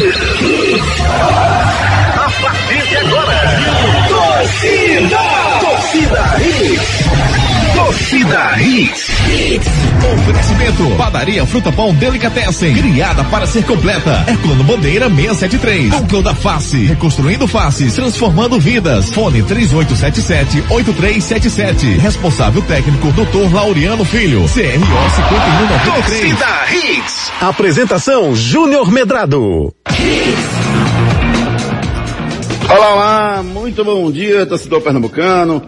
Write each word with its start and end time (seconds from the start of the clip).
A 0.00 0.04
partir 2.40 2.84
de 2.88 2.96
agora, 2.98 3.40
torcida, 4.08 5.57
torcida 5.88 6.36
Hits. 6.38 7.08
Torcida 7.74 8.60
Hits. 8.60 9.08
Oferecimento. 10.12 10.84
Padaria 10.98 11.46
Fruta 11.46 11.72
Pão 11.72 11.94
Delicatessen. 11.94 12.74
Criada 12.74 13.24
para 13.24 13.46
ser 13.46 13.64
completa. 13.64 14.22
Herculano 14.28 14.64
Bandeira 14.64 15.08
673. 15.08 15.88
Núcleo 15.88 16.20
da 16.22 16.34
Face. 16.34 16.84
Reconstruindo 16.84 17.48
faces. 17.48 17.94
Transformando 17.94 18.60
vidas. 18.60 19.10
Fone 19.14 19.42
3877-8377. 19.44 21.98
Responsável 21.98 22.60
técnico 22.62 23.10
Dr. 23.12 23.50
Laureano 23.50 24.04
Filho. 24.04 24.42
CRO 24.42 24.48
5193. 24.48 25.94
Torcida 25.94 26.66
Hits. 26.70 27.32
Apresentação 27.40 28.34
Júnior 28.34 28.92
Medrado. 28.92 29.72
Olá, 32.70 32.92
olá, 32.92 33.42
muito 33.42 33.82
bom 33.82 34.10
dia, 34.10 34.44
torcedor 34.44 34.82
pernambucano. 34.82 35.62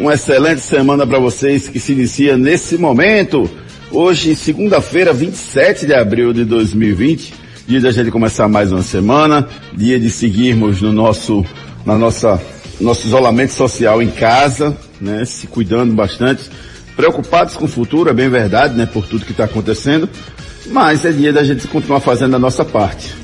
Uma 0.00 0.14
excelente 0.14 0.60
semana 0.60 1.06
para 1.06 1.20
vocês 1.20 1.68
que 1.68 1.78
se 1.78 1.92
inicia 1.92 2.36
nesse 2.36 2.76
momento. 2.76 3.48
Hoje, 3.88 4.34
segunda-feira, 4.34 5.12
27 5.12 5.86
de 5.86 5.94
abril 5.94 6.32
de 6.32 6.44
2020, 6.44 7.34
dia 7.68 7.80
da 7.80 7.92
gente 7.92 8.10
começar 8.10 8.48
mais 8.48 8.72
uma 8.72 8.82
semana, 8.82 9.46
dia 9.72 10.00
de 10.00 10.10
seguirmos 10.10 10.82
no 10.82 10.92
nosso, 10.92 11.46
na 11.86 11.96
nossa, 11.96 12.42
nosso 12.80 13.06
isolamento 13.06 13.52
social 13.52 14.02
em 14.02 14.10
casa, 14.10 14.76
né, 15.00 15.24
se 15.24 15.46
cuidando 15.46 15.94
bastante, 15.94 16.50
preocupados 16.96 17.54
com 17.54 17.66
o 17.66 17.68
futuro, 17.68 18.10
é 18.10 18.12
bem 18.12 18.28
verdade, 18.28 18.74
né, 18.74 18.86
por 18.86 19.06
tudo 19.06 19.24
que 19.24 19.30
está 19.30 19.44
acontecendo, 19.44 20.08
mas 20.66 21.04
é 21.04 21.12
dia 21.12 21.32
da 21.32 21.44
gente 21.44 21.68
continuar 21.68 22.00
fazendo 22.00 22.34
a 22.34 22.40
nossa 22.40 22.64
parte. 22.64 23.14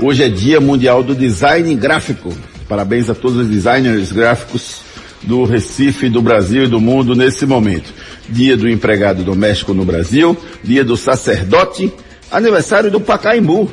Hoje 0.00 0.22
é 0.22 0.28
dia 0.28 0.60
mundial 0.60 1.02
do 1.02 1.16
design 1.16 1.74
gráfico. 1.74 2.32
Parabéns 2.68 3.08
a 3.08 3.14
todos 3.14 3.36
os 3.38 3.48
designers 3.48 4.12
gráficos 4.12 4.80
do 5.22 5.44
Recife, 5.44 6.08
do 6.08 6.22
Brasil 6.22 6.64
e 6.64 6.68
do 6.68 6.80
mundo 6.80 7.14
nesse 7.14 7.46
momento. 7.46 7.92
Dia 8.28 8.56
do 8.56 8.68
empregado 8.68 9.22
doméstico 9.22 9.72
no 9.72 9.84
Brasil, 9.84 10.36
dia 10.62 10.84
do 10.84 10.96
sacerdote, 10.96 11.92
aniversário 12.30 12.90
do 12.90 13.00
Pacaembu. 13.00 13.70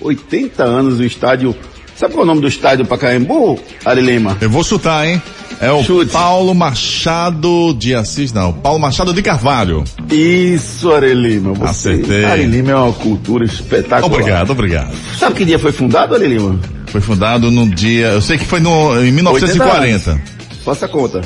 80 0.00 0.62
anos 0.62 0.98
do 0.98 1.04
estádio. 1.04 1.54
Sabe 1.94 2.12
qual 2.12 2.22
é 2.22 2.24
o 2.24 2.26
nome 2.26 2.40
do 2.40 2.48
estádio 2.48 2.84
Pacaembu, 2.84 3.58
Ari 3.84 4.00
Lima? 4.00 4.36
Eu 4.40 4.50
vou 4.50 4.64
chutar, 4.64 5.06
hein? 5.06 5.22
É 5.60 5.70
o 5.70 5.82
Chute. 5.84 6.10
Paulo 6.10 6.52
Machado 6.54 7.72
de 7.74 7.94
Assis, 7.94 8.32
não. 8.32 8.52
Paulo 8.52 8.80
Machado 8.80 9.12
de 9.12 9.22
Carvalho. 9.22 9.84
Isso, 10.10 10.92
Ari 10.92 11.14
Lima. 11.14 11.52
Você, 11.54 11.90
Acertei. 11.90 12.24
Ari 12.24 12.44
Lima 12.46 12.72
é 12.72 12.74
uma 12.74 12.92
cultura 12.92 13.44
espetacular. 13.44 14.04
Obrigado, 14.04 14.50
obrigado. 14.50 14.92
Sabe 15.16 15.36
que 15.36 15.44
dia 15.44 15.58
foi 15.58 15.70
fundado, 15.70 16.14
Ari 16.16 16.26
Lima? 16.26 16.58
Foi 16.94 17.00
fundado 17.00 17.50
no 17.50 17.68
dia, 17.68 18.10
eu 18.10 18.20
sei 18.20 18.38
que 18.38 18.44
foi 18.44 18.60
no, 18.60 19.04
em 19.04 19.10
1940. 19.10 20.16
Faça 20.64 20.86
a 20.86 20.88
conta. 20.88 21.22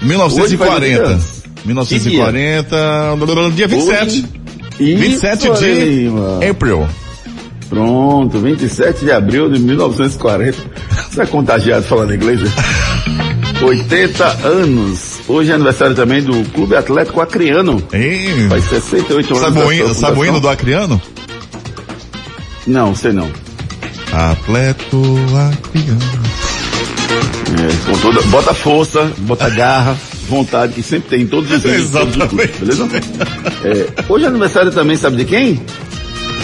1940. 0.00 1.02
anos. 1.02 1.42
1940, 1.64 3.50
dia 3.52 3.66
27. 3.66 4.18
Isso, 4.78 4.98
27 5.00 5.50
Ari 5.50 5.58
de 5.58 5.74
Lima. 5.74 6.38
April. 6.48 6.86
Pronto, 7.68 8.38
27 8.38 9.06
de 9.06 9.10
abril 9.10 9.50
de 9.50 9.58
1940. 9.58 10.56
Você 11.10 11.20
é 11.20 11.26
contagiado 11.26 11.84
falando 11.84 12.14
inglês? 12.14 12.40
né? 12.42 12.50
80 13.66 14.24
anos. 14.46 15.18
Hoje 15.26 15.50
é 15.50 15.54
aniversário 15.56 15.96
também 15.96 16.22
do 16.22 16.48
Clube 16.52 16.76
Atlético 16.76 17.20
Acreano. 17.20 17.82
Hein? 17.92 18.48
Faz 18.48 18.62
68 18.66 19.36
anos. 19.36 19.42
Sabe 19.42 19.58
o 19.58 19.66
da 19.66 19.74
hino- 19.74 19.84
sua 19.86 19.94
sabe 19.94 20.20
o 20.20 20.24
hino 20.24 20.40
do. 20.40 20.48
Acriano? 20.48 21.02
Não, 22.68 22.94
sei 22.94 23.12
não. 23.12 23.28
Atleto. 24.16 25.02
É, 27.58 27.90
com 27.90 27.98
toda, 27.98 28.22
bota 28.22 28.54
força, 28.54 29.12
bota 29.18 29.48
garra, 29.50 29.96
vontade, 30.28 30.72
que 30.74 30.82
sempre 30.82 31.10
tem 31.10 31.22
em 31.22 31.26
todos 31.26 31.50
os 31.50 31.60
clubes, 31.62 31.80
Exatamente. 31.80 32.58
beleza? 32.58 32.88
É, 33.64 33.86
hoje 34.08 34.24
é 34.24 34.28
aniversário 34.28 34.72
também, 34.72 34.96
sabe 34.96 35.16
de 35.16 35.24
quem? 35.24 35.60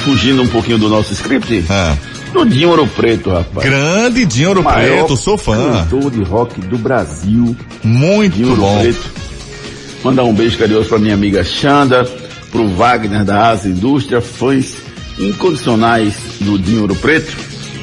Fugindo 0.05 0.43
um 0.43 0.47
pouquinho 0.49 0.79
do 0.79 0.89
nosso 0.89 1.13
script, 1.13 1.65
Ah, 1.71 1.97
do 2.33 2.45
Dinho 2.45 2.71
Ouro 2.71 2.87
Preto, 2.87 3.31
rapaz. 3.31 3.67
grande 3.67 4.25
Dinho 4.27 4.51
Ouro 4.51 4.63
Preto, 4.65 5.17
sou 5.17 5.37
fã. 5.39 5.85
Cantor 5.91 6.11
de 6.11 6.23
rock 6.23 6.61
do 6.61 6.77
Brasil. 6.79 7.57
Muito 7.83 8.35
Dinho 8.37 8.51
Ouro 8.51 8.61
bom. 8.61 8.81
Preto. 8.81 9.01
Mandar 10.05 10.25
um 10.25 10.35
beijo 10.35 10.59
carinhoso 10.59 10.89
pra 10.89 10.99
minha 10.99 11.15
amiga 11.15 11.43
Xanda, 11.45 12.05
pro 12.51 12.69
Wagner 12.69 13.25
da 13.25 13.49
Asa 13.51 13.69
Indústria, 13.69 14.21
fãs 14.21 14.75
incondicionais 15.19 16.15
do 16.41 16.59
Dinho 16.59 16.83
Ouro 16.83 16.95
Preto, 16.97 17.33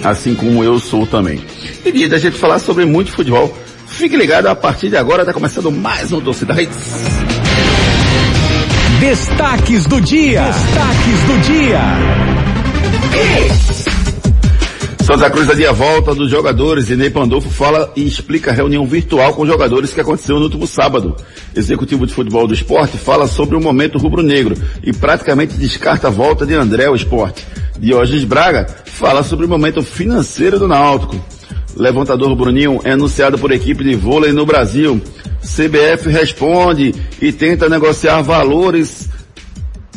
assim 0.03 0.35
como 0.35 0.63
eu 0.63 0.79
sou 0.79 1.05
também. 1.05 1.41
E 1.85 1.91
dia 1.91 2.09
da 2.09 2.17
gente 2.17 2.37
falar 2.37 2.59
sobre 2.59 2.85
muito 2.85 3.11
futebol. 3.11 3.55
Fique 3.87 4.15
ligado, 4.15 4.47
a 4.47 4.55
partir 4.55 4.89
de 4.89 4.97
agora 4.97 5.25
tá 5.25 5.33
começando 5.33 5.71
mais 5.71 6.11
um 6.11 6.21
Torcida. 6.21 6.55
Destaques 8.99 9.85
do 9.85 9.99
dia. 10.01 10.43
Destaques 10.43 11.19
do 11.25 11.41
dia. 11.41 11.79
Santa 15.09 15.27
Cruz 15.31 15.49
adia 15.49 15.71
a 15.71 15.73
volta 15.73 16.13
dos 16.13 16.29
jogadores 16.29 16.91
e 16.91 16.95
Ney 16.95 17.09
Pandolfo 17.09 17.49
fala 17.49 17.91
e 17.95 18.05
explica 18.05 18.51
a 18.51 18.53
reunião 18.53 18.85
virtual 18.85 19.33
com 19.33 19.43
jogadores 19.43 19.91
que 19.91 19.99
aconteceu 19.99 20.38
no 20.38 20.43
último 20.43 20.67
sábado. 20.67 21.15
Executivo 21.55 22.05
de 22.05 22.13
Futebol 22.13 22.45
do 22.45 22.53
Esporte 22.53 22.95
fala 22.95 23.25
sobre 23.25 23.55
o 23.55 23.59
momento 23.59 23.97
rubro-negro 23.97 24.55
e 24.83 24.93
praticamente 24.93 25.57
descarta 25.57 26.09
a 26.09 26.11
volta 26.11 26.45
de 26.45 26.53
André 26.53 26.85
ao 26.85 26.95
esporte. 26.95 27.43
Diógenes 27.79 28.25
Braga 28.25 28.67
fala 28.85 29.23
sobre 29.23 29.45
o 29.45 29.50
momento 29.50 29.81
financeiro 29.81 30.59
do 30.59 30.67
Náutico. 30.67 31.16
Levantador 31.75 32.35
Bruninho 32.35 32.81
é 32.84 32.91
anunciado 32.91 33.38
por 33.38 33.51
equipe 33.51 33.84
de 33.84 33.95
vôlei 33.95 34.34
no 34.34 34.45
Brasil. 34.45 35.01
CBF 35.41 36.09
responde 36.09 36.94
e 37.22 37.31
tenta 37.31 37.69
negociar 37.69 38.22
valores 38.22 39.09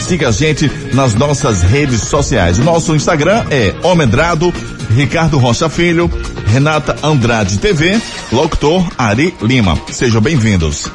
siga 0.02 0.30
a 0.30 0.32
gente 0.32 0.70
nas 0.94 1.14
nossas 1.14 1.64
redes 1.64 2.02
sociais. 2.02 2.58
Nosso 2.58 2.96
Instagram 2.96 3.46
é 3.50 3.74
Omedrado, 3.82 4.54
Ricardo 4.96 5.38
Rocha 5.38 5.70
Filho, 5.70 6.12
Renata 6.48 6.96
Andrade 7.02 7.58
TV, 7.58 8.00
locutor 8.32 8.86
Ari 8.98 9.34
Lima. 9.42 9.80
Sejam 9.92 10.22
bem-vindos. 10.22 10.92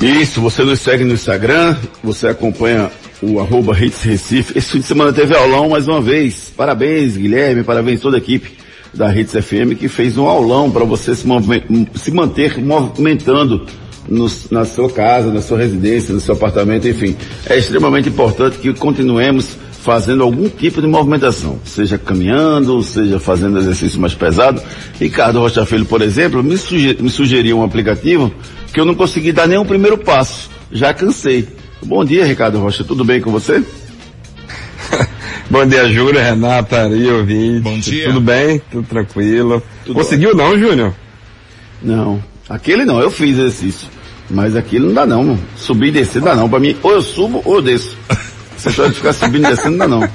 Isso, 0.00 0.40
você 0.40 0.64
nos 0.64 0.80
segue 0.80 1.04
no 1.04 1.14
Instagram, 1.14 1.76
você 2.02 2.28
acompanha 2.28 2.90
o 3.22 3.38
arroba 3.38 3.78
Hits 3.78 4.02
Recife. 4.02 4.58
Esse 4.58 4.72
fim 4.72 4.80
de 4.80 4.86
semana 4.86 5.12
teve 5.12 5.36
aulão 5.36 5.68
mais 5.68 5.86
uma 5.86 6.00
vez. 6.00 6.52
Parabéns, 6.56 7.16
Guilherme, 7.16 7.62
parabéns 7.62 8.00
toda 8.00 8.16
a 8.16 8.18
equipe 8.18 8.58
da 8.92 9.14
Hits 9.14 9.32
FM 9.32 9.78
que 9.78 9.88
fez 9.88 10.18
um 10.18 10.26
aulão 10.26 10.70
para 10.70 10.84
você 10.84 11.14
se, 11.14 11.24
se 11.94 12.10
manter 12.10 12.58
movimentando 12.58 13.66
nos- 14.08 14.50
na 14.50 14.64
sua 14.64 14.90
casa, 14.90 15.32
na 15.32 15.40
sua 15.42 15.58
residência, 15.58 16.12
no 16.14 16.20
seu 16.20 16.34
apartamento, 16.34 16.86
enfim. 16.88 17.16
É 17.46 17.56
extremamente 17.58 18.08
importante 18.08 18.58
que 18.58 18.72
continuemos 18.74 19.56
fazendo 19.82 20.22
algum 20.22 20.48
tipo 20.48 20.80
de 20.82 20.86
movimentação, 20.86 21.58
seja 21.64 21.96
caminhando, 21.96 22.82
seja 22.82 23.18
fazendo 23.18 23.58
exercício 23.58 23.98
mais 24.00 24.14
pesado. 24.14 24.62
Ricardo 25.00 25.38
Rocha 25.40 25.64
Filho, 25.64 25.86
por 25.86 26.02
exemplo, 26.02 26.42
me, 26.42 26.58
suger, 26.58 27.00
me 27.02 27.08
sugeriu 27.08 27.58
um 27.58 27.64
aplicativo 27.64 28.30
que 28.72 28.78
eu 28.80 28.84
não 28.84 28.94
consegui 28.94 29.32
dar 29.32 29.46
nenhum 29.48 29.64
primeiro 29.64 29.96
passo. 29.96 30.50
Já 30.70 30.92
cansei. 30.92 31.48
Bom 31.82 32.04
dia, 32.04 32.26
Ricardo 32.26 32.58
Rocha. 32.58 32.84
Tudo 32.84 33.04
bem 33.04 33.20
com 33.22 33.30
você? 33.30 33.62
Bom 35.50 35.66
dia, 35.66 35.88
Júlio, 35.88 36.20
Renata, 36.20 36.82
Ari, 36.84 37.06
ouvinte. 37.10 37.60
Bom 37.60 37.78
dia. 37.78 38.06
Tudo 38.08 38.20
bem? 38.20 38.60
Tudo 38.70 38.86
tranquilo. 38.86 39.62
Tudo 39.84 39.96
Conseguiu 39.96 40.34
não, 40.34 40.58
Júnior? 40.58 40.94
Não. 41.82 42.22
Aquele 42.50 42.84
não, 42.84 43.00
eu 43.00 43.12
fiz 43.12 43.38
exercício. 43.38 43.88
Mas 44.28 44.56
aquilo 44.56 44.88
não 44.88 44.94
dá 44.94 45.06
não, 45.06 45.22
mano. 45.22 45.40
Subir 45.56 45.88
e 45.88 45.92
descer 45.92 46.20
dá 46.20 46.34
não. 46.34 46.50
Pra 46.50 46.58
mim, 46.58 46.76
ou 46.82 46.90
eu 46.90 47.00
subo 47.00 47.40
ou 47.44 47.56
eu 47.56 47.62
desço. 47.62 47.96
Você 48.56 48.70
pode 48.72 48.94
ficar 48.94 49.12
subindo 49.12 49.46
e 49.46 49.50
descendo, 49.50 49.76
não 49.76 49.78
dá 49.78 49.88
não. 49.88 50.10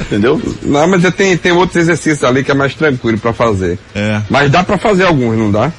Entendeu? 0.00 0.40
Não, 0.62 0.88
mas 0.88 1.14
tem, 1.14 1.36
tem 1.36 1.52
outros 1.52 1.76
exercícios 1.76 2.24
ali 2.24 2.42
que 2.42 2.50
é 2.50 2.54
mais 2.54 2.74
tranquilo 2.74 3.18
pra 3.18 3.32
fazer. 3.32 3.78
É. 3.94 4.22
Mas 4.30 4.50
dá 4.50 4.62
pra 4.62 4.78
fazer 4.78 5.04
alguns, 5.04 5.36
não 5.36 5.50
dá? 5.50 5.72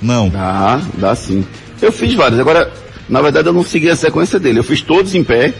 Não. 0.00 0.28
Dá, 0.28 0.80
dá 0.94 1.14
sim. 1.14 1.44
Eu 1.80 1.92
fiz 1.92 2.14
vários. 2.14 2.40
Agora, 2.40 2.72
na 3.08 3.22
verdade, 3.22 3.48
eu 3.48 3.52
não 3.52 3.62
segui 3.62 3.90
a 3.90 3.96
sequência 3.96 4.40
dele. 4.40 4.58
Eu 4.58 4.64
fiz 4.64 4.80
todos 4.80 5.14
em 5.14 5.22
pé, 5.22 5.54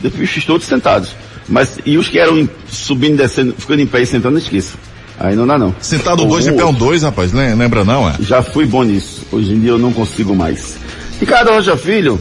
depois 0.00 0.28
fiz 0.28 0.44
todos 0.44 0.66
sentados. 0.66 1.14
Mas, 1.48 1.78
e 1.86 1.96
os 1.96 2.08
que 2.08 2.18
eram 2.18 2.48
subindo, 2.68 3.16
descendo, 3.16 3.54
ficando 3.56 3.80
em 3.80 3.86
pé 3.86 4.02
e 4.02 4.06
sentando, 4.06 4.38
esqueça. 4.38 4.76
Aí 5.18 5.36
não 5.36 5.46
dá 5.46 5.56
não. 5.58 5.74
Sentado 5.80 6.24
dois, 6.24 6.44
de 6.44 6.50
Um 6.50 6.56
pé 6.56 6.64
um 6.64 6.68
outro. 6.68 6.84
dois, 6.86 7.02
rapaz. 7.02 7.32
Lem- 7.32 7.54
Lembra 7.54 7.84
não, 7.84 8.08
é? 8.08 8.14
Já 8.20 8.42
fui 8.42 8.66
bom 8.66 8.82
nisso. 8.82 9.22
Hoje 9.30 9.52
em 9.52 9.60
dia 9.60 9.70
eu 9.70 9.78
não 9.78 9.92
consigo 9.92 10.34
mais. 10.34 10.76
Ricardo 11.20 11.50
Rocha 11.50 11.76
Filho, 11.76 12.20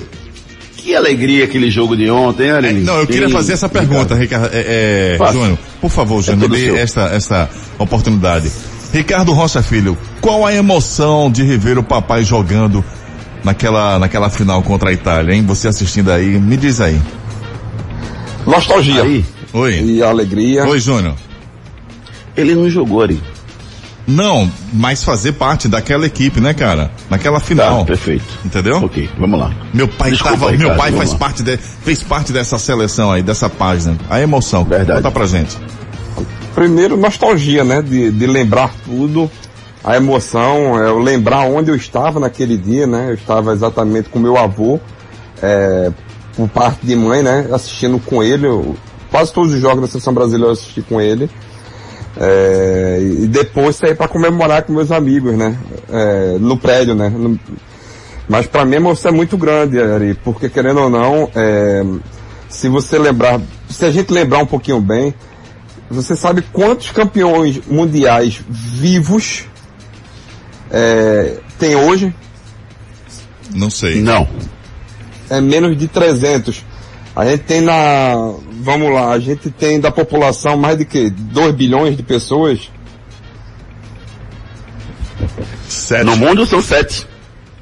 que 0.78 0.96
alegria 0.96 1.46
aquele 1.46 1.72
jogo 1.72 1.96
de 1.98 2.10
ontem, 2.10 2.44
hein, 2.46 2.52
Aline? 2.52 2.82
Não, 2.82 3.00
eu 3.00 3.08
queria 3.08 3.28
Sim, 3.28 3.34
fazer 3.34 3.54
essa 3.54 3.68
pergunta, 3.68 4.14
Ricardo. 4.16 4.50
É, 4.54 5.18
é. 5.20 5.32
Júnior, 5.34 5.58
por 5.82 5.90
favor, 5.90 6.22
Júnior, 6.22 6.42
tudo 6.44 6.56
dê 6.56 6.66
seu. 6.66 6.78
esta, 6.78 7.02
esta 7.08 7.50
oportunidade. 7.80 8.52
Ricardo 8.94 9.34
Rocha 9.34 9.64
Filho, 9.64 9.98
qual 10.22 10.46
a 10.46 10.54
emoção 10.54 11.32
de 11.32 11.42
rever 11.44 11.80
o 11.80 11.84
papai 11.84 12.24
jogando 12.24 12.86
naquela, 13.44 13.98
naquela 13.98 14.30
final 14.30 14.62
contra 14.62 14.92
a 14.92 14.94
Itália, 14.94 15.34
hein? 15.34 15.44
Você 15.48 15.68
assistindo 15.68 16.12
aí, 16.12 16.40
me 16.40 16.56
diz 16.56 16.80
aí. 16.80 17.02
Nostalgia. 18.46 19.02
Aí, 19.04 19.26
Oi. 19.54 19.80
E 19.82 20.04
alegria. 20.04 20.66
Oi, 20.66 20.80
Júnior. 20.80 21.16
Ele 22.36 22.56
não 22.56 22.70
jogou 22.70 23.02
ali. 23.02 23.22
Não, 24.06 24.52
mas 24.74 25.02
fazer 25.02 25.32
parte 25.34 25.68
daquela 25.70 26.06
equipe, 26.06 26.42
né, 26.42 26.54
cara? 26.54 26.92
Naquela 27.10 27.40
Tá, 27.40 27.46
final. 27.46 27.86
perfeito. 27.86 28.26
Entendeu? 28.44 28.78
Ok, 28.84 29.10
vamos 29.18 29.40
lá. 29.40 29.54
Meu 29.74 29.88
pai 29.88 30.12
Desculpa, 30.12 30.38
tava, 30.38 30.52
Ricardo, 30.52 30.68
meu 30.68 30.78
pai 30.78 30.92
faz 30.92 31.12
lá. 31.14 31.18
parte 31.18 31.42
de, 31.42 31.56
fez 31.56 32.04
parte 32.04 32.34
dessa 32.34 32.58
seleção 32.58 33.12
aí, 33.12 33.24
dessa 33.24 33.50
página. 33.50 33.98
A 34.10 34.20
emoção. 34.20 34.66
Verdade. 34.66 34.98
Conta 35.02 35.12
pra 35.12 35.26
gente. 35.26 35.58
Primeiro, 36.54 36.98
nostalgia, 36.98 37.64
né? 37.64 37.82
De, 37.82 38.12
de 38.12 38.28
lembrar 38.28 38.72
tudo. 38.86 39.32
A 39.84 39.96
emoção, 39.98 40.82
é, 40.82 40.88
eu 40.90 41.00
lembrar 41.00 41.42
onde 41.42 41.70
eu 41.72 41.76
estava 41.76 42.20
naquele 42.20 42.58
dia, 42.58 42.86
né? 42.86 43.08
Eu 43.10 43.14
estava 43.16 43.54
exatamente 43.54 44.10
com 44.10 44.20
meu 44.20 44.38
avô, 44.38 44.80
é, 45.42 45.92
por 46.36 46.48
parte 46.50 46.86
de 46.86 46.96
mãe, 46.96 47.22
né? 47.24 47.48
Assistindo 47.54 48.00
com 48.00 48.22
ele. 48.22 48.48
eu- 48.48 48.76
quase 49.10 49.32
todos 49.32 49.54
os 49.54 49.62
jogos 49.62 49.82
da 49.82 49.88
seleção 49.88 50.14
brasileira 50.14 50.48
eu 50.48 50.52
assisti 50.54 50.82
com 50.82 51.00
ele. 51.02 51.30
É, 52.20 53.00
e 53.02 53.28
depois 53.28 53.76
sair 53.76 53.96
para 53.96 54.08
comemorar 54.08 54.64
com 54.64 54.74
meus 54.74 54.92
amigos, 54.92 55.34
né? 55.36 55.58
É, 55.90 56.38
no 56.40 56.58
prédio, 56.58 56.94
né? 56.96 57.10
No- 57.10 57.40
mas 58.30 58.46
para 58.48 58.64
mim 58.66 58.76
a 58.76 58.78
emoção 58.78 59.12
é 59.12 59.14
muito 59.14 59.36
grande, 59.38 59.80
Ari, 59.82 60.14
porque 60.24 60.48
querendo 60.48 60.80
ou 60.82 60.90
não, 60.90 61.30
é, 61.36 61.84
se 62.48 62.70
você 62.70 62.98
lembrar, 62.98 63.42
se 63.70 63.84
a 63.86 63.92
gente 63.92 64.14
lembrar 64.14 64.40
um 64.40 64.46
pouquinho 64.46 64.80
bem, 64.80 65.14
você 65.90 66.16
sabe 66.16 66.42
quantos 66.54 66.92
campeões 66.92 67.60
mundiais 67.68 68.42
vivos 68.48 69.46
é, 70.72 71.38
tem 71.60 71.76
hoje? 71.76 72.14
Não 73.54 73.70
sei. 73.70 74.02
Não. 74.02 74.28
É 75.30 75.42
menos 75.42 75.78
de 75.78 75.88
300. 75.88 76.64
A 77.16 77.26
gente 77.26 77.44
tem 77.44 77.62
na, 77.62 78.34
vamos 78.62 78.92
lá, 78.92 79.12
a 79.12 79.20
gente 79.20 79.52
tem 79.52 79.80
da 79.80 79.92
população 79.92 80.58
mais 80.58 80.78
de 80.78 80.86
que 80.86 81.12
2 81.12 81.54
bilhões 81.54 81.96
de 81.96 82.02
pessoas. 82.02 82.72
Sete. 85.70 86.04
No 86.04 86.18
mundo 86.18 86.44
são 86.46 86.62
sete. 86.62 87.08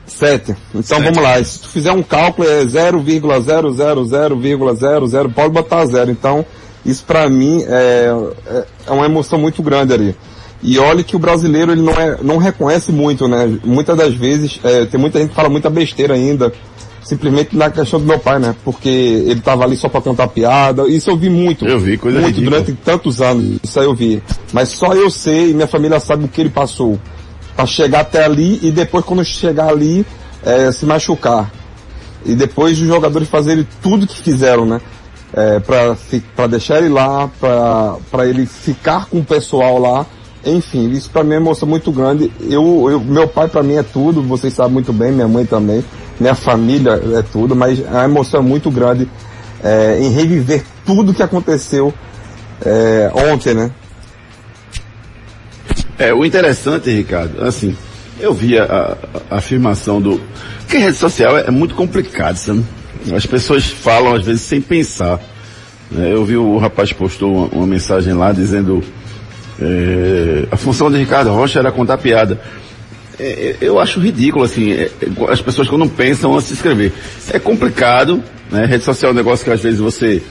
Sete. 0.05 0.55
Então 0.69 0.99
Sete. 0.99 1.03
vamos 1.03 1.21
lá, 1.21 1.43
se 1.43 1.59
tu 1.59 1.67
fizer 1.67 1.91
um 1.91 2.03
cálculo 2.03 2.47
é 2.47 2.63
0,000,00, 2.65 5.33
pode 5.33 5.53
botar 5.53 5.85
zero. 5.85 6.11
Então, 6.11 6.45
isso 6.85 7.03
pra 7.05 7.29
mim 7.29 7.63
é, 7.67 8.09
é, 8.45 8.65
é 8.87 8.91
uma 8.91 9.05
emoção 9.05 9.37
muito 9.37 9.61
grande 9.61 9.93
ali. 9.93 10.15
E 10.63 10.77
olha 10.77 11.03
que 11.03 11.15
o 11.15 11.19
brasileiro 11.19 11.71
ele 11.71 11.81
não, 11.81 11.93
é, 11.93 12.17
não 12.21 12.37
reconhece 12.37 12.91
muito, 12.91 13.27
né? 13.27 13.57
Muitas 13.63 13.97
das 13.97 14.13
vezes, 14.13 14.59
é, 14.63 14.85
tem 14.85 14.99
muita 14.99 15.19
gente 15.19 15.29
que 15.29 15.35
fala 15.35 15.49
muita 15.49 15.69
besteira 15.69 16.13
ainda, 16.13 16.53
simplesmente 17.03 17.55
na 17.55 17.69
questão 17.69 17.99
do 17.99 18.05
meu 18.05 18.19
pai, 18.19 18.39
né? 18.39 18.55
Porque 18.63 18.89
ele 18.89 19.41
tava 19.41 19.63
ali 19.63 19.75
só 19.75 19.89
pra 19.89 20.01
contar 20.01 20.27
piada. 20.27 20.87
Isso 20.87 21.09
eu 21.09 21.17
vi 21.17 21.29
muito. 21.29 21.65
Eu 21.67 21.79
vi, 21.79 21.97
coisa 21.97 22.19
Muito, 22.19 22.35
ridícula. 22.35 22.61
durante 22.61 22.79
tantos 22.83 23.21
anos. 23.21 23.59
Isso 23.63 23.79
aí 23.79 23.85
eu 23.85 23.95
vi. 23.95 24.21
Mas 24.53 24.69
só 24.69 24.93
eu 24.93 25.09
sei 25.09 25.49
e 25.49 25.53
minha 25.53 25.67
família 25.67 25.99
sabe 25.99 26.25
o 26.25 26.27
que 26.27 26.41
ele 26.41 26.49
passou. 26.49 26.99
Pra 27.55 27.65
chegar 27.65 28.01
até 28.01 28.23
ali 28.23 28.59
e 28.61 28.71
depois 28.71 29.03
quando 29.03 29.23
chegar 29.25 29.67
ali, 29.69 30.05
é, 30.43 30.71
se 30.71 30.85
machucar. 30.85 31.51
E 32.25 32.35
depois 32.35 32.79
os 32.79 32.87
jogadores 32.87 33.27
fazerem 33.27 33.67
tudo 33.81 34.05
que 34.07 34.17
fizeram, 34.19 34.65
né? 34.65 34.79
É, 35.33 35.59
pra 35.59 36.47
deixar 36.47 36.77
ele 36.79 36.89
lá, 36.89 37.29
pra 37.39 38.27
ele 38.27 38.45
ficar 38.45 39.07
com 39.07 39.19
o 39.19 39.23
pessoal 39.25 39.79
lá. 39.79 40.05
Enfim, 40.45 40.89
isso 40.91 41.09
pra 41.09 41.23
mim 41.23 41.35
é 41.35 41.37
uma 41.37 41.45
emoção 41.47 41.67
muito 41.67 41.91
grande. 41.91 42.31
Eu, 42.41 42.87
eu, 42.89 42.99
meu 42.99 43.27
pai 43.27 43.47
pra 43.47 43.61
mim 43.63 43.75
é 43.75 43.83
tudo, 43.83 44.21
vocês 44.23 44.53
sabem 44.53 44.73
muito 44.73 44.91
bem, 44.91 45.11
minha 45.11 45.27
mãe 45.27 45.45
também, 45.45 45.83
minha 46.21 46.35
família 46.35 46.91
é 47.17 47.21
tudo, 47.21 47.55
mas 47.55 47.81
a 47.93 48.05
emoção 48.05 48.39
é 48.39 48.43
muito 48.43 48.69
grande 48.71 49.09
é, 49.63 49.97
em 49.99 50.09
reviver 50.09 50.63
tudo 50.85 51.13
que 51.13 51.23
aconteceu 51.23 51.93
é, 52.65 53.11
ontem, 53.13 53.53
né? 53.53 53.71
É, 55.97 56.13
o 56.13 56.25
interessante, 56.25 56.89
Ricardo, 56.89 57.43
assim, 57.43 57.75
eu 58.19 58.33
vi 58.33 58.57
a, 58.57 58.63
a- 58.63 58.97
a 59.31 59.37
afirmação 59.37 60.01
do. 60.01 60.19
Porque 60.61 60.77
rede 60.77 60.97
social 60.97 61.37
é, 61.37 61.47
é 61.47 61.51
muito 61.51 61.75
complicado, 61.75 62.35
sabe? 62.37 62.63
As 63.15 63.25
pessoas 63.25 63.65
falam 63.65 64.13
às 64.15 64.23
vezes 64.23 64.41
sem 64.41 64.61
pensar. 64.61 65.19
né? 65.91 66.11
Eu 66.13 66.23
vi 66.23 66.37
o 66.37 66.57
rapaz 66.57 66.91
postou 66.93 67.33
uma, 67.35 67.47
uma 67.47 67.67
mensagem 67.67 68.13
lá 68.13 68.31
dizendo 68.31 68.83
é, 69.59 70.45
a 70.51 70.57
função 70.57 70.89
de 70.91 70.97
Ricardo 70.97 71.31
Rocha 71.31 71.59
era 71.59 71.71
contar 71.71 71.97
piada. 71.97 72.39
É, 73.21 73.23
é, 73.23 73.57
eu 73.61 73.79
acho 73.79 73.99
ridículo, 73.99 74.43
assim, 74.43 74.71
é, 74.71 74.89
as 75.29 75.39
pessoas 75.39 75.69
quando 75.69 75.87
pensam 75.87 76.33
antes 76.33 76.47
de 76.47 76.55
escrever. 76.55 76.91
É 77.31 77.37
complicado, 77.37 78.23
né? 78.49 78.65
Rede 78.65 78.83
social 78.83 79.11
é 79.11 79.13
um 79.13 79.15
negócio 79.15 79.45
que 79.45 79.51
às 79.51 79.61
vezes 79.61 79.79
você 79.79 80.23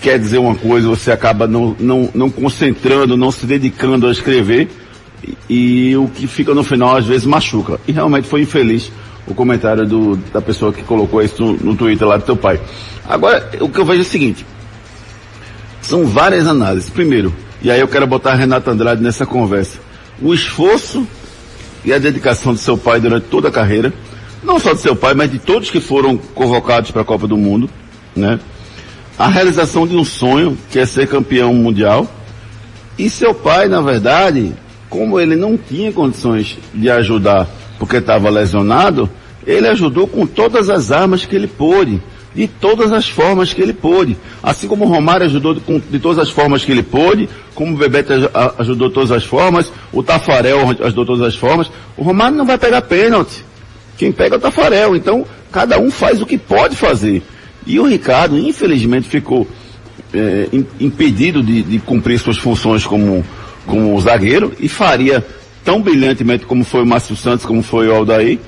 quer 0.00 0.16
dizer 0.16 0.38
uma 0.38 0.54
coisa, 0.54 0.86
você 0.86 1.10
acaba 1.10 1.48
não, 1.48 1.74
não, 1.80 2.08
não 2.14 2.30
concentrando, 2.30 3.16
não 3.16 3.32
se 3.32 3.46
dedicando 3.46 4.06
a 4.06 4.12
escrever, 4.12 4.68
e, 5.50 5.88
e 5.90 5.96
o 5.96 6.06
que 6.06 6.28
fica 6.28 6.54
no 6.54 6.62
final 6.62 6.96
às 6.96 7.04
vezes 7.04 7.26
machuca. 7.26 7.80
E 7.88 7.90
realmente 7.90 8.28
foi 8.28 8.42
infeliz 8.42 8.92
o 9.26 9.34
comentário 9.34 9.84
do, 9.84 10.14
da 10.32 10.40
pessoa 10.40 10.72
que 10.72 10.84
colocou 10.84 11.20
isso 11.20 11.42
no, 11.42 11.52
no 11.54 11.74
Twitter 11.74 12.06
lá 12.06 12.16
do 12.16 12.22
teu 12.22 12.36
pai. 12.36 12.60
Agora, 13.08 13.50
o 13.60 13.68
que 13.68 13.80
eu 13.80 13.84
vejo 13.84 14.02
é 14.02 14.02
o 14.02 14.08
seguinte, 14.08 14.46
são 15.82 16.06
várias 16.06 16.46
análises. 16.46 16.88
Primeiro, 16.88 17.34
e 17.60 17.72
aí 17.72 17.80
eu 17.80 17.88
quero 17.88 18.06
botar 18.06 18.30
a 18.30 18.36
Renata 18.36 18.70
Andrade 18.70 19.02
nessa 19.02 19.26
conversa, 19.26 19.80
o 20.22 20.32
esforço 20.32 21.04
e 21.86 21.92
a 21.94 21.98
dedicação 21.98 22.52
do 22.52 22.58
seu 22.58 22.76
pai 22.76 23.00
durante 23.00 23.28
toda 23.28 23.48
a 23.48 23.52
carreira, 23.52 23.92
não 24.42 24.58
só 24.58 24.74
do 24.74 24.80
seu 24.80 24.94
pai, 24.94 25.14
mas 25.14 25.30
de 25.30 25.38
todos 25.38 25.70
que 25.70 25.80
foram 25.80 26.18
convocados 26.18 26.90
para 26.90 27.02
a 27.02 27.04
Copa 27.04 27.26
do 27.26 27.36
Mundo, 27.36 27.70
né? 28.14 28.38
a 29.18 29.28
realização 29.28 29.86
de 29.86 29.96
um 29.96 30.04
sonho, 30.04 30.58
que 30.70 30.78
é 30.78 30.84
ser 30.84 31.06
campeão 31.06 31.54
mundial. 31.54 32.06
E 32.98 33.08
seu 33.08 33.34
pai, 33.34 33.68
na 33.68 33.80
verdade, 33.80 34.52
como 34.90 35.18
ele 35.18 35.36
não 35.36 35.56
tinha 35.56 35.92
condições 35.92 36.58
de 36.74 36.90
ajudar 36.90 37.48
porque 37.78 37.96
estava 37.96 38.28
lesionado, 38.30 39.08
ele 39.46 39.68
ajudou 39.68 40.06
com 40.06 40.26
todas 40.26 40.68
as 40.68 40.90
armas 40.90 41.24
que 41.24 41.36
ele 41.36 41.46
pôde, 41.46 42.02
de 42.36 42.46
todas 42.46 42.92
as 42.92 43.08
formas 43.08 43.54
que 43.54 43.62
ele 43.62 43.72
pôde. 43.72 44.14
Assim 44.42 44.68
como 44.68 44.84
o 44.84 44.88
Romário 44.88 45.24
ajudou 45.24 45.54
de, 45.54 45.98
todas 45.98 46.18
as 46.18 46.28
formas 46.28 46.62
que 46.62 46.70
ele 46.70 46.82
pôde, 46.82 47.30
como 47.54 47.74
o 47.74 47.78
Bebeto 47.78 48.12
ajudou 48.58 48.88
de 48.88 48.94
todas 48.94 49.10
as 49.10 49.24
formas, 49.24 49.72
o 49.90 50.02
Tafarel 50.02 50.68
ajudou 50.68 51.04
de 51.04 51.10
todas 51.12 51.22
as 51.22 51.34
formas, 51.34 51.70
o 51.96 52.02
Romário 52.04 52.36
não 52.36 52.44
vai 52.44 52.58
pegar 52.58 52.82
pênalti. 52.82 53.42
Quem 53.96 54.12
pega 54.12 54.34
é 54.34 54.38
o 54.38 54.40
Tafarel. 54.40 54.94
Então, 54.94 55.24
cada 55.50 55.78
um 55.80 55.90
faz 55.90 56.20
o 56.20 56.26
que 56.26 56.36
pode 56.36 56.76
fazer. 56.76 57.22
E 57.66 57.80
o 57.80 57.86
Ricardo, 57.86 58.38
infelizmente, 58.38 59.08
ficou 59.08 59.48
é, 60.12 60.48
im- 60.52 60.66
impedido 60.78 61.42
de, 61.42 61.62
de 61.62 61.78
cumprir 61.78 62.18
suas 62.18 62.36
funções 62.36 62.86
como, 62.86 63.24
como 63.66 63.98
zagueiro 63.98 64.52
e 64.60 64.68
faria 64.68 65.24
tão 65.64 65.80
brilhantemente 65.80 66.44
como 66.44 66.62
foi 66.64 66.82
o 66.82 66.86
Márcio 66.86 67.16
Santos, 67.16 67.46
como 67.46 67.62
foi 67.62 67.88
o 67.88 67.94
Aldair, 67.94 68.38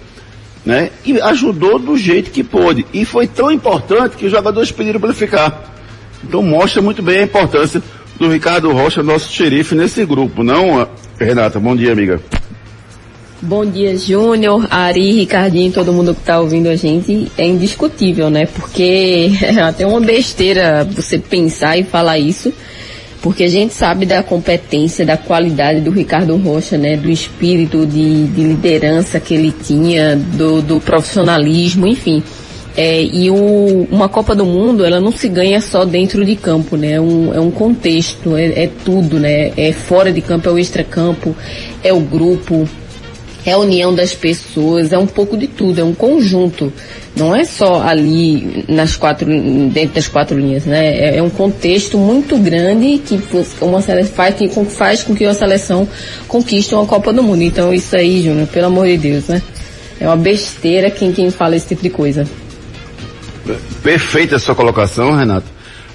né? 0.68 0.90
E 1.02 1.18
ajudou 1.18 1.78
do 1.78 1.96
jeito 1.96 2.30
que 2.30 2.44
pôde. 2.44 2.84
E 2.92 3.06
foi 3.06 3.26
tão 3.26 3.50
importante 3.50 4.18
que 4.18 4.26
os 4.26 4.30
jogadores 4.30 4.70
pediram 4.70 5.00
para 5.00 5.08
ele 5.08 5.18
ficar. 5.18 5.74
Então 6.22 6.42
mostra 6.42 6.82
muito 6.82 7.02
bem 7.02 7.20
a 7.20 7.22
importância 7.22 7.82
do 8.18 8.28
Ricardo 8.28 8.70
Rocha, 8.70 9.02
nosso 9.02 9.32
xerife, 9.32 9.74
nesse 9.74 10.04
grupo, 10.04 10.42
não, 10.42 10.86
Renata? 11.18 11.58
Bom 11.58 11.74
dia, 11.74 11.92
amiga. 11.92 12.20
Bom 13.40 13.64
dia, 13.64 13.96
Júnior, 13.96 14.66
Ari, 14.70 15.12
Ricardinho, 15.12 15.72
todo 15.72 15.90
mundo 15.90 16.12
que 16.12 16.20
está 16.20 16.38
ouvindo 16.38 16.68
a 16.68 16.76
gente. 16.76 17.32
É 17.38 17.46
indiscutível, 17.46 18.28
né? 18.28 18.44
Porque 18.44 19.30
é 19.40 19.62
até 19.62 19.86
uma 19.86 20.02
besteira 20.02 20.84
você 20.84 21.18
pensar 21.18 21.78
e 21.78 21.84
falar 21.84 22.18
isso, 22.18 22.52
porque 23.20 23.44
a 23.44 23.48
gente 23.48 23.74
sabe 23.74 24.06
da 24.06 24.22
competência, 24.22 25.04
da 25.04 25.16
qualidade 25.16 25.80
do 25.80 25.90
Ricardo 25.90 26.36
Rocha, 26.36 26.78
né? 26.78 26.96
Do 26.96 27.10
espírito 27.10 27.84
de, 27.84 28.26
de 28.28 28.42
liderança 28.42 29.18
que 29.18 29.34
ele 29.34 29.52
tinha, 29.52 30.16
do, 30.16 30.62
do 30.62 30.80
profissionalismo, 30.80 31.86
enfim. 31.86 32.22
É, 32.76 33.02
e 33.02 33.28
o, 33.28 33.88
uma 33.90 34.08
Copa 34.08 34.36
do 34.36 34.46
Mundo, 34.46 34.84
ela 34.84 35.00
não 35.00 35.10
se 35.10 35.28
ganha 35.28 35.60
só 35.60 35.84
dentro 35.84 36.24
de 36.24 36.36
campo, 36.36 36.76
né? 36.76 36.92
É 36.92 37.00
um, 37.00 37.34
é 37.34 37.40
um 37.40 37.50
contexto, 37.50 38.36
é, 38.36 38.64
é 38.64 38.70
tudo, 38.84 39.18
né? 39.18 39.52
É 39.56 39.72
fora 39.72 40.12
de 40.12 40.20
campo, 40.20 40.48
é 40.48 40.52
o 40.52 40.58
extracampo, 40.58 41.34
é 41.82 41.92
o 41.92 41.98
grupo, 41.98 42.68
é 43.44 43.52
a 43.52 43.58
união 43.58 43.94
das 43.94 44.14
pessoas, 44.14 44.92
é 44.92 44.98
um 44.98 45.06
pouco 45.06 45.36
de 45.36 45.46
tudo, 45.46 45.80
é 45.80 45.84
um 45.84 45.94
conjunto. 45.94 46.72
Não 47.16 47.34
é 47.34 47.44
só 47.44 47.82
ali 47.82 48.64
nas 48.68 48.96
quatro, 48.96 49.26
dentro 49.70 49.94
das 49.94 50.06
quatro 50.06 50.38
linhas, 50.38 50.64
né? 50.64 50.96
É, 50.96 51.16
é 51.16 51.22
um 51.22 51.30
contexto 51.30 51.96
muito 51.96 52.36
grande 52.38 52.98
que 52.98 53.20
uma 53.60 53.80
seleção 53.80 54.14
faz, 54.14 54.34
que 54.34 54.48
faz 54.66 55.02
com 55.02 55.14
que 55.14 55.24
uma 55.24 55.34
seleção 55.34 55.88
conquiste 56.26 56.74
uma 56.74 56.86
Copa 56.86 57.12
do 57.12 57.22
Mundo. 57.22 57.42
Então 57.42 57.72
isso 57.72 57.96
aí, 57.96 58.22
Júnior, 58.22 58.46
pelo 58.48 58.66
amor 58.66 58.86
de 58.86 58.98
Deus, 58.98 59.26
né? 59.26 59.42
É 60.00 60.06
uma 60.06 60.16
besteira 60.16 60.90
quem, 60.90 61.12
quem 61.12 61.30
fala 61.30 61.56
esse 61.56 61.68
tipo 61.68 61.82
de 61.82 61.90
coisa. 61.90 62.26
Perfeita 63.82 64.36
a 64.36 64.38
sua 64.38 64.54
colocação, 64.54 65.16
Renato. 65.16 65.46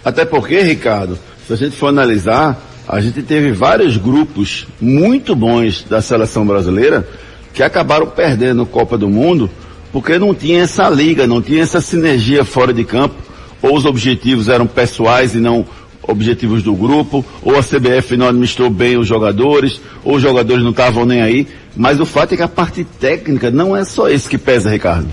Até 0.04 0.26
porque, 0.26 0.62
Ricardo, 0.62 1.18
se 1.48 1.54
a 1.54 1.56
gente 1.56 1.76
for 1.76 1.88
analisar, 1.88 2.62
a 2.88 3.00
gente 3.00 3.22
teve 3.22 3.52
vários 3.52 3.96
grupos 3.96 4.68
muito 4.82 5.36
bons 5.36 5.86
da 5.90 6.02
seleção 6.02 6.46
brasileira 6.46 7.08
que 7.54 7.64
acabaram 7.64 8.08
perdendo 8.08 8.66
Copa 8.66 8.98
do 8.98 9.08
Mundo 9.08 9.50
porque 9.94 10.18
não 10.18 10.34
tinha 10.34 10.64
essa 10.64 10.90
liga, 10.90 11.28
não 11.28 11.40
tinha 11.40 11.62
essa 11.62 11.80
sinergia 11.80 12.44
fora 12.44 12.74
de 12.74 12.84
campo, 12.84 13.14
ou 13.62 13.78
os 13.78 13.86
objetivos 13.86 14.50
eram 14.50 14.66
pessoais 14.66 15.36
e 15.36 15.40
não 15.40 15.66
objetivos 16.02 16.64
do 16.64 16.74
grupo, 16.74 17.24
ou 17.44 17.56
a 17.58 17.62
CBF 17.62 18.18
não 18.18 18.28
administrou 18.28 18.70
bem 18.72 18.98
os 18.98 19.08
jogadores, 19.08 19.80
ou 20.04 20.16
os 20.16 20.22
jogadores 20.22 20.64
não 20.64 20.72
estavam 20.72 21.06
nem 21.06 21.22
aí. 21.22 21.48
Mas 21.78 22.00
o 22.00 22.06
fato 22.06 22.34
é 22.34 22.38
que 22.38 22.44
a 22.44 22.48
parte 22.48 22.84
técnica 22.84 23.52
não 23.52 23.78
é 23.78 23.86
só 23.86 24.10
isso 24.10 24.28
que 24.28 24.38
pesa, 24.38 24.70
Ricardo. 24.70 25.08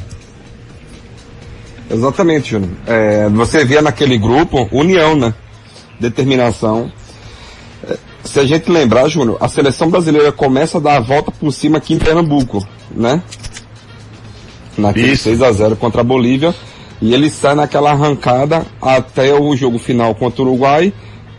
Exatamente, 1.90 2.50
Júnior. 2.50 2.70
É, 2.86 3.28
você 3.28 3.64
via 3.64 3.82
naquele 3.82 4.16
grupo 4.16 4.68
união, 4.72 5.14
né? 5.14 5.34
Determinação. 6.00 6.90
Se 8.30 8.38
a 8.38 8.46
gente 8.46 8.70
lembrar, 8.70 9.08
Júnior, 9.08 9.38
a 9.40 9.48
seleção 9.48 9.90
brasileira 9.90 10.30
começa 10.30 10.78
a 10.78 10.80
dar 10.80 10.98
a 10.98 11.00
volta 11.00 11.32
por 11.32 11.50
cima 11.50 11.78
aqui 11.78 11.94
em 11.94 11.98
Pernambuco, 11.98 12.64
né? 12.88 13.20
Naquele 14.78 15.14
Isso. 15.14 15.24
6 15.24 15.42
a 15.42 15.50
0 15.50 15.74
contra 15.74 16.02
a 16.02 16.04
Bolívia. 16.04 16.54
E 17.02 17.12
ele 17.12 17.28
sai 17.28 17.56
naquela 17.56 17.90
arrancada 17.90 18.64
até 18.80 19.34
o 19.34 19.56
jogo 19.56 19.80
final 19.80 20.14
contra 20.14 20.42
o 20.42 20.46
Uruguai, 20.46 20.92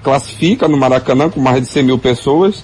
classifica 0.03 0.67
no 0.67 0.75
Maracanã 0.75 1.29
com 1.29 1.39
mais 1.39 1.61
de 1.61 1.69
100 1.69 1.83
mil 1.83 1.97
pessoas 1.97 2.61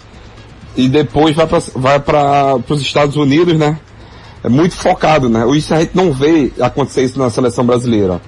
e 0.76 0.90
depois 0.90 1.34
vai 1.34 1.48
para 1.48 2.58
vai 2.58 2.64
os 2.68 2.82
Estados 2.82 3.16
Unidos, 3.16 3.58
né? 3.58 3.80
é 4.44 4.50
muito 4.50 4.76
focado, 4.76 5.30
né? 5.30 5.46
Isso 5.56 5.74
a 5.74 5.80
gente 5.80 5.96
não 5.96 6.12
vê 6.12 6.52
acontecer 6.60 7.04
isso 7.04 7.18
na 7.18 7.30
seleção 7.30 7.66
brasileira. 7.66 8.22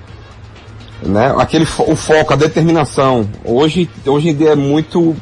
Né? 1.04 1.36
Aquele 1.38 1.66
o 1.66 1.96
foco, 1.96 2.32
a 2.32 2.38
determinação. 2.38 3.28
Hoje, 3.44 3.90
hoje 4.06 4.30
em 4.30 4.36
dia 4.36 4.52
é 4.52 4.56
muito 4.56 5.14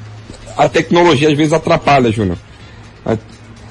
a 0.57 0.67
tecnologia 0.67 1.29
às 1.29 1.37
vezes 1.37 1.53
atrapalha, 1.53 2.11
Júnior. 2.11 2.37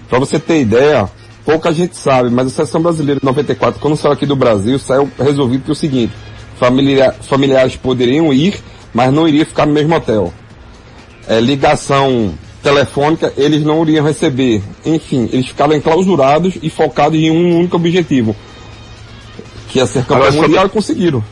Para 0.09 0.19
você 0.19 0.39
ter 0.39 0.61
ideia, 0.61 1.11
pouca 1.45 1.73
gente 1.73 1.97
sabe, 1.97 2.31
mas 2.31 2.47
a 2.47 2.51
seleção 2.51 2.81
brasileira 2.81 3.21
de 3.21 3.27
94, 3.27 3.81
quando 3.81 3.97
saiu 3.97 4.13
aqui 4.13 4.25
do 4.25 4.37
Brasil, 4.37 4.79
saiu 4.79 5.11
resolvido 5.19 5.65
que 5.65 5.71
é 5.71 5.73
o 5.73 5.77
seguinte, 5.77 6.13
familiar, 6.59 7.13
familiares 7.15 7.77
poderiam 7.77 8.33
ir, 8.33 8.59
mas 8.95 9.13
não 9.13 9.27
iriam 9.27 9.45
ficar 9.45 9.67
no 9.67 9.73
mesmo 9.73 9.95
hotel. 9.95 10.33
É, 11.27 11.41
ligação 11.41 12.35
telefônica, 12.63 13.33
eles 13.37 13.65
não 13.65 13.83
iriam 13.83 14.05
receber. 14.05 14.63
Enfim, 14.85 15.29
eles 15.33 15.49
ficaram 15.49 15.75
enclausurados 15.75 16.55
e 16.63 16.71
focados 16.71 17.19
em 17.19 17.31
um 17.31 17.59
único 17.59 17.77
objetivo. 17.77 18.35
Que 19.69 19.81
é 19.81 19.87
ser 19.87 20.05
campeão 20.05 20.33
mundial 20.33 20.65
me... 20.65 20.71
e 20.71 20.73
conseguiram. 20.73 21.25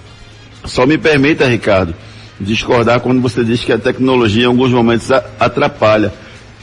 Só 0.64 0.86
me 0.86 0.98
permita, 0.98 1.46
Ricardo, 1.46 1.94
discordar 2.40 3.00
quando 3.00 3.20
você 3.20 3.44
diz 3.44 3.64
que 3.64 3.72
a 3.72 3.78
tecnologia 3.78 4.44
em 4.44 4.46
alguns 4.46 4.70
momentos 4.70 5.10
atrapalha. 5.38 6.12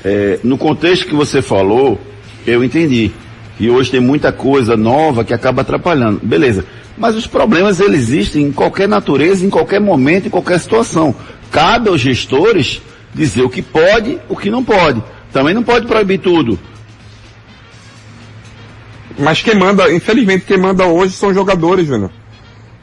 É, 0.03 0.39
no 0.43 0.57
contexto 0.57 1.05
que 1.05 1.13
você 1.13 1.41
falou, 1.41 1.99
eu 2.45 2.63
entendi. 2.63 3.11
E 3.59 3.69
hoje 3.69 3.91
tem 3.91 3.99
muita 3.99 4.31
coisa 4.31 4.75
nova 4.75 5.23
que 5.23 5.33
acaba 5.33 5.61
atrapalhando. 5.61 6.19
Beleza. 6.23 6.65
Mas 6.97 7.15
os 7.15 7.27
problemas 7.27 7.79
eles 7.79 8.09
existem 8.09 8.43
em 8.43 8.51
qualquer 8.51 8.87
natureza, 8.87 9.45
em 9.45 9.49
qualquer 9.49 9.79
momento, 9.79 10.27
em 10.27 10.31
qualquer 10.31 10.59
situação. 10.59 11.15
Cabe 11.51 11.89
aos 11.89 12.01
gestores 12.01 12.81
dizer 13.13 13.43
o 13.43 13.49
que 13.49 13.61
pode, 13.61 14.19
o 14.27 14.35
que 14.35 14.49
não 14.49 14.63
pode. 14.63 15.01
Também 15.31 15.53
não 15.53 15.63
pode 15.63 15.85
proibir 15.85 16.19
tudo. 16.19 16.59
Mas 19.17 19.41
quem 19.41 19.55
manda, 19.55 19.91
infelizmente, 19.93 20.45
quem 20.45 20.57
manda 20.57 20.85
hoje 20.85 21.13
são 21.13 21.33
jogadores, 21.33 21.87
Júnior. 21.87 22.11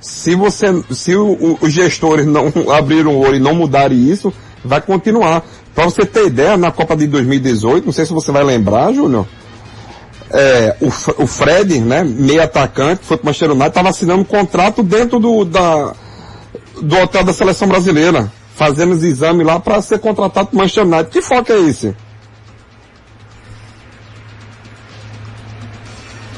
Se 0.00 0.35
você, 0.35 0.67
se 0.90 1.17
o, 1.17 1.59
os 1.61 1.73
gestores 1.73 2.26
não 2.26 2.52
abrirem 2.73 3.12
o 3.12 3.19
olho 3.19 3.37
e 3.37 3.40
não 3.40 3.55
mudarem 3.55 4.09
isso, 4.09 4.33
vai 4.64 4.81
continuar. 4.81 5.45
Para 5.75 5.85
você 5.85 6.05
ter 6.05 6.26
ideia, 6.26 6.57
na 6.57 6.71
Copa 6.71 6.97
de 6.97 7.07
2018, 7.07 7.85
não 7.85 7.93
sei 7.93 8.05
se 8.05 8.12
você 8.12 8.33
vai 8.33 8.43
lembrar, 8.43 8.93
Júnior, 8.93 9.26
é, 10.31 10.76
o, 10.81 11.23
o 11.23 11.26
Fred, 11.26 11.81
né, 11.81 12.05
meio 12.05 12.43
atacante, 12.43 13.05
foi 13.05 13.17
para 13.17 13.26
Manchester 13.26 13.50
United, 13.50 13.69
estava 13.69 13.88
assinando 13.88 14.21
um 14.21 14.25
contrato 14.25 14.83
dentro 14.83 15.19
do, 15.19 15.45
da, 15.45 15.95
do 16.83 16.97
hotel 16.99 17.25
da 17.25 17.33
seleção 17.33 17.69
brasileira 17.69 18.31
fazendo 18.59 18.93
os 18.93 19.05
exames 19.05 19.47
lá 19.47 19.61
para 19.61 19.81
ser 19.81 20.00
contratado 20.00 20.49
para 20.49 20.59
Manchester 20.59 20.85
United. 20.85 21.11
Que 21.11 21.23
foco 21.23 21.52
é 21.52 21.61
esse? 21.61 21.95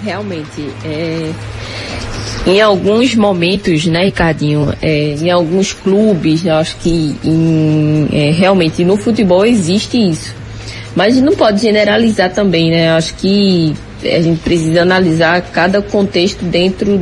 Realmente, 0.03 0.71
é, 0.85 1.33
em 2.47 2.61
alguns 2.61 3.15
momentos, 3.15 3.87
né, 3.87 4.05
Ricardinho, 4.05 4.73
é, 4.81 5.15
em 5.15 5.31
alguns 5.31 5.73
clubes, 5.73 6.45
eu 6.45 6.55
acho 6.55 6.77
que 6.77 7.17
em, 7.25 8.09
é, 8.13 8.31
realmente 8.31 8.85
no 8.85 8.97
futebol 8.97 9.45
existe 9.45 9.97
isso. 9.97 10.35
Mas 10.95 11.17
não 11.21 11.35
pode 11.35 11.61
generalizar 11.61 12.33
também, 12.33 12.71
né? 12.71 12.91
Eu 12.91 12.95
acho 12.95 13.15
que 13.15 13.75
a 14.03 14.21
gente 14.21 14.41
precisa 14.41 14.83
analisar 14.83 15.41
cada 15.53 15.81
contexto 15.81 16.45
dentro 16.45 17.01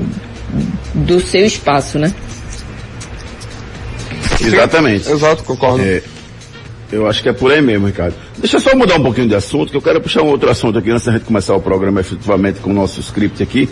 do 0.92 1.20
seu 1.20 1.46
espaço, 1.46 1.98
né? 1.98 2.12
Exatamente. 4.40 5.10
Exato, 5.10 5.44
concordo. 5.44 5.82
É, 5.82 6.02
eu 6.90 7.06
acho 7.06 7.22
que 7.22 7.28
é 7.28 7.32
por 7.32 7.50
aí 7.50 7.62
mesmo, 7.62 7.86
Ricardo. 7.86 8.14
Deixa 8.36 8.56
eu 8.56 8.60
só 8.60 8.74
mudar 8.76 8.96
um 8.96 9.02
pouquinho 9.02 9.28
de 9.28 9.34
assunto, 9.34 9.70
que 9.70 9.76
eu 9.76 9.82
quero 9.82 10.00
puxar 10.00 10.22
um 10.22 10.28
outro 10.28 10.50
assunto 10.50 10.78
aqui 10.78 10.90
antes 10.90 11.06
da 11.06 11.12
gente 11.12 11.24
começar 11.24 11.54
o 11.54 11.60
programa 11.60 12.00
efetivamente 12.00 12.60
com 12.60 12.70
o 12.70 12.74
nosso 12.74 13.00
script 13.00 13.42
aqui, 13.42 13.68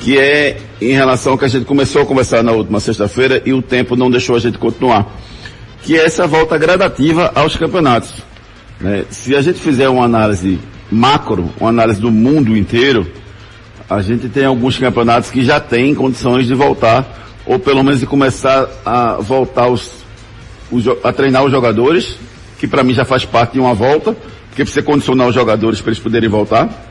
que 0.00 0.18
é 0.18 0.58
em 0.80 0.92
relação 0.92 1.32
ao 1.32 1.38
que 1.38 1.44
a 1.44 1.48
gente 1.48 1.64
começou 1.64 2.02
a 2.02 2.06
conversar 2.06 2.42
na 2.42 2.52
última 2.52 2.80
sexta-feira 2.80 3.42
e 3.44 3.52
o 3.52 3.60
tempo 3.60 3.96
não 3.96 4.10
deixou 4.10 4.36
a 4.36 4.38
gente 4.38 4.58
continuar. 4.58 5.06
Que 5.82 5.96
é 5.96 6.04
essa 6.04 6.26
volta 6.26 6.56
gradativa 6.56 7.32
aos 7.34 7.56
campeonatos. 7.56 8.14
Né? 8.80 9.04
Se 9.10 9.34
a 9.34 9.42
gente 9.42 9.58
fizer 9.58 9.88
uma 9.88 10.04
análise 10.04 10.58
macro, 10.90 11.50
uma 11.60 11.70
análise 11.70 12.00
do 12.00 12.10
mundo 12.10 12.56
inteiro, 12.56 13.10
a 13.88 14.00
gente 14.02 14.28
tem 14.28 14.44
alguns 14.44 14.78
campeonatos 14.78 15.30
que 15.30 15.44
já 15.44 15.58
têm 15.58 15.94
condições 15.94 16.46
de 16.46 16.54
voltar 16.54 17.18
ou 17.48 17.58
pelo 17.58 17.82
menos 17.82 18.00
de 18.00 18.06
começar 18.06 18.68
a 18.84 19.14
voltar 19.14 19.68
os, 19.68 20.04
os 20.70 20.84
a 21.02 21.12
treinar 21.12 21.44
os 21.44 21.50
jogadores, 21.50 22.18
que 22.58 22.66
para 22.66 22.84
mim 22.84 22.92
já 22.92 23.06
faz 23.06 23.24
parte 23.24 23.54
de 23.54 23.60
uma 23.60 23.72
volta, 23.72 24.14
porque 24.48 24.62
precisa 24.62 24.82
condicionar 24.82 25.28
os 25.28 25.34
jogadores 25.34 25.80
para 25.80 25.90
eles 25.90 26.02
poderem 26.02 26.28
voltar. 26.28 26.87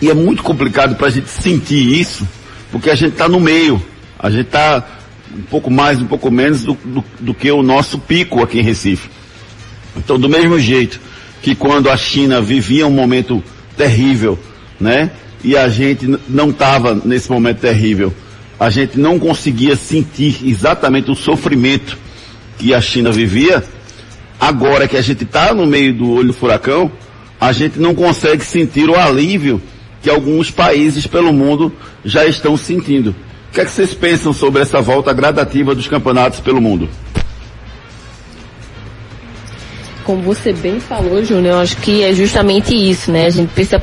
E 0.00 0.10
é 0.10 0.14
muito 0.14 0.42
complicado 0.42 0.96
para 0.96 1.08
a 1.08 1.10
gente 1.10 1.28
sentir 1.28 2.00
isso, 2.00 2.26
porque 2.70 2.90
a 2.90 2.94
gente 2.94 3.12
está 3.12 3.28
no 3.28 3.40
meio, 3.40 3.82
a 4.18 4.30
gente 4.30 4.46
está 4.46 4.86
um 5.36 5.42
pouco 5.42 5.70
mais, 5.70 6.00
um 6.00 6.06
pouco 6.06 6.30
menos 6.30 6.62
do, 6.62 6.74
do, 6.84 7.04
do 7.20 7.34
que 7.34 7.50
o 7.50 7.62
nosso 7.62 7.98
pico 7.98 8.42
aqui 8.42 8.60
em 8.60 8.62
Recife. 8.62 9.08
Então, 9.96 10.18
do 10.18 10.28
mesmo 10.28 10.58
jeito 10.58 11.00
que 11.42 11.54
quando 11.54 11.90
a 11.90 11.96
China 11.96 12.40
vivia 12.40 12.86
um 12.86 12.90
momento 12.90 13.42
terrível, 13.76 14.38
né? 14.80 15.10
E 15.42 15.56
a 15.56 15.68
gente 15.68 16.18
não 16.28 16.50
estava 16.50 16.94
nesse 16.94 17.30
momento 17.30 17.60
terrível 17.60 18.12
a 18.58 18.70
gente 18.70 18.98
não 18.98 19.18
conseguia 19.18 19.76
sentir 19.76 20.40
exatamente 20.44 21.10
o 21.10 21.14
sofrimento 21.14 21.96
que 22.58 22.74
a 22.74 22.80
China 22.80 23.12
vivia, 23.12 23.62
agora 24.40 24.88
que 24.88 24.96
a 24.96 25.00
gente 25.00 25.22
está 25.22 25.54
no 25.54 25.64
meio 25.64 25.94
do 25.94 26.10
olho 26.10 26.28
do 26.28 26.32
furacão, 26.32 26.90
a 27.40 27.52
gente 27.52 27.78
não 27.78 27.94
consegue 27.94 28.44
sentir 28.44 28.90
o 28.90 28.96
alívio 28.96 29.62
que 30.02 30.10
alguns 30.10 30.50
países 30.50 31.06
pelo 31.06 31.32
mundo 31.32 31.72
já 32.04 32.24
estão 32.26 32.56
sentindo. 32.56 33.14
O 33.50 33.54
que 33.54 33.60
é 33.60 33.64
que 33.64 33.70
vocês 33.70 33.94
pensam 33.94 34.32
sobre 34.32 34.62
essa 34.62 34.80
volta 34.80 35.12
gradativa 35.12 35.74
dos 35.74 35.88
campeonatos 35.88 36.40
pelo 36.40 36.60
mundo? 36.60 36.88
como 40.08 40.22
você 40.22 40.54
bem 40.54 40.80
falou, 40.80 41.22
Júnior, 41.22 41.56
acho 41.56 41.76
que 41.76 42.02
é 42.02 42.14
justamente 42.14 42.74
isso, 42.74 43.12
né? 43.12 43.26
A 43.26 43.30
gente 43.30 43.50
precisa 43.50 43.82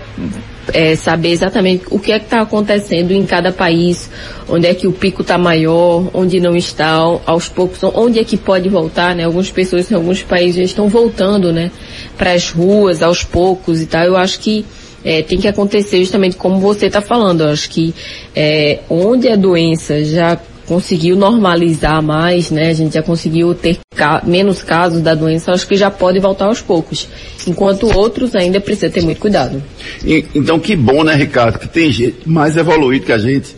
é, 0.73 0.95
saber 0.95 1.29
exatamente 1.29 1.85
o 1.91 1.99
que 1.99 2.11
é 2.11 2.17
que 2.17 2.25
está 2.25 2.41
acontecendo 2.41 3.11
em 3.11 3.23
cada 3.27 3.51
país, 3.51 4.09
onde 4.49 4.65
é 4.65 4.73
que 4.73 4.87
o 4.87 4.91
pico 4.91 5.21
está 5.21 5.37
maior, 5.37 6.09
onde 6.15 6.39
não 6.39 6.55
está, 6.55 6.95
aos 7.27 7.47
poucos, 7.47 7.77
onde 7.93 8.17
é 8.17 8.23
que 8.23 8.37
pode 8.37 8.67
voltar, 8.69 9.15
né? 9.15 9.23
Algumas 9.23 9.51
pessoas 9.51 9.91
em 9.91 9.93
alguns 9.93 10.23
países 10.23 10.55
já 10.55 10.63
estão 10.63 10.89
voltando, 10.89 11.53
né? 11.53 11.69
Para 12.17 12.31
as 12.31 12.49
ruas 12.49 13.03
aos 13.03 13.23
poucos 13.23 13.79
e 13.79 13.85
tal. 13.85 14.03
Eu 14.03 14.17
acho 14.17 14.39
que 14.39 14.65
é, 15.05 15.21
tem 15.21 15.37
que 15.39 15.47
acontecer 15.47 15.99
justamente 15.99 16.35
como 16.35 16.59
você 16.59 16.87
está 16.87 16.99
falando. 16.99 17.41
Eu 17.41 17.49
acho 17.49 17.69
que 17.69 17.93
é, 18.35 18.79
onde 18.89 19.29
a 19.29 19.35
doença 19.35 20.03
já 20.03 20.37
conseguiu 20.65 21.15
normalizar 21.15 22.01
mais, 22.01 22.49
né? 22.49 22.69
A 22.69 22.73
gente 22.73 22.95
já 22.95 23.03
conseguiu 23.03 23.53
ter 23.53 23.77
ca 23.95 24.23
menos 24.25 24.63
casos 24.63 25.01
da 25.01 25.13
doença, 25.13 25.51
acho 25.51 25.67
que 25.67 25.75
já 25.75 25.91
pode 25.91 26.19
voltar 26.19 26.45
aos 26.45 26.59
poucos. 26.59 27.07
Enquanto 27.47 27.87
outros 27.95 28.35
ainda 28.35 28.59
precisa 28.59 28.89
ter 28.89 29.03
muito 29.03 29.19
cuidado. 29.19 29.61
E, 30.03 30.25
então 30.33 30.59
que 30.59 30.75
bom, 30.75 31.03
né, 31.03 31.13
Ricardo, 31.13 31.59
que 31.59 31.67
tem 31.67 31.91
gente 31.91 32.27
mais 32.27 32.57
evoluído 32.57 33.05
que 33.05 33.11
a 33.11 33.19
gente. 33.19 33.55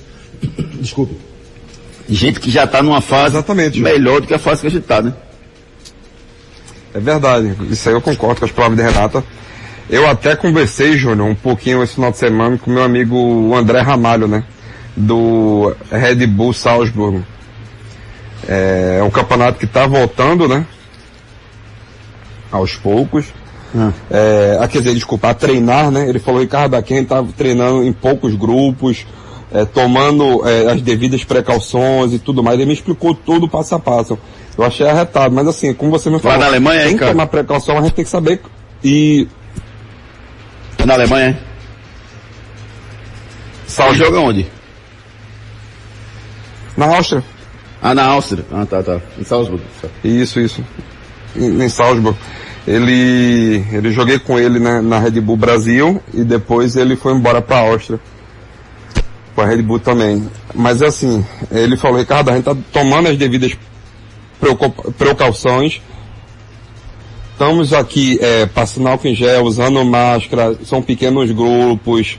Desculpe. 0.81 1.15
Gente 2.09 2.39
que 2.39 2.51
já 2.51 2.65
está 2.65 2.81
numa 2.81 3.01
fase 3.01 3.35
Exatamente, 3.35 3.79
melhor 3.79 4.21
do 4.21 4.27
que 4.27 4.33
a 4.33 4.39
fase 4.39 4.61
que 4.61 4.67
a 4.67 4.69
gente 4.69 4.83
está, 4.83 5.01
né? 5.01 5.13
É 6.93 6.99
verdade, 6.99 7.53
isso 7.69 7.87
aí 7.89 7.95
eu 7.95 8.01
concordo 8.01 8.39
com 8.39 8.45
as 8.45 8.51
palavras 8.51 8.77
de 8.77 8.91
Renata. 8.91 9.23
Eu 9.89 10.07
até 10.09 10.35
conversei, 10.35 10.97
Júnior, 10.97 11.29
um 11.29 11.35
pouquinho 11.35 11.81
esse 11.81 11.95
final 11.95 12.11
de 12.11 12.17
semana 12.17 12.57
com 12.57 12.69
meu 12.69 12.83
amigo 12.83 13.55
André 13.55 13.81
Ramalho, 13.81 14.27
né? 14.27 14.43
do 14.97 15.75
Red 15.91 16.25
Bull 16.25 16.51
Salzburgo. 16.51 17.23
É, 18.47 18.97
é 18.99 19.03
um 19.03 19.11
campeonato 19.11 19.59
que 19.59 19.65
está 19.65 19.85
voltando, 19.85 20.47
né? 20.47 20.65
Aos 22.51 22.75
poucos. 22.75 23.27
Ah. 23.75 23.91
É, 24.09 24.57
ah, 24.59 24.67
quer 24.67 24.79
dizer, 24.79 24.95
desculpa, 24.95 25.29
a 25.29 25.33
treinar, 25.33 25.91
né? 25.91 26.09
Ele 26.09 26.17
falou, 26.17 26.41
Ricardo 26.41 26.75
Aquém 26.75 27.03
estava 27.03 27.27
treinando 27.37 27.83
em 27.83 27.93
poucos 27.93 28.33
grupos, 28.33 29.05
é, 29.53 29.65
tomando 29.65 30.47
é, 30.47 30.71
as 30.71 30.81
devidas 30.81 31.23
precauções 31.23 32.13
e 32.13 32.19
tudo 32.19 32.41
mais. 32.41 32.57
Ele 32.57 32.65
me 32.65 32.73
explicou 32.73 33.13
tudo 33.13 33.47
passo 33.47 33.75
a 33.75 33.79
passo. 33.79 34.17
Eu 34.57 34.63
achei 34.63 34.87
arretado, 34.87 35.35
mas 35.35 35.47
assim, 35.47 35.73
como 35.73 35.91
você 35.91 36.09
me 36.09 36.17
falou, 36.17 36.39
Lá 36.39 36.45
na 36.45 36.49
Alemanha, 36.49 36.85
tem 36.85 36.97
que 36.97 37.05
tomar 37.05 37.27
precaução, 37.27 37.77
a 37.77 37.81
gente 37.81 37.93
tem 37.93 38.05
que 38.05 38.09
saber 38.09 38.41
e... 38.83 39.27
Na 40.87 40.93
Alemanha, 40.93 41.37
Sal 43.67 43.93
joga 43.93 44.21
onde? 44.21 44.47
Na 46.77 46.85
Áustria. 46.95 47.21
Ah, 47.81 47.93
na 47.93 48.05
Áustria. 48.05 48.45
Ah, 48.49 48.65
tá, 48.65 48.81
tá. 48.81 49.01
Em 49.19 49.23
Salzburg. 49.25 49.61
Isso, 50.01 50.39
isso. 50.39 50.63
Em, 51.35 51.61
em 51.61 51.67
Salzburg. 51.67 52.17
Ele, 52.65 53.65
ele 53.69 53.91
joguei 53.91 54.17
com 54.17 54.39
ele 54.39 54.59
na, 54.59 54.81
na 54.81 54.97
Red 54.97 55.19
Bull 55.19 55.35
Brasil 55.35 56.01
e 56.13 56.23
depois 56.23 56.77
ele 56.77 56.95
foi 56.95 57.11
embora 57.11 57.41
para 57.41 57.57
a 57.57 57.67
Áustria. 57.69 57.99
Com 59.35 59.41
a 59.41 59.45
Red 59.45 59.63
Bull 59.63 59.79
também. 59.79 60.25
Mas 60.55 60.81
assim, 60.81 61.25
ele 61.51 61.75
falou, 61.75 61.99
Ricardo, 61.99 62.29
a 62.29 62.35
gente 62.35 62.45
tá 62.45 62.55
tomando 62.71 63.09
as 63.09 63.17
devidas 63.17 63.57
precauções. 64.97 65.81
Estamos 67.37 67.71
aqui 67.71 68.17
é, 68.19 68.47
passando 68.47 68.87
álcool 68.87 69.09
em 69.09 69.13
gel, 69.13 69.43
usando 69.43 69.85
máscara, 69.85 70.57
são 70.65 70.81
pequenos 70.81 71.29
grupos, 71.29 72.17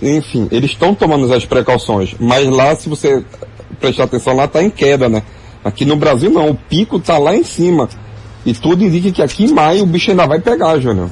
enfim, 0.00 0.46
eles 0.52 0.70
estão 0.70 0.94
tomando 0.94 1.34
as 1.34 1.44
precauções, 1.44 2.14
mas 2.16 2.48
lá, 2.48 2.76
se 2.76 2.88
você 2.88 3.24
prestar 3.80 4.04
atenção, 4.04 4.36
lá 4.36 4.44
está 4.44 4.62
em 4.62 4.70
queda, 4.70 5.08
né? 5.08 5.24
Aqui 5.64 5.84
no 5.84 5.96
Brasil 5.96 6.30
não, 6.30 6.50
o 6.50 6.54
pico 6.54 6.98
está 6.98 7.18
lá 7.18 7.34
em 7.34 7.42
cima. 7.42 7.88
E 8.46 8.54
tudo 8.54 8.84
indica 8.84 9.10
que 9.10 9.20
aqui 9.20 9.46
em 9.46 9.52
maio 9.52 9.82
o 9.82 9.86
bicho 9.86 10.12
ainda 10.12 10.28
vai 10.28 10.38
pegar, 10.38 10.78
Júnior. 10.78 11.10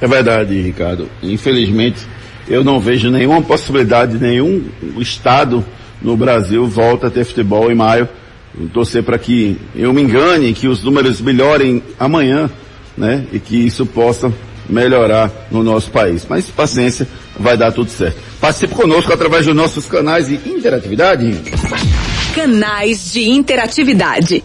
É 0.00 0.06
verdade, 0.06 0.54
Ricardo. 0.62 1.08
Infelizmente, 1.20 2.06
eu 2.46 2.62
não 2.62 2.78
vejo 2.78 3.10
nenhuma 3.10 3.42
possibilidade, 3.42 4.18
nenhum 4.18 4.66
estado 4.98 5.64
no 6.00 6.16
Brasil 6.16 6.64
volta 6.68 7.08
a 7.08 7.10
ter 7.10 7.24
futebol 7.24 7.72
em 7.72 7.74
maio. 7.74 8.08
Torcer 8.72 9.02
para 9.02 9.18
que 9.18 9.56
eu 9.74 9.92
me 9.92 10.02
engane, 10.02 10.52
que 10.52 10.68
os 10.68 10.82
números 10.82 11.20
melhorem 11.20 11.82
amanhã, 11.98 12.50
né? 12.96 13.24
E 13.32 13.38
que 13.38 13.56
isso 13.56 13.86
possa 13.86 14.32
melhorar 14.68 15.30
no 15.50 15.62
nosso 15.62 15.90
país. 15.90 16.26
Mas 16.28 16.46
paciência, 16.46 17.06
vai 17.38 17.56
dar 17.56 17.72
tudo 17.72 17.90
certo. 17.90 18.18
Participe 18.40 18.74
conosco 18.74 19.12
através 19.12 19.46
dos 19.46 19.54
nossos 19.54 19.86
canais 19.86 20.28
de 20.28 20.34
interatividade. 20.48 21.34
Canais 22.34 23.12
de 23.12 23.28
interatividade. 23.28 24.44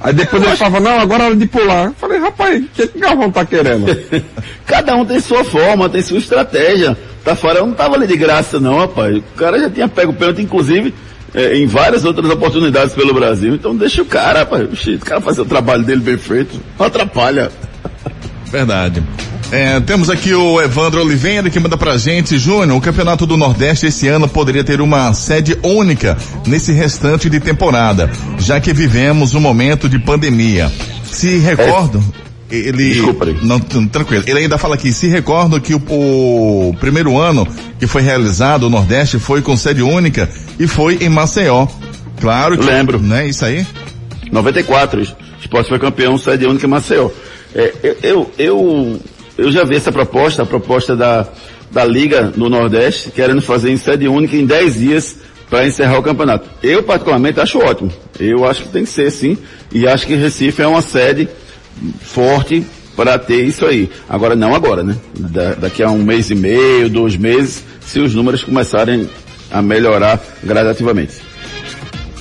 Aí 0.02 0.13
depois 0.13 0.41
ele 0.41 0.56
falava, 0.56 0.80
não, 0.80 0.99
agora 0.99 1.23
é 1.23 1.25
hora 1.28 1.36
de 1.36 1.45
pular. 1.45 1.86
Eu 1.88 1.93
falei, 1.93 2.19
rapaz, 2.19 2.63
o 2.63 2.67
que, 2.73 2.88
que 2.88 2.97
o 2.97 3.02
Galvão 3.02 3.30
tá 3.30 3.45
querendo? 3.45 3.86
Cada 4.65 4.95
um 4.95 5.06
tem 5.06 5.19
sua 5.19 5.43
forma, 5.43 5.89
tem 5.89 6.02
sua 6.02 6.17
estratégia. 6.19 6.97
Tafarel 7.23 7.67
não 7.67 7.73
tava 7.73 7.95
ali 7.95 8.08
de 8.08 8.15
graça 8.15 8.60
não, 8.62 8.80
rapaz. 8.80 9.17
O 9.17 9.21
cara 9.36 9.60
já 9.60 9.69
tinha 9.69 9.89
pego 9.89 10.12
o 10.12 10.15
pênalti, 10.15 10.41
inclusive, 10.41 10.93
eh, 11.36 11.58
em 11.58 11.67
várias 11.67 12.06
outras 12.06 12.30
oportunidades 12.32 12.93
pelo 12.93 13.13
Brasil. 13.13 13.54
Então 13.56 13.75
deixa 13.75 14.02
o 14.02 14.06
cara, 14.06 14.39
rapaz. 14.39 14.69
O 14.88 14.99
cara 14.99 15.19
fazer 15.19 15.41
o 15.41 15.45
trabalho 15.45 15.84
dele 15.84 15.99
bem 15.99 16.17
feito. 16.17 16.58
Não 16.80 16.86
atrapalha. 16.86 17.52
Verdade. 18.45 19.04
É, 19.52 19.80
temos 19.80 20.12
aqui 20.12 20.34
o 20.34 20.62
Evandro 20.62 21.02
Oliveira 21.02 21.50
que 21.50 21.60
manda 21.60 21.76
pra 21.76 21.98
gente, 21.98 22.38
Júnior, 22.38 22.78
o 22.78 22.82
Campeonato 22.82 23.26
do 23.26 23.36
Nordeste 23.36 23.88
esse 23.88 24.08
ano 24.08 24.28
poderia 24.28 24.64
ter 24.64 24.80
uma 24.80 25.12
sede 25.14 25.58
única 25.64 26.16
nesse 26.46 26.72
restante 26.72 27.28
de 27.32 27.40
temporada, 27.40 28.12
já 28.38 28.60
que 28.60 28.72
vivemos 28.72 29.34
um 29.34 29.40
momento 29.40 29.90
de 29.90 29.98
pandemia. 29.98 30.72
Se 31.04 31.38
recordam, 31.40 32.04
ele... 32.52 32.94
Desculpa 32.94 33.26
aí. 33.26 33.38
Não, 33.42 33.60
tranquilo. 33.60 34.24
Ele 34.28 34.40
ainda 34.40 34.60
fala 34.60 34.76
aqui, 34.76 34.94
se 34.94 35.08
recordam 35.08 35.60
que 35.60 35.74
o, 35.74 35.82
o 35.88 36.76
primeiro 36.80 37.18
ano 37.18 37.48
que 37.80 37.88
foi 37.88 38.04
realizado 38.04 38.68
o 38.68 38.70
Nordeste 38.70 39.18
foi 39.18 39.42
com 39.42 39.58
sede 39.58 39.82
única 39.82 40.30
e 40.60 40.68
foi 40.68 41.00
em 41.02 41.10
Maceió. 41.10 41.68
Claro 42.22 42.56
que... 42.56 42.64
Lembro. 42.64 43.00
Né, 43.00 43.28
isso 43.28 43.44
aí? 43.44 43.66
94, 44.32 45.00
o 45.00 45.04
esporte 45.42 45.70
foi 45.70 45.80
campeão, 45.80 46.20
sede 46.20 46.46
única 46.46 46.68
em 46.68 46.70
Maceió. 46.70 47.10
É, 47.56 47.74
eu, 47.82 47.98
eu, 48.04 48.32
eu, 48.38 49.00
eu 49.39 49.52
já 49.52 49.63
vi 49.63 49.75
essa 49.75 49.91
proposta, 49.91 50.43
a 50.43 50.45
proposta 50.45 50.95
da, 50.95 51.28
da 51.71 51.86
Liga 51.86 52.32
no 52.36 52.49
Nordeste, 52.49 53.12
querendo 53.12 53.41
fazer 53.41 53.71
em 53.71 53.78
sede 53.78 54.08
única 54.08 54.36
em 54.36 54.45
10 54.45 54.75
dias 54.75 55.15
para 55.49 55.65
encerrar 55.67 55.97
o 55.99 56.04
campeonato. 56.04 56.47
Eu, 56.62 56.84
particularmente, 56.84 57.39
acho 57.39 57.58
ótimo. 57.60 57.91
Eu 58.19 58.45
acho 58.45 58.63
que 58.63 58.69
tem 58.69 58.84
que 58.84 58.89
ser, 58.89 59.10
sim. 59.12 59.38
E 59.71 59.88
acho 59.88 60.06
que 60.06 60.13
Recife 60.15 60.62
é 60.62 60.67
uma 60.67 60.82
sede 60.82 61.28
forte 62.02 62.63
para 62.95 63.17
ter 63.17 63.43
isso 63.45 63.65
aí. 63.65 63.89
Agora, 64.08 64.36
não 64.36 64.54
agora, 64.54 64.84
né? 64.84 64.95
Da- 65.17 65.54
daqui 65.56 65.82
a 65.82 65.89
um 65.89 66.04
mês 66.04 66.30
e 66.30 66.36
meio, 66.36 66.89
dois 66.89 67.15
meses, 67.15 67.63
se 67.82 67.99
os 67.99 68.13
números 68.13 68.43
começarem 68.43 69.10
a 69.52 69.62
melhorar 69.62 70.21
gradativamente. 70.43 71.13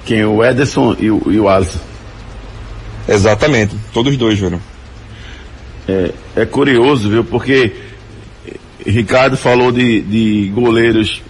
Quem? 0.06 0.24
O 0.24 0.44
Ederson 0.44 0.96
e 1.00 1.10
o, 1.10 1.22
e 1.32 1.40
o 1.40 1.50
Alisson. 1.50 1.80
Exatamente. 3.08 3.76
Todos 3.94 4.16
dois, 4.18 4.38
Júnior. 4.38 4.62
É, 5.88 6.12
é 6.36 6.46
curioso, 6.46 7.10
viu? 7.10 7.24
Porque 7.24 7.74
Ricardo 8.86 9.36
falou 9.36 9.72
de, 9.72 10.02
de 10.02 10.52
goleiros 10.54 11.22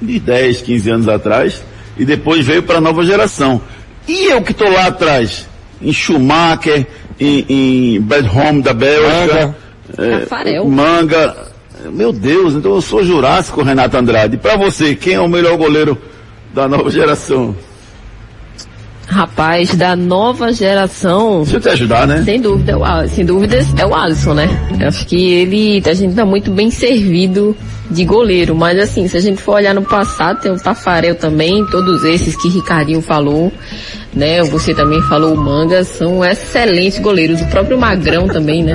de 0.00 0.18
10, 0.20 0.62
15 0.62 0.90
anos 0.90 1.08
atrás 1.08 1.62
e 1.96 2.04
depois 2.04 2.46
veio 2.46 2.62
para 2.62 2.78
a 2.78 2.80
nova 2.80 3.04
geração. 3.04 3.60
E 4.06 4.26
eu 4.26 4.42
que 4.42 4.52
estou 4.52 4.70
lá 4.70 4.86
atrás, 4.86 5.48
em 5.80 5.92
Schumacher, 5.92 6.86
em, 7.18 7.44
em 7.48 8.00
Bad 8.00 8.28
Home 8.28 8.62
da 8.62 8.74
Bélgica, 8.74 9.56
é, 9.96 10.18
Tafarel. 10.20 10.68
Manga. 10.68 11.52
Meu 11.92 12.12
Deus, 12.12 12.54
então 12.54 12.74
eu 12.74 12.80
sou 12.80 13.04
Jurássico, 13.04 13.62
Renato 13.62 13.96
Andrade. 13.96 14.36
E 14.36 14.38
para 14.38 14.56
você, 14.56 14.94
quem 14.94 15.14
é 15.14 15.20
o 15.20 15.28
melhor 15.28 15.56
goleiro 15.56 15.98
da 16.52 16.66
nova 16.66 16.90
geração? 16.90 17.54
Rapaz, 19.14 19.76
da 19.76 19.94
nova 19.94 20.52
geração, 20.52 21.42
Deixa 21.42 21.56
eu 21.58 21.60
te 21.60 21.68
ajudar, 21.68 22.04
né? 22.04 22.24
sem 22.24 22.40
dúvida, 22.40 22.72
é 22.72 22.76
o 22.76 23.08
sem 23.08 23.24
dúvidas, 23.24 23.72
é 23.78 23.86
o 23.86 23.94
Alisson, 23.94 24.34
né? 24.34 24.48
Eu 24.80 24.88
acho 24.88 25.06
que 25.06 25.14
ele, 25.14 25.80
a 25.88 25.94
gente 25.94 26.16
tá 26.16 26.26
muito 26.26 26.50
bem 26.50 26.68
servido 26.68 27.56
de 27.88 28.04
goleiro, 28.04 28.56
mas 28.56 28.76
assim, 28.76 29.06
se 29.06 29.16
a 29.16 29.20
gente 29.20 29.40
for 29.40 29.54
olhar 29.54 29.72
no 29.72 29.82
passado, 29.82 30.40
tem 30.40 30.50
o 30.50 30.56
Tafarel 30.56 31.14
também, 31.14 31.64
todos 31.66 32.02
esses 32.02 32.34
que 32.34 32.48
Ricardinho 32.48 33.00
falou, 33.00 33.52
né? 34.12 34.42
Você 34.42 34.74
também 34.74 35.00
falou 35.02 35.34
o 35.34 35.36
Manga, 35.36 35.84
são 35.84 36.24
excelentes 36.24 36.98
goleiros. 36.98 37.40
O 37.40 37.46
próprio 37.46 37.78
Magrão 37.78 38.26
também, 38.26 38.64
né? 38.64 38.74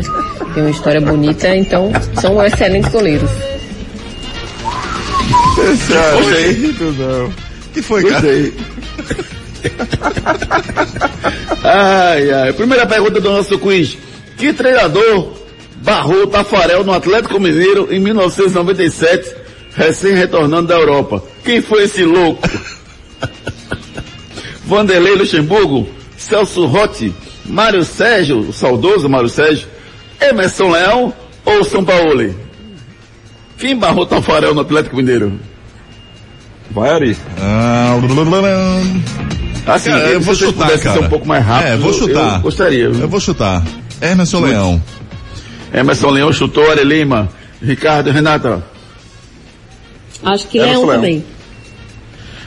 Tem 0.53 0.63
uma 0.63 0.71
história 0.71 1.01
bonita, 1.01 1.53
então 1.53 1.91
são 2.13 2.41
excelentes 2.45 2.89
goleiros. 2.89 3.29
Gostei. 5.57 6.73
que 7.73 7.81
foi, 7.81 8.05
cara? 8.05 8.25
Ai, 11.63 12.31
ai. 12.31 12.53
Primeira 12.53 12.85
pergunta 12.85 13.19
do 13.19 13.31
nosso 13.31 13.57
quiz. 13.59 13.97
Que 14.37 14.53
treinador 14.53 15.33
barrou 15.83 16.23
o 16.23 16.27
Tafarel 16.27 16.83
no 16.83 16.93
Atlético 16.93 17.39
Mineiro 17.39 17.87
em 17.91 17.99
1997, 17.99 19.35
recém 19.75 20.13
retornando 20.13 20.67
da 20.67 20.75
Europa? 20.75 21.23
Quem 21.43 21.61
foi 21.61 21.83
esse 21.83 22.03
louco? 22.03 22.47
Vanderlei 24.65 25.15
Luxemburgo, 25.15 25.89
Celso 26.17 26.65
Rotti, 26.65 27.13
Mário 27.45 27.83
Sérgio, 27.83 28.39
o 28.39 28.53
saudoso 28.53 29.09
Mário 29.09 29.29
Sérgio, 29.29 29.67
Emerson 30.21 30.71
Leão 30.71 31.13
ou 31.45 31.63
São 31.63 31.83
Paulo? 31.83 32.35
Quem 33.57 33.75
barrou 33.75 34.03
o 34.03 34.07
Tafarel 34.07 34.53
no 34.53 34.61
Atlético 34.61 34.95
Mineiro? 34.95 35.37
Vai, 36.71 36.91
Ari. 36.91 37.17
Ah, 37.41 37.97
Assim, 39.65 39.89
Cara, 39.89 40.03
eu 40.03 40.19
se 40.19 40.25
vou 40.25 40.35
vocês 40.35 40.49
chutar, 40.51 40.67
cara. 40.79 40.99
ser 40.99 41.05
um 41.05 41.09
pouco 41.09 41.27
mais 41.27 41.45
rápido. 41.45 41.67
É, 41.67 41.77
vou 41.77 41.93
chutar. 41.93 42.35
Eu 42.35 42.41
gostaria. 42.41 42.83
Eu 42.85 43.07
vou 43.07 43.19
chutar. 43.19 43.63
Emerson 44.01 44.39
Leão. 44.41 44.81
Emerson 45.73 46.09
Leão 46.09 46.33
chutou, 46.33 46.69
Ari 46.71 46.83
Lima. 46.83 47.29
Ricardo, 47.61 48.09
Renata. 48.11 48.63
Acho 50.23 50.47
que 50.47 50.57
Emerson 50.57 50.73
Leão 50.73 50.85
Leão. 50.87 50.95
também. 51.01 51.25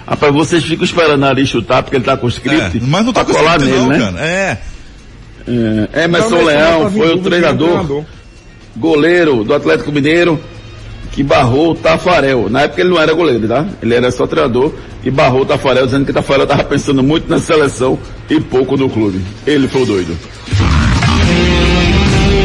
Rapaz, 0.07 0.35
vocês 0.35 0.65
ficam 0.65 0.85
esperando 0.85 1.25
Ari 1.25 1.47
chutar 1.47 1.83
porque 1.83 1.97
ele 1.97 2.05
tá 2.05 2.17
com 2.17 2.27
o 2.27 2.31
script. 2.31 2.79
É, 2.79 2.81
mas 2.83 3.05
não 3.05 3.13
tá 3.13 3.25
com 3.25 3.33
script 3.33 3.59
nele, 3.65 3.77
não, 3.77 3.87
né? 3.89 3.99
cara. 3.99 4.21
É. 4.27 4.59
É, 5.95 6.05
Emerson 6.05 6.43
Leão 6.43 6.91
foi 6.91 7.15
o 7.15 7.19
treinador, 7.19 8.05
goleiro 8.77 9.45
do 9.45 9.55
Atlético 9.55 9.91
Mineiro 9.93 10.41
que 11.13 11.23
barrou 11.23 11.73
o 11.73 11.75
Tafarel. 11.75 12.49
Na 12.51 12.63
época 12.63 12.81
ele 12.81 12.91
não 12.91 13.01
era 13.01 13.13
goleiro, 13.13 13.47
tá? 13.47 13.67
Ele 13.81 13.95
era 13.95 14.11
só 14.11 14.27
treinador 14.27 14.73
e 15.05 15.11
barrou 15.11 15.43
o 15.43 15.47
Tafarel, 15.47 15.85
dizendo 15.85 16.07
que 16.07 16.11
o 16.11 16.15
Tafarel 16.15 16.47
tava 16.47 16.65
pensando 16.65 17.03
muito 17.03 17.29
na 17.29 17.39
seleção 17.39 17.99
e 18.29 18.41
pouco 18.41 18.77
no 18.77 18.89
clube. 18.89 19.21
Ele 19.47 19.69
foi 19.69 19.83
o 19.83 19.87
doido. 19.87 20.17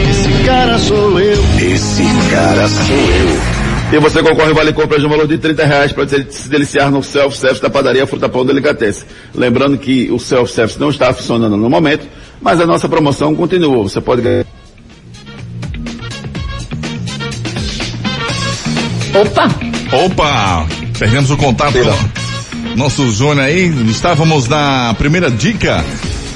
Esse 0.09 0.43
cara 0.45 0.77
sou 0.77 1.19
eu. 1.19 1.43
Esse 1.59 2.03
cara 2.29 2.67
sou 2.67 2.95
eu. 2.95 3.57
E 3.89 3.99
você 3.99 4.21
concorre 4.21 4.53
Vale 4.53 4.73
Compras 4.73 5.01
no 5.01 5.07
valor 5.07 5.25
de 5.25 5.37
30 5.37 5.65
reais 5.65 5.93
para 5.93 6.05
se 6.05 6.49
deliciar 6.49 6.91
no 6.91 7.01
self-service 7.01 7.61
da 7.61 7.69
padaria 7.69 8.05
Fruta 8.05 8.27
Pão 8.27 8.45
Delicatessen. 8.45 9.05
Lembrando 9.33 9.77
que 9.77 10.11
o 10.11 10.19
self-service 10.19 10.77
não 10.77 10.89
está 10.89 11.13
funcionando 11.13 11.55
no 11.55 11.69
momento, 11.69 12.05
mas 12.41 12.59
a 12.59 12.65
nossa 12.65 12.89
promoção 12.89 13.33
continua. 13.33 13.83
Você 13.83 14.01
pode 14.01 14.21
ganhar. 14.21 14.45
Opa! 19.21 19.47
Opa! 20.05 20.67
Perdemos 20.99 21.31
o 21.31 21.37
contato 21.37 21.77
nosso 22.75 23.11
Júnior 23.11 23.47
aí. 23.47 23.67
Estávamos 23.89 24.47
na 24.47 24.93
primeira 24.93 25.31
dica 25.31 25.83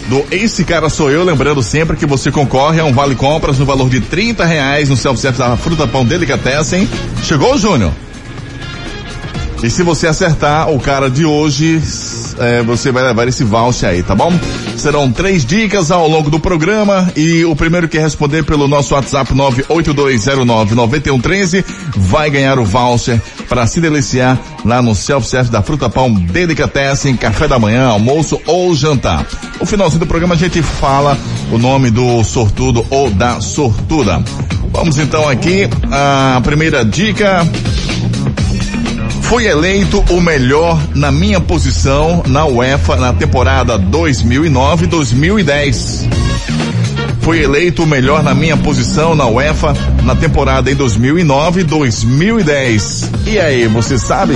do 0.08 0.26
Esse 0.32 0.64
Cara 0.64 0.90
Sou 0.90 1.12
Eu. 1.12 1.24
Lembrando 1.24 1.62
sempre 1.62 1.96
que 1.96 2.08
você 2.08 2.32
concorre 2.32 2.80
a 2.80 2.86
um 2.86 2.92
vale 2.92 3.14
compras 3.14 3.60
no 3.60 3.66
valor 3.66 3.88
de 3.88 4.02
30 4.02 4.44
reais 4.46 4.90
no 4.90 4.98
self-service 4.98 5.40
da 5.40 5.56
Fruta 5.56 5.86
Pão 5.86 6.04
Delicatessen. 6.04 6.90
Chegou, 7.24 7.56
Júnior? 7.56 7.92
E 9.64 9.70
se 9.70 9.84
você 9.84 10.08
acertar 10.08 10.72
o 10.72 10.80
cara 10.80 11.08
de 11.08 11.24
hoje, 11.24 11.80
é, 12.40 12.64
você 12.64 12.92
vai 12.92 13.04
levar 13.04 13.28
esse 13.28 13.44
voucher 13.44 13.90
aí, 13.90 14.02
tá 14.02 14.16
bom? 14.16 14.34
Serão 14.76 15.12
três 15.12 15.46
dicas 15.46 15.92
ao 15.92 16.08
longo 16.08 16.32
do 16.32 16.40
programa 16.40 17.08
e 17.16 17.46
o 17.46 17.56
primeiro 17.56 17.88
que 17.88 18.00
responder 18.00 18.44
pelo 18.44 18.68
nosso 18.68 18.96
WhatsApp 18.96 19.32
982099113 19.36 21.64
vai 21.96 22.32
ganhar 22.32 22.58
o 22.58 22.66
voucher 22.66 23.22
para 23.48 23.68
se 23.68 23.80
deliciar 23.80 24.40
lá 24.66 24.82
no 24.82 24.96
self-service 24.96 25.52
da 25.52 25.62
Fruta 25.62 25.88
Pão 25.88 26.12
Delicatessen, 26.12 27.16
café 27.16 27.48
da 27.48 27.60
manhã, 27.60 27.86
almoço 27.86 28.42
ou 28.48 28.74
jantar. 28.74 29.28
No 29.60 29.68
finalzinho 29.68 30.00
do 30.00 30.08
programa 30.08 30.34
a 30.34 30.38
gente 30.38 30.64
fala 30.64 31.16
o 31.52 31.60
nome 31.60 31.92
do 31.92 32.24
sortudo 32.24 32.84
ou 32.90 33.12
da 33.12 33.40
sortuda. 33.40 34.24
Vamos 34.72 34.98
então 34.98 35.30
aqui, 35.30 35.70
a 35.92 36.42
primeira 36.44 36.84
dica 36.84 37.48
Fui 39.32 39.48
eleito 39.48 40.04
o 40.10 40.20
melhor 40.20 40.78
na 40.94 41.10
minha 41.10 41.40
posição 41.40 42.22
na 42.28 42.46
UEFA 42.46 42.98
na 42.98 43.14
temporada 43.14 43.80
2009-2010. 43.80 46.10
Fui 47.22 47.42
eleito 47.42 47.84
o 47.84 47.88
melhor 47.88 48.22
na 48.22 48.36
minha 48.36 48.58
posição 48.58 49.16
na 49.16 49.26
UEFA 49.28 49.74
na 50.04 50.18
temporada 50.18 50.70
em 50.70 50.76
2009-2010. 50.76 53.10
E 53.26 53.40
aí, 53.40 53.68
você 53.68 53.98
sabe? 53.98 54.36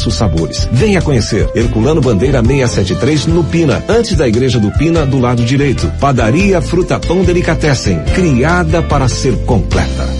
diversos 0.00 0.14
sabores. 0.14 0.68
Venha 0.72 1.02
conhecer 1.02 1.48
Herculano 1.54 2.00
Bandeira 2.00 2.42
673 2.42 3.26
no 3.26 3.44
Pina, 3.44 3.82
antes 3.88 4.16
da 4.16 4.26
igreja 4.26 4.58
do 4.58 4.70
Pina, 4.72 5.04
do 5.04 5.18
lado 5.18 5.44
direito. 5.44 5.90
Padaria 6.00 6.60
Fruta 6.60 6.98
Pão 6.98 7.22
Delicatessen, 7.22 8.00
criada 8.14 8.82
para 8.82 9.08
ser 9.08 9.36
completa. 9.44 10.19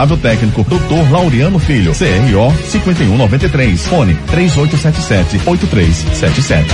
responsável 0.01 0.17
técnico, 0.17 0.63
Dr. 0.63 1.11
Laureano 1.11 1.59
Filho, 1.59 1.93
CRO 1.93 2.51
5193, 2.65 3.85
fone 3.85 4.17
3877-8377. 4.31 6.65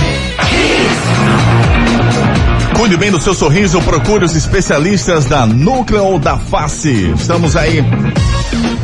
Cuide 2.76 2.96
bem 2.96 3.10
do 3.10 3.20
seu 3.20 3.34
sorriso, 3.34 3.82
procure 3.82 4.24
os 4.24 4.34
especialistas 4.34 5.26
da 5.26 5.44
Núcleo 5.46 6.18
da 6.18 6.38
Face. 6.38 7.12
Estamos 7.16 7.54
aí 7.56 7.84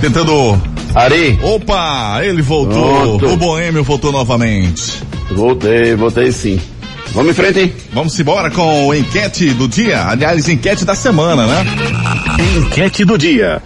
tentando. 0.01 0.61
Ari. 0.95 1.41
Opa, 1.43 2.21
ele 2.23 2.43
voltou. 2.43 3.19
Pronto. 3.19 3.35
O 3.35 3.37
Boêmio 3.37 3.83
voltou 3.83 4.13
novamente. 4.13 5.03
Voltei, 5.31 5.97
voltei 5.97 6.31
sim. 6.31 6.61
Vamos 7.15 7.31
em 7.31 7.35
frente, 7.35 7.61
hein? 7.61 7.73
Vamos 7.93 8.19
embora 8.19 8.51
com 8.51 8.89
o 8.89 8.95
enquete 8.95 9.51
do 9.51 9.69
dia. 9.69 10.05
Aliás, 10.05 10.49
enquete 10.49 10.85
da 10.85 10.97
semana, 10.97 11.47
né? 11.47 11.65
Enquete 12.59 13.05
do 13.05 13.17
dia. 13.17 13.63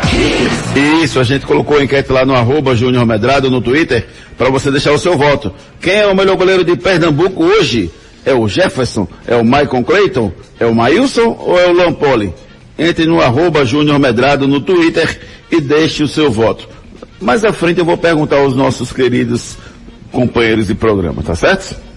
Isso, 1.02 1.18
a 1.18 1.24
gente 1.24 1.46
colocou 1.46 1.78
a 1.78 1.82
enquete 1.82 2.12
lá 2.12 2.26
no 2.26 2.34
arroba 2.34 2.76
Júnior 2.76 3.06
Medrado 3.06 3.50
no 3.50 3.62
Twitter 3.62 4.06
para 4.37 4.50
você 4.50 4.70
deixar 4.70 4.92
o 4.92 4.98
seu 4.98 5.16
voto. 5.16 5.50
Quem 5.80 5.94
é 5.94 6.06
o 6.06 6.14
melhor 6.14 6.37
goleiro 6.37 6.62
de 6.62 6.76
Pernambuco 6.76 7.42
hoje? 7.42 7.90
É 8.22 8.34
o 8.34 8.46
Jefferson? 8.46 9.08
É 9.26 9.34
o 9.34 9.42
Michael 9.42 9.82
Clayton? 9.82 10.30
É 10.61 10.66
o 10.66 10.74
Maílson 10.74 11.34
ou 11.40 11.58
é 11.58 11.68
o 11.68 11.72
Lampoli? 11.72 12.34
Entre 12.78 13.06
no 13.06 13.18
arroba 13.18 13.64
Júnior 13.64 13.98
Medrado 13.98 14.46
no 14.46 14.61
Twitter 14.61 15.18
e 15.50 15.58
deixe 15.58 16.02
o 16.02 16.08
seu 16.08 16.30
voto. 16.30 16.68
Mais 17.18 17.42
à 17.46 17.52
frente 17.52 17.78
eu 17.78 17.87
vou 17.87 17.96
perguntar 17.96 18.40
aos 18.40 18.54
nossos 18.54 18.92
queridos 18.92 19.56
companheiros 20.12 20.66
de 20.66 20.74
programa, 20.74 21.22
tá 21.22 21.34
certo? 21.34 21.88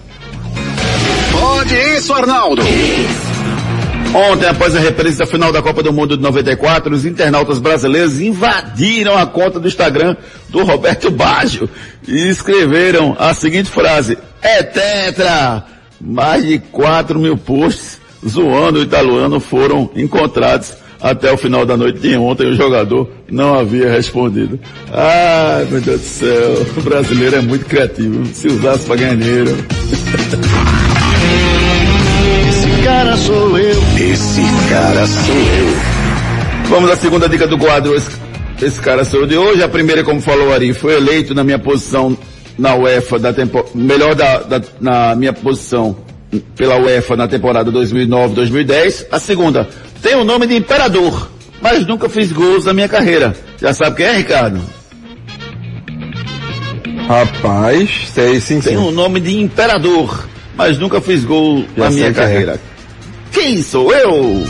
Pode 1.62 1.76
isso, 1.96 2.12
Arnaldo. 2.12 2.60
Ontem, 4.12 4.48
após 4.48 4.74
a 4.74 4.80
reprise 4.80 5.18
da 5.18 5.26
final 5.26 5.52
da 5.52 5.62
Copa 5.62 5.80
do 5.80 5.92
Mundo 5.92 6.16
de 6.16 6.22
94, 6.24 6.92
os 6.92 7.04
internautas 7.04 7.60
brasileiros 7.60 8.20
invadiram 8.20 9.16
a 9.16 9.26
conta 9.26 9.60
do 9.60 9.68
Instagram 9.68 10.16
do 10.48 10.64
Roberto 10.64 11.08
Baggio 11.08 11.70
e 12.08 12.28
escreveram 12.28 13.16
a 13.16 13.32
seguinte 13.32 13.70
frase: 13.70 14.18
É 14.42 14.64
tetra! 14.64 15.64
Mais 16.00 16.44
de 16.44 16.58
4 16.58 17.16
mil 17.20 17.36
posts 17.36 18.00
zoando 18.28 18.80
o 18.80 18.82
italiano 18.82 19.38
foram 19.38 19.88
encontrados 19.94 20.72
até 21.00 21.30
o 21.30 21.36
final 21.36 21.64
da 21.64 21.76
noite 21.76 22.00
de 22.00 22.16
ontem 22.16 22.48
o 22.48 22.56
jogador 22.56 23.08
não 23.30 23.54
havia 23.56 23.88
respondido. 23.88 24.58
Ah, 24.92 25.64
meu 25.70 25.80
Deus 25.80 26.00
do 26.00 26.06
céu, 26.06 26.66
o 26.76 26.80
brasileiro 26.80 27.36
é 27.36 27.40
muito 27.40 27.66
criativo. 27.66 28.26
Se 28.34 28.48
usasse 28.48 28.84
para 28.84 28.96
ganhar 28.96 29.16
dinheiro. 29.16 29.56
cara 33.12 33.16
sou 33.16 33.58
eu. 33.58 33.82
Esse 33.98 34.40
cara 34.68 35.06
sou 35.06 35.34
eu. 35.34 35.76
Vamos 36.68 36.90
à 36.90 36.96
segunda 36.96 37.28
dica 37.28 37.46
do 37.46 37.58
quadro. 37.58 37.94
Esse, 37.94 38.10
esse 38.62 38.80
cara 38.80 39.04
sou 39.04 39.20
eu 39.20 39.26
de 39.26 39.36
hoje. 39.36 39.62
A 39.62 39.68
primeira, 39.68 40.02
como 40.02 40.20
falou 40.20 40.52
Ari, 40.52 40.72
foi 40.72 40.94
eleito 40.94 41.34
na 41.34 41.44
minha 41.44 41.58
posição 41.58 42.16
na 42.58 42.74
UEFA 42.74 43.18
da 43.18 43.32
tempo, 43.32 43.64
melhor 43.74 44.14
da, 44.14 44.38
da, 44.38 44.62
na 44.80 45.14
minha 45.14 45.32
posição 45.32 45.96
pela 46.56 46.76
UEFA 46.76 47.16
na 47.16 47.28
temporada 47.28 47.70
2009-2010. 47.70 49.06
A 49.10 49.18
segunda, 49.18 49.68
tem 50.00 50.14
o 50.14 50.24
nome 50.24 50.46
de 50.46 50.56
Imperador, 50.56 51.30
mas 51.60 51.86
nunca 51.86 52.08
fiz 52.08 52.32
gols 52.32 52.64
na 52.64 52.72
minha 52.72 52.88
carreira. 52.88 53.34
Já 53.60 53.74
sabe 53.74 53.96
quem 53.96 54.06
é, 54.06 54.16
Ricardo? 54.16 54.60
Rapaz, 57.06 58.08
sei 58.12 58.40
sim, 58.40 58.60
sim. 58.60 58.70
Tem 58.70 58.76
o 58.78 58.90
nome 58.90 59.20
de 59.20 59.38
Imperador, 59.38 60.26
mas 60.54 60.78
nunca 60.78 61.00
fiz 61.00 61.24
gol 61.24 61.64
Já 61.76 61.84
na 61.84 61.90
minha 61.90 62.08
é. 62.08 62.12
carreira. 62.12 62.52
É. 62.54 62.58
Quem 63.32 63.62
sou 63.62 63.92
eu? 63.92 64.44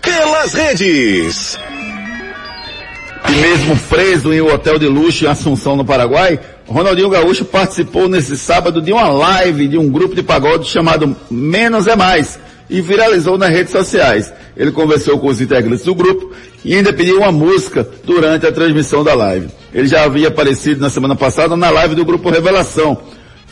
Pelas 0.00 0.54
redes. 0.54 1.58
E 3.28 3.32
mesmo 3.32 3.76
preso 3.88 4.32
em 4.32 4.40
um 4.40 4.52
hotel 4.52 4.78
de 4.78 4.86
luxo 4.86 5.24
em 5.24 5.28
Assunção, 5.28 5.76
no 5.76 5.84
Paraguai, 5.84 6.38
Ronaldinho 6.66 7.10
Gaúcho 7.10 7.44
participou 7.44 8.08
nesse 8.08 8.36
sábado 8.36 8.80
de 8.80 8.92
uma 8.92 9.08
live 9.08 9.68
de 9.68 9.78
um 9.78 9.90
grupo 9.90 10.14
de 10.14 10.22
pagode 10.22 10.68
chamado 10.68 11.16
Menos 11.30 11.86
é 11.86 11.96
Mais 11.96 12.38
e 12.68 12.80
viralizou 12.80 13.38
nas 13.38 13.50
redes 13.50 13.72
sociais. 13.72 14.32
Ele 14.56 14.72
conversou 14.72 15.18
com 15.18 15.28
os 15.28 15.40
integrantes 15.40 15.84
do 15.84 15.94
grupo 15.94 16.32
e 16.64 16.74
ainda 16.74 16.92
pediu 16.92 17.18
uma 17.18 17.30
música 17.30 17.88
durante 18.04 18.46
a 18.46 18.52
transmissão 18.52 19.04
da 19.04 19.14
live. 19.14 19.48
Ele 19.72 19.86
já 19.86 20.04
havia 20.04 20.28
aparecido 20.28 20.80
na 20.80 20.90
semana 20.90 21.14
passada 21.14 21.56
na 21.56 21.70
live 21.70 21.94
do 21.94 22.04
grupo 22.04 22.30
Revelação. 22.30 22.98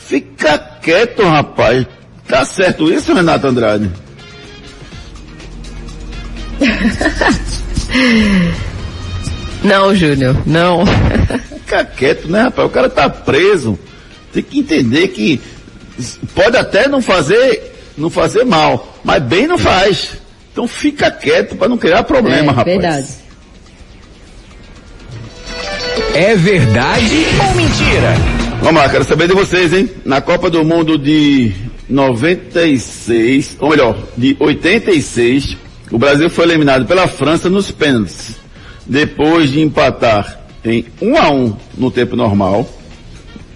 Fica 0.06 0.58
quieto, 0.82 1.22
rapaz. 1.22 1.86
Tá 2.28 2.44
certo 2.44 2.92
isso, 2.92 3.14
Renato 3.14 3.46
Andrade? 3.46 3.90
não, 9.62 9.94
Júnior, 9.94 10.36
não. 10.46 10.84
Fica 11.48 11.84
quieto, 11.84 12.28
né, 12.28 12.42
rapaz? 12.42 12.68
O 12.68 12.70
cara 12.70 12.88
tá 12.88 13.08
preso. 13.08 13.78
Tem 14.32 14.42
que 14.42 14.58
entender 14.58 15.08
que 15.08 15.40
pode 16.34 16.56
até 16.56 16.88
não 16.88 17.00
fazer, 17.00 17.72
não 17.96 18.10
fazer 18.10 18.44
mal, 18.44 18.98
mas 19.04 19.22
bem 19.22 19.46
não 19.46 19.58
faz. 19.58 20.18
Então 20.52 20.68
fica 20.68 21.10
quieto 21.10 21.56
para 21.56 21.68
não 21.68 21.78
criar 21.78 22.04
problema, 22.04 22.52
é, 22.52 22.54
rapaz. 22.54 22.66
Verdade. 22.66 23.08
É 26.14 26.36
verdade 26.36 27.26
ou 27.48 27.54
mentira? 27.54 28.33
Vamos 28.62 28.82
lá, 28.82 28.88
quero 28.88 29.04
saber 29.04 29.28
de 29.28 29.34
vocês, 29.34 29.72
hein? 29.72 29.90
Na 30.04 30.20
Copa 30.20 30.48
do 30.48 30.64
Mundo 30.64 30.96
de 30.96 31.52
96, 31.88 33.56
ou 33.60 33.70
melhor, 33.70 33.96
de 34.16 34.36
86, 34.40 35.56
o 35.90 35.98
Brasil 35.98 36.30
foi 36.30 36.44
eliminado 36.44 36.86
pela 36.86 37.06
França 37.06 37.50
nos 37.50 37.70
pênaltis. 37.70 38.36
Depois 38.86 39.50
de 39.50 39.60
empatar 39.60 40.40
em 40.64 40.86
1 41.00 41.08
um 41.08 41.16
a 41.16 41.30
1 41.30 41.44
um 41.44 41.56
no 41.76 41.90
tempo 41.90 42.16
normal, 42.16 42.68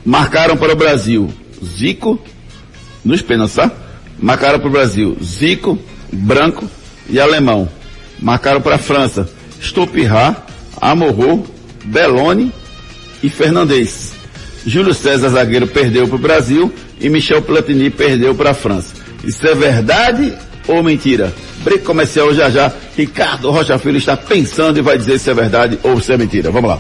marcaram 0.05 0.57
para 0.57 0.73
o 0.73 0.77
Brasil 0.77 1.29
Zico, 1.65 2.19
nos 3.05 3.23
pênaltis, 3.23 3.57
tá? 3.57 3.73
Marcaram 4.19 4.59
para 4.59 4.69
o 4.69 4.73
Brasil 4.73 5.17
Zico, 5.23 5.79
Branco 6.13 6.69
e 7.09 7.19
Alemão. 7.19 7.69
Marcaram 8.21 8.61
para 8.61 8.75
a 8.75 8.79
França 8.79 9.29
Stopirá, 9.61 10.45
Amorro, 10.81 11.47
Belloni 11.85 12.53
e 13.23 13.29
Fernandes. 13.29 14.18
Júlio 14.67 14.95
César 14.95 15.31
Zagueiro 15.31 15.67
perdeu 15.67 16.07
para 16.07 16.17
o 16.17 16.19
Brasil 16.19 16.73
e 17.01 17.09
Michel 17.09 17.43
Platini 17.43 17.91
perdeu 17.91 18.35
para 18.35 18.51
a 18.51 18.55
França. 18.55 18.95
Isso 19.25 19.47
é 19.47 19.55
verdade 19.55 20.33
ou 20.67 20.83
mentira? 20.83 21.33
Break 21.65 21.85
comercial 21.85 22.33
já 22.35 22.51
já. 22.51 22.73
Ricardo 22.97 23.51
Rocha 23.51 23.79
Filho 23.79 23.99
está 23.99 24.17
pensando 24.17 24.79
e 24.79 24.83
vai 24.83 24.99
dizer 24.99 25.19
se 25.19 25.31
é 25.31 25.35
verdade 25.35 25.79
ou 25.83 26.01
se 26.01 26.13
é 26.13 26.17
mentira. 26.17 26.51
Vamos 26.51 26.71
lá. 26.71 26.79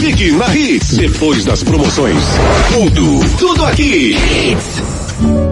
Fique 0.00 0.32
na 0.32 0.54
Hits. 0.56 0.96
Depois 0.96 1.44
das 1.44 1.62
promoções. 1.62 2.22
Tudo, 2.72 3.36
tudo 3.38 3.64
aqui. 3.64 4.16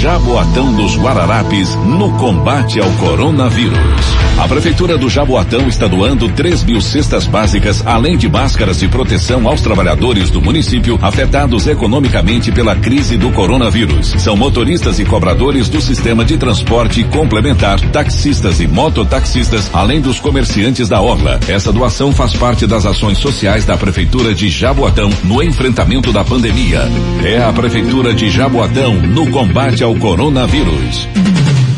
Jaboatão 0.00 0.72
dos 0.74 0.96
Guararapes 0.96 1.74
no 1.74 2.12
combate 2.12 2.78
ao 2.80 2.88
coronavírus. 2.92 3.78
A 4.38 4.46
Prefeitura 4.46 4.96
do 4.96 5.10
Jaboatão 5.10 5.66
está 5.66 5.88
doando 5.88 6.28
3 6.28 6.62
mil 6.62 6.80
cestas 6.80 7.26
básicas, 7.26 7.84
além 7.84 8.16
de 8.16 8.28
máscaras 8.28 8.78
de 8.78 8.86
proteção 8.86 9.48
aos 9.48 9.60
trabalhadores 9.60 10.30
do 10.30 10.40
município 10.40 10.96
afetados 11.02 11.66
economicamente 11.66 12.52
pela 12.52 12.76
crise 12.76 13.16
do 13.16 13.32
coronavírus. 13.32 14.14
São 14.18 14.36
motoristas 14.36 15.00
e 15.00 15.04
cobradores 15.04 15.68
do 15.68 15.80
sistema 15.80 16.24
de 16.24 16.38
transporte 16.38 17.02
complementar, 17.02 17.80
taxistas 17.90 18.60
e 18.60 18.68
mototaxistas, 18.68 19.68
além 19.72 20.00
dos 20.00 20.20
comerciantes 20.20 20.88
da 20.88 21.00
Orla. 21.00 21.40
Essa 21.48 21.72
doação 21.72 22.12
faz 22.12 22.32
parte 22.34 22.64
das 22.64 22.86
ações 22.86 23.18
sociais 23.18 23.64
da 23.64 23.76
Prefeitura 23.76 24.32
de 24.32 24.48
Jaboatão 24.48 25.10
no 25.24 25.42
enfrentamento 25.42 26.12
da 26.12 26.22
pandemia. 26.22 26.82
É 27.24 27.42
a 27.42 27.52
Prefeitura 27.52 28.14
de 28.14 28.30
Jaboatão 28.30 28.94
no 28.94 29.28
combate 29.32 29.82
ao 29.82 29.87
coronavírus. 29.94 31.08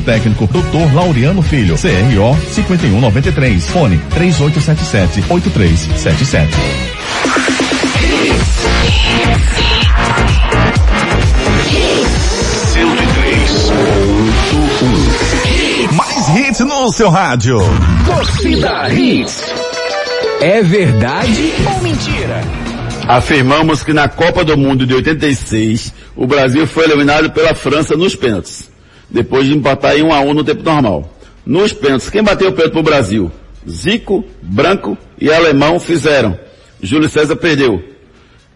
técnico, 0.00 0.46
Dr. 0.46 0.94
Laureano 0.94 1.42
Filho, 1.42 1.76
CRO 1.76 2.34
5193, 2.50 3.68
fone 3.68 3.98
3877 4.14 5.24
8377. 5.28 6.56
Mais 15.92 16.28
hits 16.36 16.60
no 16.60 16.90
seu 16.90 17.10
rádio. 17.10 17.58
Torcida 18.06 18.88
Hits. 18.90 19.42
É 20.40 20.62
verdade 20.62 21.52
ou 21.74 21.82
mentira? 21.82 22.40
Afirmamos 23.06 23.82
que 23.82 23.92
na 23.92 24.08
Copa 24.08 24.42
do 24.42 24.56
Mundo 24.56 24.86
de 24.86 24.94
86, 24.94 25.92
o 26.16 26.26
Brasil 26.26 26.66
foi 26.66 26.84
eliminado 26.86 27.30
pela 27.30 27.54
França 27.54 27.94
nos 27.94 28.16
pênaltis, 28.16 28.65
depois 29.10 29.46
de 29.46 29.56
empatar 29.56 29.96
em 29.96 30.02
1 30.02 30.12
a 30.12 30.20
1 30.20 30.34
no 30.34 30.44
tempo 30.44 30.62
normal. 30.62 31.12
Nos 31.44 31.72
pênaltis, 31.72 32.10
quem 32.10 32.22
bateu 32.22 32.48
o 32.48 32.52
pênalti 32.52 32.72
pro 32.72 32.82
Brasil? 32.82 33.30
Zico, 33.68 34.24
Branco 34.42 34.96
e 35.20 35.30
Alemão 35.30 35.78
fizeram. 35.78 36.38
Júlio 36.82 37.08
César 37.08 37.36
perdeu. 37.36 37.82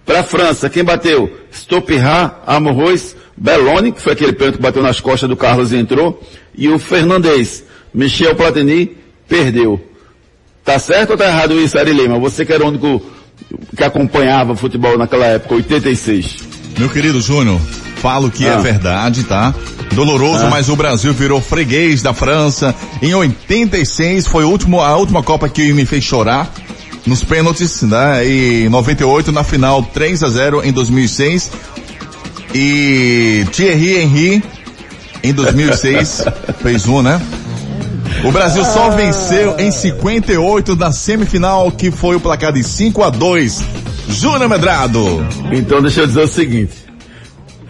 Para 0.04 0.20
a 0.20 0.24
França, 0.24 0.68
quem 0.68 0.82
bateu? 0.82 1.30
Stopirá, 1.52 2.40
Amorrois, 2.46 3.16
Belloni, 3.36 3.92
que 3.92 4.00
foi 4.00 4.12
aquele 4.12 4.32
pênalti 4.32 4.56
que 4.56 4.62
bateu 4.62 4.82
nas 4.82 5.00
costas 5.00 5.28
do 5.28 5.36
Carlos 5.36 5.72
e 5.72 5.76
entrou, 5.76 6.20
e 6.54 6.68
o 6.68 6.78
Fernandes. 6.78 7.64
Michel 7.92 8.34
Platini 8.36 8.96
perdeu. 9.28 9.80
Tá 10.64 10.78
certo 10.78 11.10
ou 11.10 11.16
tá 11.16 11.26
errado 11.26 11.58
isso, 11.60 11.78
Ari 11.78 11.92
Lima? 11.92 12.18
Você 12.18 12.44
que 12.44 12.52
era 12.52 12.64
o 12.64 12.68
único 12.68 13.02
que 13.76 13.82
acompanhava 13.82 14.54
futebol 14.54 14.96
naquela 14.96 15.26
época, 15.26 15.54
86. 15.56 16.36
Meu 16.78 16.88
querido 16.88 17.20
Júnior, 17.20 17.60
falo 18.00 18.30
que 18.30 18.46
é 18.46 18.54
Ah. 18.54 18.58
verdade, 18.58 19.24
tá? 19.24 19.54
Doloroso, 19.92 20.44
Ah. 20.46 20.50
mas 20.50 20.68
o 20.68 20.76
Brasil 20.76 21.12
virou 21.12 21.40
freguês 21.40 22.00
da 22.02 22.12
França. 22.14 22.74
Em 23.02 23.14
86 23.14 24.26
foi 24.26 24.44
último, 24.44 24.80
a 24.80 24.96
última 24.96 25.22
Copa 25.22 25.48
que 25.48 25.72
me 25.72 25.84
fez 25.84 26.04
chorar. 26.04 26.50
Nos 27.06 27.24
pênaltis, 27.24 27.80
né? 27.82 28.26
E 28.26 28.64
em 28.66 28.68
98 28.68 29.32
na 29.32 29.42
final 29.42 29.82
3 29.82 30.22
a 30.22 30.28
0 30.28 30.62
em 30.64 30.70
2006. 30.72 31.50
E 32.54 33.46
Thierry 33.52 33.98
Henry 34.02 34.42
em 35.22 35.32
2006 35.32 36.24
fez 36.62 36.86
um, 36.86 37.00
né? 37.02 37.20
O 38.24 38.30
Brasil 38.32 38.64
só 38.64 38.90
venceu 38.90 39.56
em 39.58 39.70
58 39.70 40.76
na 40.76 40.92
semifinal, 40.92 41.70
que 41.70 41.90
foi 41.90 42.16
o 42.16 42.20
placar 42.20 42.52
de 42.52 42.62
5 42.62 43.02
a 43.02 43.08
2. 43.10 43.62
Júnior 44.08 44.48
Medrado. 44.48 45.26
Então 45.52 45.80
deixa 45.80 46.00
eu 46.00 46.06
dizer 46.06 46.22
o 46.24 46.28
seguinte. 46.28 46.72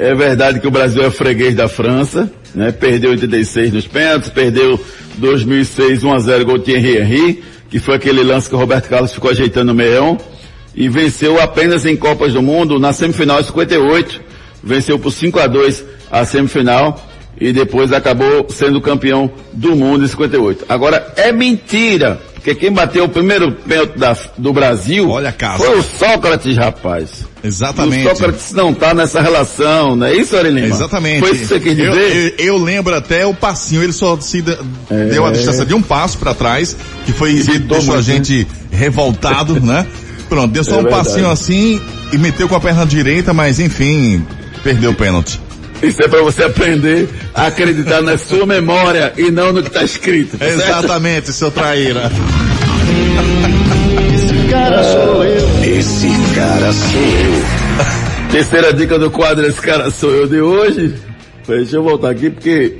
É 0.01 0.15
verdade 0.15 0.61
que 0.61 0.67
o 0.67 0.71
Brasil 0.71 1.03
é 1.03 1.11
freguês 1.11 1.55
da 1.55 1.69
França, 1.69 2.33
né? 2.55 2.73
Perdeu 2.73 3.11
86 3.11 3.75
nos 3.75 3.87
pênaltis, 3.87 4.31
perdeu 4.31 4.81
2006 5.19 6.03
1 6.03 6.13
a 6.15 6.19
0 6.19 6.45
gol 6.47 6.57
de 6.57 6.65
Thierry 6.65 6.97
Henry, 6.97 7.45
que 7.69 7.79
foi 7.79 7.97
aquele 7.97 8.23
lance 8.23 8.49
que 8.49 8.55
o 8.55 8.59
Roberto 8.59 8.89
Carlos 8.89 9.13
ficou 9.13 9.31
ajeitando 9.31 9.67
no 9.67 9.75
meião, 9.75 10.17
e 10.75 10.89
venceu 10.89 11.39
apenas 11.39 11.85
em 11.85 11.95
Copas 11.97 12.33
do 12.33 12.41
Mundo 12.41 12.79
na 12.79 12.95
semifinal 12.95 13.41
em 13.41 13.45
58, 13.45 14.23
venceu 14.65 14.99
por 14.99 15.13
5 15.13 15.39
a 15.39 15.47
2 15.47 15.85
a 16.11 16.25
semifinal 16.25 17.07
e 17.39 17.53
depois 17.53 17.93
acabou 17.93 18.47
sendo 18.49 18.81
campeão 18.81 19.31
do 19.53 19.77
mundo 19.77 20.07
em 20.07 20.09
58. 20.09 20.65
Agora 20.67 21.13
é 21.15 21.31
mentira, 21.31 22.19
porque 22.43 22.55
quem 22.55 22.73
bateu 22.73 23.05
o 23.05 23.09
primeiro 23.09 23.53
pênalti 23.53 23.99
da- 23.99 24.17
do 24.39 24.51
Brasil 24.53 25.11
Olha 25.11 25.35
foi 25.59 25.79
o 25.79 25.83
Sócrates, 25.83 26.57
rapaz. 26.57 27.27
Exatamente. 27.45 28.07
O 28.07 28.09
Sócrates 28.11 28.53
não 28.53 28.73
tá 28.73 28.95
nessa 28.95 29.21
relação, 29.21 29.95
não 29.95 30.07
é 30.07 30.15
isso, 30.15 30.35
Ari 30.37 30.51
Lima? 30.51 30.67
Exatamente. 30.67 31.21
Foi 31.21 31.31
isso 31.33 31.41
que 31.41 31.47
você 31.49 31.61
quis 31.61 31.79
eu, 31.79 31.91
dizer? 31.91 32.35
eu, 32.39 32.47
eu 32.47 32.59
lembro 32.59 32.95
até 32.95 33.27
o 33.27 33.35
passinho, 33.35 33.83
ele 33.83 33.93
só 33.93 34.19
se 34.19 34.43
É. 34.91 35.05
deu 35.07 35.27
a 35.27 35.31
distância 35.31 35.67
de 35.67 35.75
um 35.75 35.83
passo 35.83 36.17
para 36.19 36.33
trás, 36.35 36.75
que 37.05 37.13
foi 37.13 37.35
que 37.35 37.59
deixou 37.59 37.93
a 37.95 37.97
muito, 37.97 38.03
gente 38.03 38.47
revoltado, 38.71 39.61
né? 39.61 39.87
Pronto, 40.29 40.53
deu 40.53 40.65
só 40.65 40.77
É 40.77 40.79
um 40.79 40.83
verdade. 40.85 41.05
passinho 41.09 41.31
assim 41.31 41.81
e 42.13 42.17
meteu 42.19 42.49
com 42.49 42.55
a 42.57 42.61
perna 42.61 42.87
direita, 42.87 43.35
mas 43.35 43.59
enfim, 43.61 44.25
perdeu 44.65 44.93
o 44.93 44.95
pênalti. 44.95 45.41
Isso 45.83 46.03
é 46.03 46.09
pra 46.09 46.23
você 46.23 46.45
aprender 46.45 47.09
a 47.35 47.47
acreditar 47.47 48.03
na 48.03 48.19
sua 48.19 48.45
memória 48.45 49.13
e 49.17 49.31
não 49.31 49.53
no 49.53 49.63
que 49.63 49.71
tá 49.71 49.83
escrito. 49.83 50.37
tá 50.37 50.45
certo? 50.45 50.61
Exatamente, 50.61 51.33
seu 51.33 51.51
traíra. 51.51 52.11
Esse 55.65 56.09
cara 56.35 56.73
sou 56.73 57.01
eu. 57.01 58.31
Terceira 58.31 58.73
dica 58.73 58.99
do 58.99 59.11
quadro 59.11 59.45
Esse 59.47 59.61
Cara 59.61 59.91
Sou 59.91 60.11
Eu 60.11 60.27
de 60.29 60.41
hoje. 60.41 60.95
Deixa 61.47 61.77
eu 61.77 61.83
voltar 61.83 62.11
aqui 62.11 62.31
porque 62.31 62.77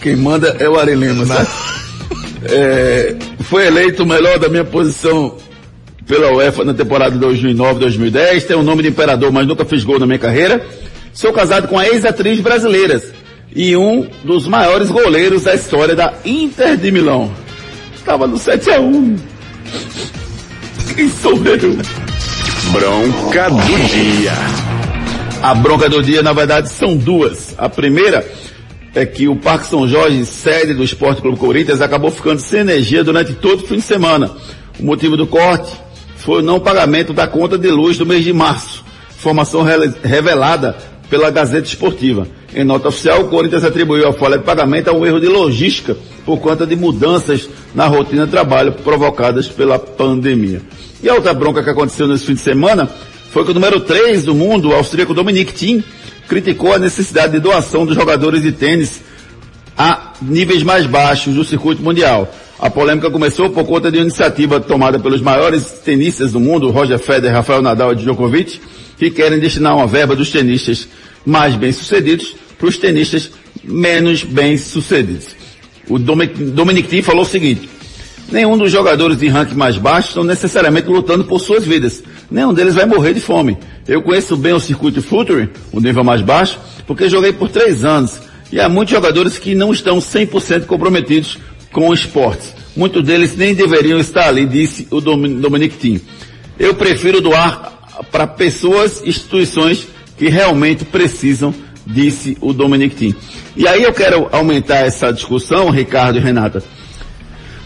quem 0.00 0.16
manda 0.16 0.56
é 0.58 0.68
o 0.68 0.76
Ari 0.78 0.94
Lima, 0.94 1.24
certo? 1.24 1.52
É, 2.44 3.14
foi 3.42 3.66
eleito 3.66 4.02
o 4.02 4.06
melhor 4.06 4.38
da 4.38 4.48
minha 4.48 4.64
posição 4.64 5.36
pela 6.06 6.32
UEFA 6.32 6.64
na 6.64 6.74
temporada 6.74 7.16
2009-2010. 7.24 8.46
Tem 8.46 8.56
o 8.56 8.62
nome 8.62 8.82
de 8.82 8.88
imperador, 8.88 9.30
mas 9.30 9.46
nunca 9.46 9.64
fiz 9.64 9.84
gol 9.84 9.98
na 10.00 10.06
minha 10.06 10.18
carreira. 10.18 10.64
Sou 11.12 11.32
casado 11.32 11.66
com 11.68 11.78
a 11.78 11.86
ex-atriz 11.86 12.40
brasileiras 12.40 13.12
e 13.54 13.76
um 13.76 14.06
dos 14.22 14.46
maiores 14.46 14.90
goleiros 14.90 15.42
da 15.42 15.54
história 15.54 15.94
da 15.94 16.14
Inter 16.24 16.76
de 16.76 16.90
Milão. 16.92 17.30
Estava 17.94 18.26
no 18.26 18.38
7 18.38 18.70
a 18.70 18.80
1 18.80 19.16
Quem 20.94 21.08
sou 21.10 21.32
eu? 21.32 21.78
Bronca 22.72 23.50
do 23.50 23.88
dia. 23.88 24.32
A 25.42 25.54
bronca 25.54 25.88
do 25.88 26.02
dia, 26.02 26.22
na 26.22 26.32
verdade, 26.32 26.68
são 26.68 26.96
duas. 26.96 27.54
A 27.58 27.68
primeira 27.68 28.24
é 28.94 29.04
que 29.04 29.26
o 29.26 29.34
Parque 29.34 29.66
São 29.66 29.88
Jorge, 29.88 30.24
sede 30.24 30.74
do 30.74 30.84
Esporte 30.84 31.20
Clube 31.20 31.38
Corinthians, 31.38 31.80
acabou 31.80 32.10
ficando 32.10 32.40
sem 32.40 32.60
energia 32.60 33.02
durante 33.02 33.32
todo 33.32 33.64
o 33.64 33.66
fim 33.66 33.76
de 33.76 33.82
semana. 33.82 34.30
O 34.78 34.84
motivo 34.84 35.16
do 35.16 35.26
corte 35.26 35.72
foi 36.18 36.40
o 36.40 36.44
não 36.44 36.60
pagamento 36.60 37.12
da 37.12 37.26
conta 37.26 37.58
de 37.58 37.68
luz 37.68 37.98
do 37.98 38.06
mês 38.06 38.22
de 38.22 38.32
março. 38.32 38.84
Informação 39.18 39.62
revelada 40.02 40.76
pela 41.10 41.30
Gazeta 41.30 41.66
Esportiva. 41.66 42.26
Em 42.54 42.64
nota 42.64 42.88
oficial, 42.88 43.22
o 43.22 43.28
Corinthians 43.28 43.64
atribuiu 43.64 44.08
a 44.08 44.12
falha 44.12 44.38
de 44.38 44.44
pagamento 44.44 44.88
a 44.88 44.92
um 44.92 45.04
erro 45.04 45.20
de 45.20 45.26
logística 45.26 45.96
por 46.24 46.38
conta 46.38 46.66
de 46.66 46.76
mudanças 46.76 47.50
na 47.74 47.86
rotina 47.86 48.24
de 48.24 48.30
trabalho 48.30 48.72
provocadas 48.72 49.48
pela 49.48 49.78
pandemia. 49.78 50.62
E 51.02 51.08
a 51.08 51.14
outra 51.14 51.34
bronca 51.34 51.62
que 51.62 51.70
aconteceu 51.70 52.06
nesse 52.06 52.24
fim 52.24 52.34
de 52.34 52.40
semana 52.40 52.88
foi 53.30 53.44
que 53.44 53.50
o 53.50 53.54
número 53.54 53.80
3 53.80 54.24
do 54.24 54.34
mundo, 54.34 54.70
o 54.70 54.74
austríaco 54.74 55.12
Dominic 55.12 55.52
Thiem, 55.52 55.84
criticou 56.28 56.72
a 56.72 56.78
necessidade 56.78 57.32
de 57.32 57.40
doação 57.40 57.84
dos 57.84 57.96
jogadores 57.96 58.42
de 58.42 58.52
tênis 58.52 59.00
a 59.76 60.12
níveis 60.22 60.62
mais 60.62 60.86
baixos 60.86 61.34
do 61.34 61.44
circuito 61.44 61.82
mundial. 61.82 62.32
A 62.58 62.68
polêmica 62.68 63.10
começou 63.10 63.48
por 63.48 63.64
conta 63.64 63.90
de 63.90 63.96
uma 63.96 64.02
iniciativa 64.02 64.60
tomada 64.60 64.98
pelos 64.98 65.22
maiores 65.22 65.64
tenistas 65.84 66.32
do 66.32 66.40
mundo, 66.40 66.70
Roger 66.70 66.98
Federer, 66.98 67.32
Rafael 67.32 67.62
Nadal 67.62 67.92
e 67.92 67.96
Djokovic, 67.96 68.60
que 68.98 69.10
querem 69.10 69.38
destinar 69.38 69.74
uma 69.74 69.86
verba 69.86 70.14
dos 70.14 70.30
tenistas 70.30 70.86
mais 71.24 71.54
bem-sucedidos 71.54 72.34
para 72.58 72.68
os 72.68 72.76
tenistas 72.78 73.30
menos 73.62 74.24
bem-sucedidos. 74.24 75.28
O 75.88 75.98
Dominic, 75.98 76.88
Thiem 76.88 77.02
falou 77.02 77.22
o 77.22 77.26
seguinte, 77.26 77.68
Nenhum 78.30 78.56
dos 78.56 78.70
jogadores 78.70 79.18
de 79.18 79.26
ranking 79.26 79.56
mais 79.56 79.76
baixo 79.76 80.08
estão 80.08 80.22
necessariamente 80.22 80.88
lutando 80.88 81.24
por 81.24 81.40
suas 81.40 81.64
vidas. 81.64 82.02
Nenhum 82.30 82.54
deles 82.54 82.76
vai 82.76 82.86
morrer 82.86 83.12
de 83.12 83.20
fome. 83.20 83.58
Eu 83.88 84.02
conheço 84.02 84.36
bem 84.36 84.52
o 84.52 84.60
circuito 84.60 85.02
Future, 85.02 85.48
o 85.72 85.80
nível 85.80 86.04
mais 86.04 86.22
baixo, 86.22 86.56
porque 86.86 87.08
joguei 87.08 87.32
por 87.32 87.48
três 87.48 87.84
anos. 87.84 88.20
E 88.52 88.60
há 88.60 88.68
muitos 88.68 88.94
jogadores 88.94 89.36
que 89.36 89.54
não 89.56 89.72
estão 89.72 89.98
100% 89.98 90.66
comprometidos 90.66 91.38
com 91.72 91.88
o 91.88 91.94
esporte. 91.94 92.54
Muitos 92.76 93.02
deles 93.02 93.36
nem 93.36 93.52
deveriam 93.52 93.98
estar 93.98 94.28
ali, 94.28 94.46
disse 94.46 94.86
o 94.92 95.00
Dominic 95.00 95.76
Thiem. 95.76 96.00
Eu 96.56 96.74
prefiro 96.74 97.20
doar 97.20 97.72
para 98.12 98.28
pessoas, 98.28 99.02
instituições 99.04 99.88
que 100.20 100.28
realmente 100.28 100.84
precisam, 100.84 101.54
disse 101.86 102.36
o 102.42 102.52
Dominic 102.52 102.94
Thiem. 102.94 103.14
E 103.56 103.66
aí 103.66 103.82
eu 103.82 103.92
quero 103.94 104.28
aumentar 104.30 104.80
essa 104.80 105.10
discussão, 105.10 105.70
Ricardo 105.70 106.18
e 106.18 106.20
Renata, 106.20 106.62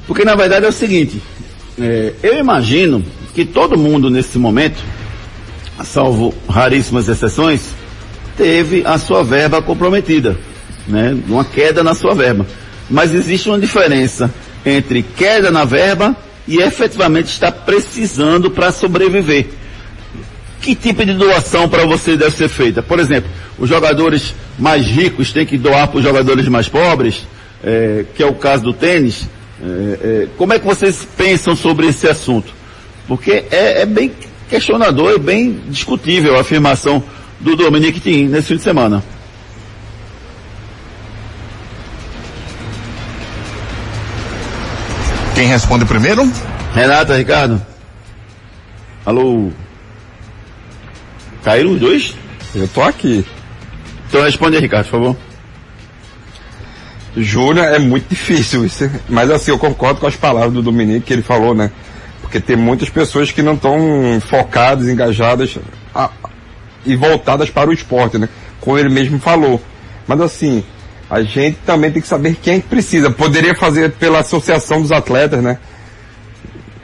porque 0.06 0.24
na 0.24 0.36
verdade 0.36 0.64
é 0.64 0.68
o 0.68 0.72
seguinte, 0.72 1.20
é, 1.76 2.12
eu 2.22 2.38
imagino 2.38 3.04
que 3.34 3.44
todo 3.44 3.76
mundo 3.76 4.08
nesse 4.08 4.38
momento, 4.38 4.80
salvo 5.82 6.32
raríssimas 6.48 7.08
exceções, 7.08 7.74
teve 8.36 8.84
a 8.86 8.98
sua 8.98 9.24
verba 9.24 9.60
comprometida, 9.60 10.38
né? 10.86 11.16
Uma 11.26 11.44
queda 11.44 11.82
na 11.82 11.92
sua 11.92 12.14
verba. 12.14 12.46
Mas 12.88 13.12
existe 13.12 13.48
uma 13.48 13.58
diferença 13.58 14.32
entre 14.64 15.02
queda 15.02 15.50
na 15.50 15.64
verba 15.64 16.16
e 16.46 16.58
efetivamente 16.58 17.32
estar 17.32 17.50
precisando 17.50 18.48
para 18.48 18.70
sobreviver 18.70 19.48
que 20.60 20.74
tipo 20.74 21.04
de 21.04 21.12
doação 21.14 21.68
para 21.68 21.84
você 21.86 22.16
deve 22.16 22.34
ser 22.36 22.48
feita? 22.48 22.82
Por 22.82 22.98
exemplo, 22.98 23.30
os 23.58 23.68
jogadores 23.68 24.34
mais 24.58 24.86
ricos 24.86 25.32
têm 25.32 25.44
que 25.44 25.58
doar 25.58 25.88
para 25.88 25.98
os 25.98 26.04
jogadores 26.04 26.48
mais 26.48 26.68
pobres, 26.68 27.26
é, 27.62 28.04
que 28.14 28.22
é 28.22 28.26
o 28.26 28.34
caso 28.34 28.64
do 28.64 28.72
tênis. 28.72 29.28
É, 29.62 29.66
é, 29.66 30.28
como 30.36 30.52
é 30.52 30.58
que 30.58 30.66
vocês 30.66 31.06
pensam 31.16 31.54
sobre 31.54 31.86
esse 31.86 32.08
assunto? 32.08 32.52
Porque 33.06 33.44
é, 33.50 33.82
é 33.82 33.86
bem 33.86 34.12
questionador 34.48 35.12
e 35.12 35.18
bem 35.18 35.60
discutível 35.68 36.36
a 36.36 36.40
afirmação 36.40 37.02
do 37.40 37.56
Dominique 37.56 38.00
Thiem 38.00 38.28
nesse 38.28 38.48
fim 38.48 38.56
de 38.56 38.62
semana. 38.62 39.02
Quem 45.34 45.46
responde 45.48 45.84
primeiro? 45.84 46.30
Renata, 46.72 47.16
Ricardo. 47.16 47.60
Alô. 49.04 49.50
Caíram 51.44 51.72
os 51.72 51.80
dois? 51.80 52.16
Eu 52.54 52.66
tô 52.66 52.82
aqui. 52.82 53.24
Então 54.08 54.22
responde 54.22 54.56
aí, 54.56 54.62
Ricardo, 54.62 54.86
por 54.86 54.90
favor. 54.90 55.16
Júnior, 57.16 57.66
é 57.66 57.78
muito 57.78 58.08
difícil 58.08 58.64
isso. 58.64 58.90
Mas 59.08 59.30
assim, 59.30 59.50
eu 59.50 59.58
concordo 59.58 60.00
com 60.00 60.06
as 60.06 60.16
palavras 60.16 60.52
do 60.52 60.62
Dominique 60.62 61.06
que 61.06 61.12
ele 61.12 61.22
falou, 61.22 61.54
né? 61.54 61.70
Porque 62.20 62.40
tem 62.40 62.56
muitas 62.56 62.88
pessoas 62.88 63.30
que 63.30 63.42
não 63.42 63.54
estão 63.54 64.20
focadas, 64.20 64.88
engajadas 64.88 65.58
a, 65.94 66.10
e 66.84 66.96
voltadas 66.96 67.50
para 67.50 67.70
o 67.70 67.72
esporte, 67.72 68.18
né? 68.18 68.28
Como 68.60 68.78
ele 68.78 68.88
mesmo 68.88 69.20
falou. 69.20 69.62
Mas 70.08 70.20
assim, 70.20 70.64
a 71.08 71.22
gente 71.22 71.58
também 71.64 71.92
tem 71.92 72.02
que 72.02 72.08
saber 72.08 72.36
quem 72.42 72.60
precisa. 72.60 73.10
Poderia 73.10 73.54
fazer 73.54 73.92
pela 73.92 74.20
associação 74.20 74.82
dos 74.82 74.90
atletas, 74.90 75.42
né? 75.42 75.58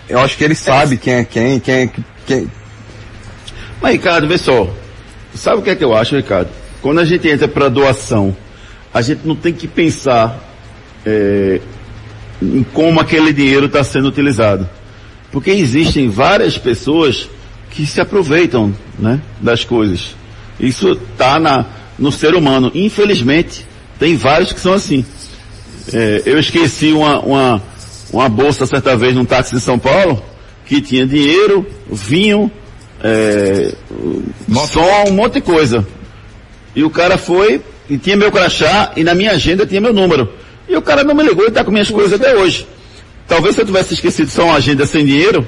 Eu 0.09 0.21
acho 0.21 0.37
que 0.37 0.45
ele 0.45 0.55
sabe 0.55 0.97
quem 0.97 1.15
é 1.15 1.25
quem, 1.25 1.61
quem 1.61 1.75
é 1.75 1.91
quem, 2.27 2.51
mas, 3.81 3.93
Ricardo, 3.93 4.27
vê 4.27 4.39
só. 4.39 4.69
Sabe 5.35 5.59
o 5.59 5.63
que 5.63 5.71
é 5.71 5.77
que 5.77 5.85
eu 5.85 5.95
acho, 5.95 6.17
Ricardo? 6.17 6.51
Quando 6.83 7.01
a 7.01 7.05
gente 7.05 7.29
entra 7.29 7.47
para 7.47 7.69
doação, 7.69 8.37
a 8.93 9.01
gente 9.03 9.21
não 9.25 9.37
tem 9.37 9.53
que 9.53 9.69
pensar 9.69 10.39
é, 11.05 11.61
em 12.43 12.63
como 12.63 13.01
aquele 13.01 13.33
dinheiro 13.33 13.67
está 13.67 13.85
sendo 13.85 14.09
utilizado. 14.09 14.69
Porque 15.31 15.51
existem 15.51 16.09
várias 16.09 16.59
pessoas 16.59 17.29
que 17.71 17.87
se 17.87 18.01
aproveitam 18.01 18.75
né, 18.99 19.21
das 19.41 19.65
coisas. 19.65 20.17
Isso 20.59 20.93
está 20.93 21.39
no 21.99 22.11
ser 22.11 22.35
humano. 22.35 22.71
Infelizmente, 22.75 23.65
tem 23.99 24.17
vários 24.17 24.53
que 24.53 24.61
são 24.61 24.73
assim. 24.73 25.05
É, 25.93 26.23
eu 26.27 26.39
esqueci 26.39 26.93
uma, 26.93 27.21
uma, 27.21 27.63
uma 28.13 28.29
bolsa 28.29 28.67
certa 28.67 28.97
vez 28.97 29.15
num 29.15 29.25
táxi 29.25 29.55
de 29.55 29.61
São 29.61 29.79
Paulo, 29.79 30.23
que 30.67 30.81
tinha 30.81 31.07
dinheiro, 31.07 31.67
vinho, 31.91 32.51
é, 33.03 33.73
som, 34.69 35.05
um 35.09 35.13
monte 35.13 35.35
de 35.35 35.41
coisa. 35.41 35.87
E 36.75 36.85
o 36.85 36.91
cara 36.91 37.19
foi, 37.19 37.61
e 37.89 37.99
tinha 37.99 38.17
meu 38.17 38.31
crachá, 38.31 38.93
e 38.97 39.03
na 39.03 39.15
minha 39.15 39.33
agenda 39.33 39.67
tinha 39.67 39.81
meu 39.81 39.93
número. 39.93 40.29
E 40.69 40.77
o 40.77 40.83
cara 40.83 41.03
não 41.03 41.15
me 41.15 41.23
ligou 41.23 41.45
e 41.45 41.49
está 41.49 41.65
com 41.65 41.71
minhas 41.71 41.91
coisas 41.91 42.13
até 42.13 42.37
hoje. 42.37 42.67
Talvez 43.27 43.55
se 43.55 43.63
eu 43.63 43.67
tivesse 43.67 43.95
esquecido 43.95 44.31
só 44.31 44.45
uma 44.45 44.57
agenda 44.57 44.87
sem 44.87 45.05
dinheiro, 45.05 45.47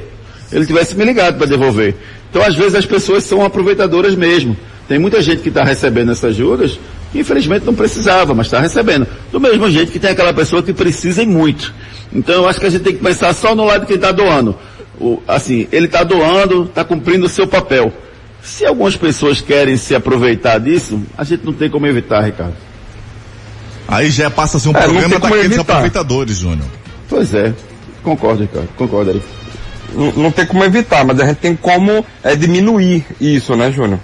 ele 0.51 0.67
tivesse 0.67 0.97
me 0.97 1.05
ligado 1.05 1.37
para 1.37 1.47
devolver. 1.47 1.95
Então, 2.31 2.43
às 2.43 2.55
vezes, 2.55 2.75
as 2.75 2.87
pessoas 2.87 3.25
são 3.25 3.45
aproveitadoras 3.45 4.15
mesmo. 4.15 4.57
Tem 4.89 4.99
muita 4.99 5.23
gente 5.23 5.43
que 5.43 5.49
está 5.49 5.63
recebendo 5.63 6.11
essas 6.13 6.35
juras 6.35 6.79
que 7.13 7.21
infelizmente 7.21 7.67
não 7.67 7.75
precisava, 7.75 8.35
mas 8.35 8.47
está 8.47 8.59
recebendo. 8.59 9.07
Do 9.31 9.39
mesmo 9.39 9.71
jeito 9.71 9.93
que 9.93 9.99
tem 9.99 10.11
aquela 10.11 10.33
pessoa 10.33 10.63
que 10.63 10.73
precisa 10.73 11.23
e 11.23 11.27
muito. 11.27 11.73
Então 12.13 12.37
eu 12.37 12.49
acho 12.49 12.59
que 12.59 12.67
a 12.67 12.71
gente 12.71 12.83
tem 12.83 12.95
que 12.95 13.03
pensar 13.03 13.35
só 13.35 13.55
no 13.55 13.65
lado 13.65 13.83
de 13.83 13.87
quem 13.87 13.97
está 13.97 14.11
doando 14.11 14.57
o, 15.01 15.23
assim, 15.27 15.67
ele 15.73 15.87
está 15.87 16.03
doando, 16.05 16.65
está 16.65 16.85
cumprindo 16.85 17.27
o 17.27 17.29
seu 17.29 17.47
papel. 17.47 17.93
Se 18.43 18.67
algumas 18.67 18.97
pessoas 18.97 19.41
querem 19.41 19.77
se 19.77 19.95
aproveitar 19.95 20.59
disso, 20.59 21.01
a 21.17 21.25
gente 21.25 21.45
não 21.45 21.53
tem 21.53 21.71
como 21.71 21.87
evitar, 21.87 22.23
Ricardo. 22.23 22.55
Aí 23.87 24.11
já 24.11 24.31
passa 24.31 24.57
a 24.57 24.61
ser 24.61 24.69
um 24.69 24.77
é, 24.77 24.83
problema 24.83 25.19
daqueles 25.19 25.59
aproveitadores, 25.59 26.39
Júnior. 26.39 26.67
Pois 27.09 27.33
é, 27.35 27.53
concordo, 28.03 28.43
Ricardo, 28.43 28.69
concordo 28.77 29.11
aí. 29.11 29.23
Não, 29.95 30.13
não, 30.13 30.31
tem 30.31 30.47
como 30.47 30.65
evitar, 30.65 31.05
mas 31.05 31.21
a 31.21 31.27
gente 31.27 31.37
tem 31.37 31.55
como 31.55 32.05
é, 32.23 32.35
diminuir 32.35 33.05
isso, 33.21 33.55
né, 33.55 33.71
Júnior? 33.71 34.01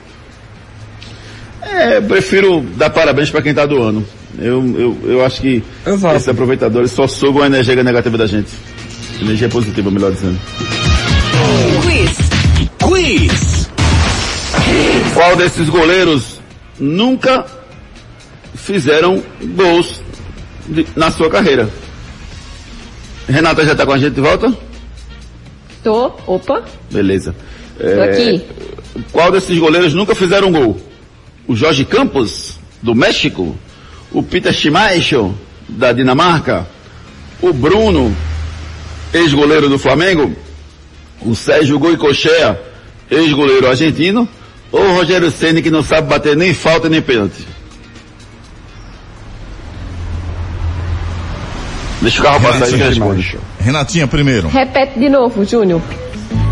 É, 1.63 1.97
eu 1.97 2.03
prefiro 2.03 2.61
dar 2.77 2.91
parabéns 2.91 3.31
para 3.31 3.43
quem 3.43 3.51
está 3.51 3.65
doando. 3.65 4.05
Eu, 4.39 4.63
eu, 4.79 4.99
eu 5.05 5.25
acho 5.25 5.41
que 5.41 5.63
Exato. 5.87 6.17
esses 6.17 6.29
aproveitadores 6.29 6.93
só 6.93 7.07
sugam 7.07 7.43
a 7.43 7.47
energia 7.47 7.83
negativa 7.83 8.19
da 8.19 8.27
gente. 8.27 8.51
Energia 9.21 9.49
positiva, 9.49 9.91
melhor 9.91 10.13
dizendo. 10.13 10.39
Qual 15.19 15.35
desses 15.35 15.69
goleiros 15.69 16.41
nunca 16.79 17.45
fizeram 18.55 19.21
gols 19.57 20.01
de, 20.69 20.87
na 20.95 21.11
sua 21.11 21.29
carreira? 21.29 21.69
Renata 23.29 23.65
já 23.65 23.73
está 23.73 23.85
com 23.85 23.95
a 23.95 23.99
gente 23.99 24.15
de 24.15 24.21
volta? 24.21 24.57
Tô. 25.83 26.13
Opa. 26.25 26.63
Beleza. 26.89 27.35
Tô 27.77 27.85
é, 27.85 28.05
aqui. 28.05 28.45
Qual 29.11 29.33
desses 29.33 29.59
goleiros 29.59 29.93
nunca 29.93 30.15
fizeram 30.15 30.53
gol? 30.53 30.81
O 31.49 31.57
Jorge 31.57 31.85
Campos, 31.85 32.57
do 32.81 32.95
México? 32.95 33.59
O 34.13 34.23
Peter 34.23 34.53
Schmeichel, 34.53 35.35
da 35.69 35.93
Dinamarca? 35.93 36.65
O 37.43 37.53
Bruno, 37.53 38.17
ex-goleiro 39.13 39.69
do 39.69 39.81
Flamengo, 39.81 40.33
o 41.23 41.35
Sérgio 41.35 41.77
Goicochea, 41.77 42.63
ex-goleiro 43.11 43.67
argentino, 43.67 44.29
ou 44.71 44.81
o 44.81 44.95
Rogério 44.97 45.31
Ceni 45.31 45.63
que 45.63 45.71
não 45.71 45.83
sabe 45.83 46.09
bater 46.09 46.37
nem 46.37 46.53
falta 46.55 46.89
nem 46.89 47.01
pênalti? 47.01 47.47
Deixa 52.01 52.21
o 52.21 52.25
carro 52.25 52.41
passar 52.41 52.67
aí 52.67 52.77
responde. 52.77 53.39
Renatinha 53.59 54.07
primeiro. 54.07 54.49
Repete 54.49 54.99
de 54.99 55.09
novo, 55.09 55.45
Júnior. 55.45 55.83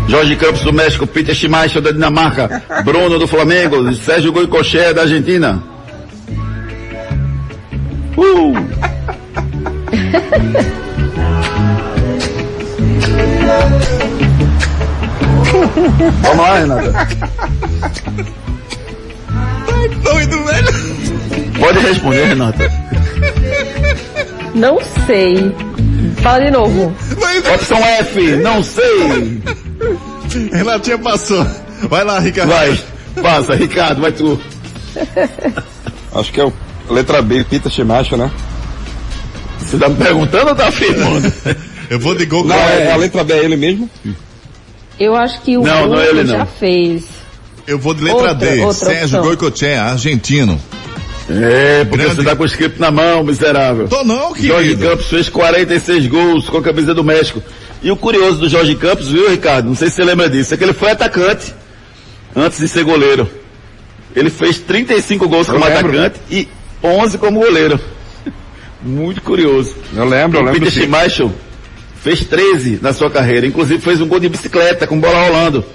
Jorge 0.07 0.35
Campos 0.35 0.61
do 0.61 0.73
México, 0.73 1.05
Peter 1.05 1.35
Schmeichel 1.35 1.81
da 1.81 1.91
Dinamarca, 1.91 2.63
Bruno 2.83 3.19
do 3.19 3.27
Flamengo, 3.27 3.93
Sérgio 3.93 4.31
Goicochea 4.31 4.93
da 4.93 5.01
Argentina. 5.01 5.61
Uh! 8.17 8.53
Vamos 16.21 16.37
lá, 16.37 16.59
Renata. 16.59 16.93
Ai, 19.29 19.89
doido, 19.89 20.43
velho. 20.43 20.67
Pode 21.59 21.79
responder, 21.79 22.25
Renata. 22.25 22.71
Não 24.55 24.79
sei. 25.05 25.55
Fala 26.21 26.45
de 26.45 26.51
novo. 26.51 26.93
Opção 27.53 27.77
F, 27.77 28.35
não 28.37 28.63
sei. 28.63 29.41
Renatinha 30.51 30.97
passou. 30.97 31.45
Vai 31.89 32.03
lá, 32.03 32.19
Ricardo. 32.19 32.49
Vai, 32.49 32.79
passa, 33.21 33.55
Ricardo, 33.55 34.01
vai 34.01 34.11
tu. 34.11 34.39
Acho 36.15 36.31
que 36.31 36.41
é 36.41 36.43
a 36.43 36.93
letra 36.93 37.21
B, 37.21 37.43
Pita 37.43 37.69
Chimacha, 37.69 38.17
né? 38.17 38.31
Você 39.59 39.77
tá 39.77 39.89
me 39.89 39.95
perguntando 39.95 40.49
ou 40.49 40.55
tá 40.55 40.67
afirmando? 40.67 41.31
Eu 41.89 41.99
vou 41.99 42.15
de 42.15 42.25
gol. 42.25 42.43
Não, 42.43 42.55
é, 42.55 42.91
a 42.91 42.95
letra 42.95 43.23
B 43.23 43.33
é 43.33 43.43
ele 43.43 43.55
mesmo? 43.55 43.89
Eu 44.99 45.15
acho 45.15 45.41
que 45.41 45.57
o 45.57 45.63
não, 45.63 45.87
não 45.87 45.99
é 45.99 46.07
ele, 46.07 46.25
já 46.25 46.39
não. 46.39 46.45
fez. 46.45 47.05
Eu 47.67 47.77
vou 47.77 47.93
de 47.93 48.03
letra 48.03 48.31
outra, 48.31 48.33
D, 48.33 48.59
outra 48.61 48.73
Sérgio 48.73 49.21
Goicoechea, 49.21 49.83
argentino. 49.83 50.59
É, 51.29 51.83
porque 51.83 52.03
Grande... 52.03 52.15
você 52.15 52.23
tá 52.23 52.35
com 52.35 52.43
o 52.43 52.45
script 52.45 52.79
na 52.79 52.89
mão, 52.89 53.23
miserável. 53.23 53.87
Tô 53.89 54.03
não, 54.03 54.33
querido. 54.33 54.53
Jorge 54.53 54.75
Campos 54.77 55.07
fez 55.07 55.29
46 55.29 56.07
gols 56.07 56.49
com 56.49 56.57
a 56.57 56.61
camisa 56.61 56.93
do 56.93 57.03
México. 57.03 57.43
E 57.83 57.91
o 57.91 57.97
curioso 57.97 58.39
do 58.39 58.49
Jorge 58.49 58.73
Campos, 58.75 59.09
viu, 59.09 59.29
Ricardo? 59.29 59.67
Não 59.67 59.75
sei 59.75 59.89
se 59.89 59.95
você 59.95 60.03
lembra 60.03 60.29
disso, 60.29 60.53
é 60.53 60.57
que 60.57 60.63
ele 60.63 60.73
foi 60.73 60.91
atacante 60.91 61.53
antes 62.35 62.59
de 62.59 62.67
ser 62.67 62.83
goleiro. 62.85 63.29
Ele 64.15 64.29
fez 64.29 64.59
35 64.59 65.27
gols 65.27 65.47
Eu 65.47 65.55
como 65.55 65.65
lembro. 65.65 65.89
atacante 65.89 66.19
e 66.31 66.47
11 66.81 67.17
como 67.17 67.41
goleiro. 67.41 67.79
Muito 68.81 69.21
curioso. 69.21 69.75
Eu 69.93 70.05
lembro, 70.05 70.39
eu 70.39 70.43
o 70.43 70.45
lembro. 70.45 70.61
Peter 70.61 70.73
sim. 70.73 70.87
Schmeichel 70.87 71.31
fez 72.07 72.23
13 72.23 72.79
na 72.81 72.93
sua 72.93 73.09
carreira. 73.09 73.45
Inclusive 73.45 73.81
fez 73.81 73.99
um 73.99 74.07
gol 74.07 74.19
de 74.19 74.29
bicicleta 74.29 74.87
com 74.87 74.97
bola 74.97 75.27
rolando. 75.27 75.65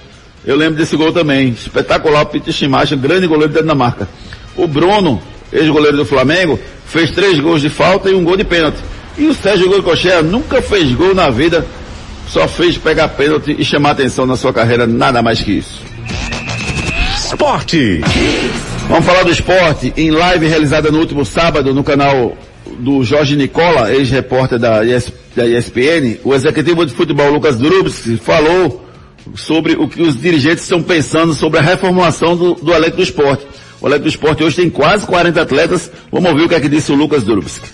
Eu 0.45 0.57
lembro 0.57 0.77
desse 0.77 0.97
gol 0.97 1.13
também. 1.13 1.51
Espetacular, 1.51 2.23
o 2.23 2.27
Peter 2.27 2.53
Schmeichel, 2.53 2.97
grande 2.97 3.27
goleiro 3.27 3.53
da 3.53 3.61
Dinamarca. 3.61 4.09
O 4.57 4.67
Bruno, 4.67 5.21
ex-goleiro 5.53 5.99
do 5.99 6.07
Flamengo, 6.07 6.59
fez 6.87 7.11
três 7.11 7.39
gols 7.39 7.61
de 7.61 7.69
falta 7.69 8.09
e 8.09 8.15
um 8.15 8.25
gol 8.25 8.37
de 8.37 8.45
pênalti. 8.45 8.79
E 9.19 9.27
o 9.27 9.35
Sérgio 9.35 9.69
Goicoechea 9.69 10.23
nunca 10.23 10.63
fez 10.63 10.93
gol 10.93 11.15
na 11.15 11.29
vida, 11.29 11.67
só 12.29 12.49
fez 12.49 12.79
pegar 12.79 13.09
pênalti 13.09 13.55
e 13.59 13.63
chamar 13.63 13.91
atenção 13.91 14.25
na 14.25 14.37
sua 14.37 14.55
carreira, 14.55 14.87
nada 14.87 15.21
mais 15.21 15.43
que 15.43 15.53
isso. 15.53 15.83
Esporte. 17.15 18.01
Vamos 18.89 19.05
falar 19.05 19.23
do 19.23 19.31
esporte 19.31 19.93
em 19.99 20.11
live 20.11 20.47
realizada 20.47 20.91
no 20.91 20.99
último 20.99 21.27
sábado 21.27 21.75
no 21.75 21.85
canal 21.85 22.35
do 22.79 23.05
Jorge 23.05 23.37
Nicola, 23.37 23.93
ex-repórter 23.93 24.59
da, 24.59 24.85
ES 24.85 25.13
da 25.35 25.47
ESPN. 25.47 26.19
O 26.25 26.35
executivo 26.35 26.85
de 26.85 26.93
futebol 26.93 27.31
Lucas 27.31 27.59
Drubski 27.59 28.17
falou 28.17 28.85
sobre 29.35 29.75
o 29.75 29.89
que 29.89 30.03
os 30.03 30.21
dirigentes 30.21 30.65
estão 30.65 30.83
pensando 30.83 31.33
sobre 31.35 31.59
a 31.59 31.63
reformulação 31.63 32.37
do, 32.37 32.55
do 32.55 32.73
elenco 32.73 32.97
do 32.97 33.03
esporte. 33.03 33.47
O 33.81 33.89
elenco 33.89 34.03
do 34.03 34.09
esporte 34.09 34.43
hoje 34.43 34.57
tem 34.57 34.71
quase 34.71 35.07
40 35.07 35.41
atletas. 35.41 35.91
Vamos 36.11 36.31
ouvir 36.31 36.45
o 36.45 36.49
que 36.49 36.55
é 36.55 36.61
que 36.61 36.69
disse 36.69 36.93
o 36.93 36.95
Lucas 36.95 37.25
Drubski. 37.25 37.69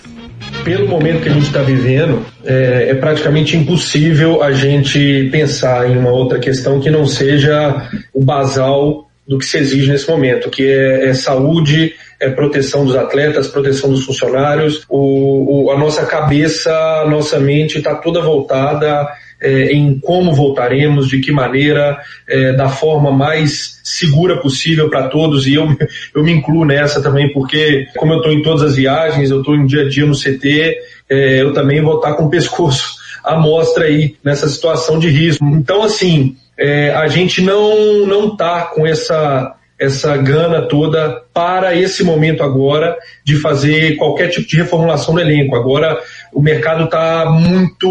pelo 0.63 0.87
momento 0.87 1.21
que 1.21 1.29
a 1.29 1.33
gente 1.33 1.47
está 1.47 1.61
vivendo, 1.61 2.25
é, 2.45 2.89
é 2.89 2.95
praticamente 2.95 3.57
impossível 3.57 4.43
a 4.43 4.51
gente 4.51 5.29
pensar 5.31 5.89
em 5.89 5.97
uma 5.97 6.11
outra 6.11 6.39
questão 6.39 6.79
que 6.79 6.89
não 6.89 7.05
seja 7.05 7.89
o 8.13 8.23
basal 8.23 9.08
do 9.29 9.37
que 9.37 9.45
se 9.45 9.59
exige 9.59 9.91
nesse 9.91 10.09
momento, 10.09 10.49
que 10.49 10.63
é, 10.67 11.09
é 11.09 11.13
saúde, 11.13 11.93
é 12.19 12.29
proteção 12.31 12.83
dos 12.83 12.95
atletas, 12.95 13.47
proteção 13.47 13.91
dos 13.91 14.03
funcionários. 14.03 14.83
O, 14.89 15.67
o- 15.67 15.71
a 15.71 15.77
nossa 15.77 16.03
cabeça, 16.03 16.73
a 16.73 17.07
nossa 17.07 17.39
mente 17.39 17.77
está 17.77 17.93
toda 17.93 18.21
voltada 18.21 19.07
é, 19.39 19.71
em 19.71 19.97
como 19.99 20.33
voltaremos, 20.33 21.07
de 21.07 21.19
que 21.19 21.31
maneira, 21.31 21.97
é, 22.27 22.53
da 22.53 22.67
forma 22.69 23.11
mais 23.11 23.79
segura 23.83 24.41
possível 24.41 24.89
para 24.89 25.07
todos. 25.09 25.45
E 25.45 25.53
eu, 25.53 25.67
eu 26.15 26.23
me 26.23 26.31
incluo 26.31 26.65
nessa 26.65 26.99
também, 26.99 27.31
porque 27.31 27.85
como 27.95 28.13
eu 28.13 28.17
estou 28.17 28.33
em 28.33 28.41
todas 28.41 28.63
as 28.63 28.75
viagens, 28.75 29.29
eu 29.29 29.39
estou 29.39 29.55
em 29.55 29.65
dia 29.67 29.83
a 29.83 29.87
dia 29.87 30.05
no 30.07 30.15
CT, 30.17 30.75
é, 31.07 31.41
eu 31.41 31.53
também 31.53 31.81
vou 31.81 31.97
estar 31.97 32.13
com 32.15 32.25
o 32.25 32.29
pescoço 32.29 32.95
à 33.23 33.37
mostra 33.37 33.85
aí 33.85 34.15
nessa 34.23 34.47
situação 34.49 34.97
de 34.97 35.07
risco. 35.07 35.45
Então, 35.45 35.83
assim, 35.83 36.35
é, 36.59 36.91
a 36.91 37.07
gente 37.07 37.41
não 37.41 38.05
não 38.05 38.33
está 38.33 38.63
com 38.63 38.85
essa 38.85 39.55
essa 39.79 40.17
gana 40.17 40.63
toda 40.63 41.23
para 41.33 41.73
esse 41.73 42.03
momento 42.03 42.43
agora 42.43 42.97
de 43.23 43.37
fazer 43.37 43.95
qualquer 43.95 44.27
tipo 44.27 44.45
de 44.45 44.57
reformulação 44.57 45.13
no 45.13 45.21
elenco. 45.21 45.55
Agora 45.55 45.97
o 46.33 46.41
mercado 46.41 46.83
está 46.83 47.29
muito 47.29 47.87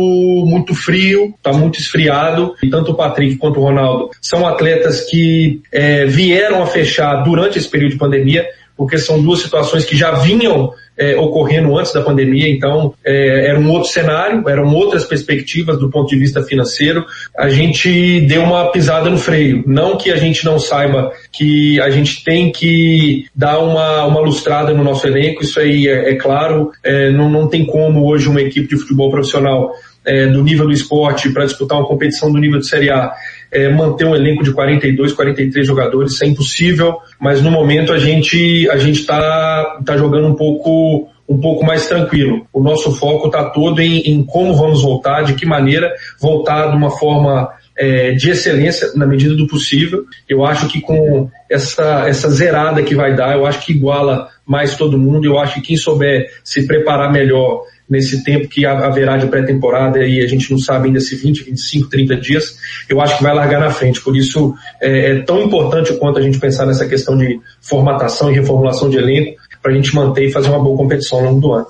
muito 0.46 0.74
frio, 0.74 1.34
está 1.34 1.50
muito 1.50 1.80
esfriado 1.80 2.54
e 2.62 2.68
tanto 2.68 2.92
o 2.92 2.94
Patrick 2.94 3.36
quanto 3.36 3.58
o 3.58 3.62
Ronaldo 3.62 4.10
são 4.20 4.46
atletas 4.46 5.00
que 5.08 5.62
é, 5.72 6.04
vieram 6.04 6.62
a 6.62 6.66
fechar 6.66 7.24
durante 7.24 7.56
esse 7.56 7.68
período 7.68 7.92
de 7.92 7.98
pandemia, 7.98 8.46
porque 8.76 8.98
são 8.98 9.22
duas 9.22 9.40
situações 9.40 9.86
que 9.86 9.96
já 9.96 10.12
vinham 10.12 10.74
é, 10.99 11.16
ocorrendo 11.16 11.78
antes 11.78 11.92
da 11.92 12.03
pandemia, 12.03 12.49
então 12.49 12.92
é, 13.05 13.46
era 13.49 13.59
um 13.59 13.70
outro 13.70 13.88
cenário, 13.88 14.49
eram 14.49 14.74
outras 14.74 15.05
perspectivas 15.05 15.78
do 15.78 15.90
ponto 15.90 16.09
de 16.09 16.18
vista 16.18 16.42
financeiro. 16.42 17.05
A 17.38 17.49
gente 17.49 18.20
deu 18.22 18.42
uma 18.42 18.70
pisada 18.72 19.09
no 19.09 19.16
freio. 19.16 19.62
Não 19.66 19.96
que 19.96 20.11
a 20.11 20.16
gente 20.16 20.44
não 20.44 20.59
saiba 20.59 21.12
que 21.32 21.80
a 21.80 21.90
gente 21.90 22.24
tem 22.24 22.51
que 22.51 23.26
dar 23.34 23.59
uma, 23.61 24.05
uma 24.07 24.20
lustrada 24.20 24.74
no 24.74 24.82
nosso 24.82 25.07
elenco, 25.07 25.42
isso 25.42 25.61
aí 25.61 25.86
é, 25.86 26.11
é 26.11 26.14
claro, 26.16 26.70
é, 26.82 27.11
não, 27.11 27.30
não 27.30 27.49
tem 27.49 27.64
como 27.64 28.07
hoje 28.07 28.28
uma 28.28 28.40
equipe 28.40 28.68
de 28.68 28.76
futebol 28.76 29.11
profissional 29.11 29.72
é, 30.05 30.26
do 30.26 30.42
nível 30.42 30.66
do 30.66 30.72
esporte 30.72 31.30
para 31.30 31.44
disputar 31.44 31.78
uma 31.78 31.86
competição 31.86 32.32
do 32.32 32.38
nível 32.38 32.59
de 32.59 32.66
Série 32.66 32.90
A, 32.90 33.12
é, 33.51 33.68
manter 33.68 34.05
um 34.05 34.14
elenco 34.14 34.44
de 34.44 34.53
42, 34.53 35.12
43 35.12 35.66
jogadores, 35.66 36.12
isso 36.12 36.24
é 36.24 36.26
impossível, 36.26 36.99
mas 37.20 37.40
no 37.42 37.51
momento 37.51 37.92
a 37.92 37.99
gente 37.99 38.68
a 38.70 38.76
gente 38.76 39.01
está 39.01 39.80
tá 39.84 39.96
jogando 39.96 40.28
um 40.28 40.34
pouco 40.34 41.09
um 41.28 41.38
pouco 41.38 41.64
mais 41.64 41.86
tranquilo. 41.86 42.46
O 42.53 42.62
nosso 42.62 42.90
foco 42.92 43.26
está 43.26 43.51
todo 43.51 43.80
em, 43.82 43.99
em 44.01 44.24
como 44.24 44.55
vamos 44.55 44.82
voltar, 44.82 45.22
de 45.22 45.34
que 45.34 45.44
maneira 45.44 45.92
voltar 46.18 46.70
de 46.70 46.76
uma 46.76 46.90
forma 46.90 47.51
é, 47.76 48.12
de 48.12 48.30
excelência 48.30 48.92
na 48.94 49.07
medida 49.07 49.34
do 49.34 49.46
possível. 49.46 50.05
Eu 50.26 50.44
acho 50.44 50.66
que 50.68 50.80
com 50.80 51.30
essa, 51.51 52.09
essa 52.09 52.30
zerada 52.30 52.82
que 52.82 52.94
vai 52.94 53.14
dar, 53.14 53.36
eu 53.36 53.46
acho 53.46 53.64
que 53.64 53.72
iguala 53.72 54.28
mais 54.44 54.76
todo 54.76 54.99
mundo. 54.99 55.26
Eu 55.26 55.38
acho 55.38 55.55
que 55.57 55.68
quem 55.68 55.76
souber 55.76 56.30
se 56.42 56.66
preparar 56.66 57.12
melhor 57.12 57.62
nesse 57.89 58.22
tempo 58.22 58.49
que 58.49 58.66
ha- 58.66 58.86
haverá 58.86 59.16
de 59.16 59.26
pré-temporada 59.26 60.05
e 60.07 60.20
a 60.22 60.26
gente 60.26 60.51
não 60.51 60.59
sabe 60.59 60.89
ainda 60.89 61.01
se 61.01 61.16
20, 61.16 61.45
25, 61.45 61.89
30 61.89 62.16
dias, 62.16 62.57
eu 62.89 63.01
acho 63.01 63.16
que 63.16 63.22
vai 63.22 63.34
largar 63.34 63.61
na 63.61 63.70
frente. 63.70 64.01
Por 64.01 64.16
isso 64.16 64.55
é, 64.80 65.12
é 65.12 65.20
tão 65.22 65.43
importante 65.43 65.93
quanto 65.95 66.18
a 66.18 66.22
gente 66.22 66.39
pensar 66.39 66.66
nessa 66.66 66.86
questão 66.86 67.16
de 67.16 67.41
formatação 67.61 68.30
e 68.30 68.34
reformulação 68.34 68.91
de 68.91 68.97
elenco 68.99 69.39
para 69.62 69.72
a 69.72 69.74
gente 69.74 69.95
manter 69.95 70.26
e 70.28 70.30
fazer 70.32 70.49
uma 70.51 70.59
boa 70.62 70.76
competição 70.76 71.18
ao 71.18 71.24
longo 71.24 71.41
do 71.41 71.53
ano. 71.53 71.66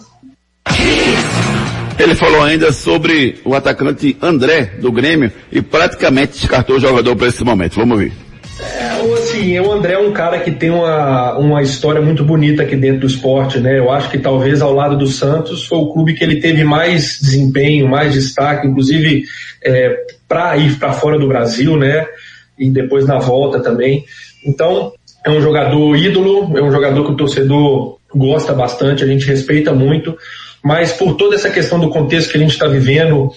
Ele 1.99 2.14
falou 2.14 2.43
ainda 2.43 2.71
sobre 2.73 3.41
o 3.45 3.55
atacante 3.55 4.16
André 4.23 4.75
do 4.81 4.93
Grêmio 4.93 5.33
e 5.51 5.61
praticamente 5.61 6.39
descartou 6.41 6.77
o 6.77 6.81
jogador 6.81 7.16
para 7.16 7.27
esse 7.27 7.43
momento. 7.43 7.75
Vamos 7.75 7.93
ouvir. 7.99 8.12
É, 8.61 9.03
o- 9.03 9.28
assim, 9.39 9.59
o 9.61 9.72
André 9.72 9.95
é 9.95 9.99
um 9.99 10.12
cara 10.12 10.41
que 10.41 10.51
tem 10.51 10.70
uma, 10.70 11.39
uma 11.39 11.62
história 11.62 12.03
muito 12.03 12.24
bonita 12.24 12.62
aqui 12.62 12.76
dentro 12.76 13.01
do 13.01 13.07
esporte, 13.07 13.59
né? 13.59 13.78
Eu 13.78 13.91
acho 13.91 14.11
que 14.11 14.18
talvez 14.18 14.61
ao 14.61 14.72
lado 14.72 14.97
do 14.97 15.07
Santos 15.07 15.64
foi 15.64 15.78
o 15.78 15.93
clube 15.93 16.14
que 16.14 16.24
ele 16.24 16.41
teve 16.41 16.64
mais 16.64 17.18
desempenho, 17.20 17.89
mais 17.89 18.12
destaque, 18.12 18.66
inclusive 18.66 19.24
é, 19.62 19.97
para 20.26 20.57
ir 20.57 20.76
para 20.78 20.93
fora 20.93 21.18
do 21.18 21.28
Brasil, 21.28 21.76
né? 21.76 22.07
E 22.59 22.68
depois 22.70 23.07
na 23.07 23.18
volta 23.18 23.61
também. 23.61 24.05
Então, 24.45 24.93
é 25.24 25.30
um 25.30 25.41
jogador 25.41 25.97
ídolo, 25.97 26.57
é 26.57 26.62
um 26.62 26.72
jogador 26.72 27.05
que 27.05 27.12
o 27.12 27.16
torcedor 27.16 27.99
gosta 28.14 28.53
bastante, 28.53 29.05
a 29.05 29.07
gente 29.07 29.26
respeita 29.26 29.72
muito, 29.72 30.16
mas 30.64 30.93
por 30.93 31.14
toda 31.14 31.34
essa 31.34 31.51
questão 31.51 31.78
do 31.78 31.91
contexto 31.91 32.30
que 32.30 32.36
a 32.36 32.41
gente 32.41 32.53
está 32.53 32.66
vivendo, 32.66 33.30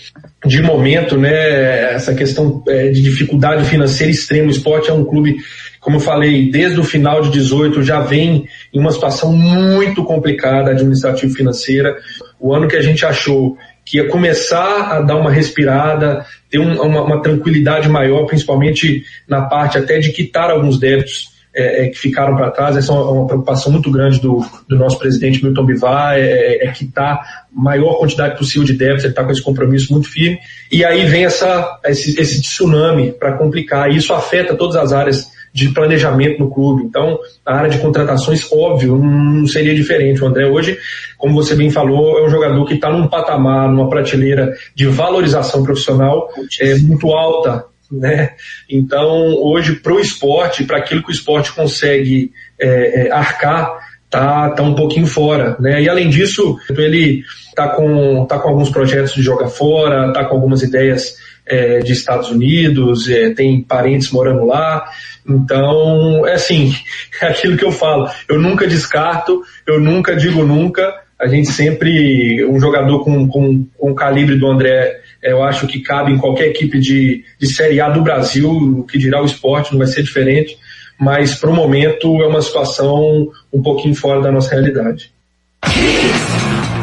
de 0.45 0.61
momento, 0.61 1.17
né, 1.17 1.93
essa 1.93 2.13
questão 2.13 2.63
é, 2.67 2.89
de 2.89 3.01
dificuldade 3.01 3.65
financeira 3.65 4.11
extrema, 4.11 4.47
o 4.47 4.51
esporte 4.51 4.89
é 4.89 4.93
um 4.93 5.05
clube, 5.05 5.37
como 5.81 5.95
eu 5.97 5.99
falei, 5.99 6.51
desde 6.51 6.79
o 6.79 6.83
final 6.83 7.23
de 7.23 7.31
18 7.31 7.81
já 7.81 7.99
vem 7.99 8.47
em 8.71 8.79
uma 8.79 8.91
situação 8.91 9.33
muito 9.33 10.03
complicada 10.05 10.69
administrativa 10.69 11.33
financeira. 11.33 11.97
O 12.39 12.53
ano 12.53 12.67
que 12.67 12.75
a 12.75 12.81
gente 12.81 13.03
achou 13.03 13.57
que 13.83 13.97
ia 13.97 14.07
começar 14.07 14.91
a 14.91 15.01
dar 15.01 15.15
uma 15.17 15.31
respirada, 15.31 16.23
ter 16.51 16.59
um- 16.59 16.79
uma, 16.79 17.01
uma 17.01 17.21
tranquilidade 17.21 17.89
maior, 17.89 18.25
principalmente 18.27 19.03
na 19.27 19.41
parte 19.41 19.79
até 19.79 19.97
de 19.97 20.11
quitar 20.11 20.51
alguns 20.51 20.79
débitos 20.79 21.31
é, 21.53 21.83
é, 21.83 21.87
que 21.89 21.97
ficaram 21.97 22.35
para 22.37 22.51
trás. 22.51 22.77
Essa 22.77 22.93
é 22.93 22.95
uma, 22.95 23.27
preocupação 23.27 23.71
muito 23.71 23.91
grande 23.91 24.21
do, 24.21 24.45
do 24.69 24.77
nosso 24.77 24.97
presidente 24.99 25.43
Milton 25.43 25.65
Bivar, 25.65 26.13
é, 26.15 26.63
é 26.63 26.71
quitar 26.71 27.15
a 27.15 27.45
maior 27.51 27.95
quantidade 27.95 28.37
possível 28.37 28.63
de 28.63 28.73
débitos, 28.73 29.03
ele 29.03 29.11
está 29.11 29.23
com 29.23 29.31
esse 29.31 29.41
compromisso 29.41 29.91
muito 29.91 30.07
firme. 30.07 30.39
E 30.71 30.85
aí 30.85 31.05
vem 31.05 31.25
essa, 31.25 31.79
esse, 31.85 32.17
esse 32.21 32.41
tsunami 32.41 33.11
para 33.11 33.33
complicar, 33.33 33.91
e 33.91 33.97
isso 33.97 34.13
afeta 34.13 34.55
todas 34.55 34.75
as 34.77 34.93
áreas 34.93 35.27
de 35.53 35.69
planejamento 35.69 36.39
no 36.39 36.49
clube. 36.49 36.83
Então, 36.83 37.19
a 37.45 37.55
área 37.55 37.69
de 37.69 37.79
contratações, 37.79 38.49
óbvio, 38.51 38.97
não 38.97 39.45
seria 39.45 39.75
diferente. 39.75 40.23
O 40.23 40.27
André 40.27 40.47
hoje, 40.47 40.77
como 41.17 41.35
você 41.35 41.55
bem 41.55 41.69
falou, 41.69 42.17
é 42.17 42.25
um 42.25 42.29
jogador 42.29 42.65
que 42.65 42.75
está 42.75 42.89
num 42.89 43.07
patamar, 43.07 43.69
numa 43.69 43.89
prateleira 43.89 44.53
de 44.75 44.87
valorização 44.87 45.63
profissional 45.63 46.29
é, 46.59 46.75
muito 46.75 47.11
alta, 47.11 47.65
né? 47.91 48.31
Então, 48.69 49.35
hoje, 49.35 49.75
para 49.75 49.93
o 49.93 49.99
esporte, 49.99 50.63
para 50.63 50.77
aquilo 50.77 51.03
que 51.03 51.09
o 51.09 51.13
esporte 51.13 51.51
consegue 51.51 52.31
é, 52.59 53.07
é, 53.07 53.11
arcar, 53.11 53.77
tá, 54.09 54.49
tá 54.51 54.63
um 54.63 54.75
pouquinho 54.75 55.07
fora, 55.07 55.57
né? 55.59 55.81
E 55.81 55.89
além 55.89 56.09
disso, 56.09 56.57
ele 56.69 57.23
tá 57.53 57.67
com, 57.69 58.25
tá 58.25 58.39
com 58.39 58.49
alguns 58.49 58.69
projetos 58.69 59.13
de 59.13 59.21
jogar 59.21 59.49
fora, 59.49 60.13
tá 60.13 60.23
com 60.23 60.35
algumas 60.35 60.61
ideias 60.63 61.15
é, 61.45 61.79
de 61.79 61.91
Estados 61.93 62.29
Unidos, 62.29 63.09
é, 63.09 63.31
tem 63.31 63.61
parentes 63.61 64.11
morando 64.11 64.45
lá. 64.45 64.85
Então, 65.27 66.25
é 66.27 66.33
assim, 66.33 66.73
é 67.21 67.27
aquilo 67.27 67.57
que 67.57 67.65
eu 67.65 67.71
falo. 67.71 68.09
Eu 68.27 68.39
nunca 68.39 68.67
descarto, 68.67 69.41
eu 69.67 69.79
nunca 69.79 70.15
digo 70.15 70.43
nunca. 70.43 70.93
A 71.19 71.27
gente 71.27 71.51
sempre, 71.51 72.43
um 72.45 72.59
jogador 72.59 73.03
com, 73.03 73.27
com, 73.27 73.65
com 73.77 73.91
o 73.91 73.95
calibre 73.95 74.35
do 74.35 74.47
André, 74.47 75.01
é, 75.23 75.31
eu 75.31 75.43
acho 75.43 75.67
que 75.67 75.81
cabe 75.81 76.11
em 76.11 76.17
qualquer 76.17 76.47
equipe 76.47 76.79
de, 76.79 77.23
de 77.39 77.47
Série 77.47 77.79
A 77.79 77.89
do 77.89 78.01
Brasil, 78.01 78.49
o 78.49 78.83
que 78.83 78.97
dirá 78.97 79.21
o 79.21 79.25
esporte, 79.25 79.71
não 79.71 79.77
vai 79.77 79.87
ser 79.87 80.01
diferente. 80.01 80.57
Mas, 80.99 81.35
para 81.35 81.49
o 81.49 81.55
momento, 81.55 82.21
é 82.21 82.27
uma 82.27 82.41
situação 82.41 83.29
um 83.51 83.61
pouquinho 83.61 83.95
fora 83.95 84.21
da 84.21 84.31
nossa 84.31 84.51
realidade. 84.51 85.11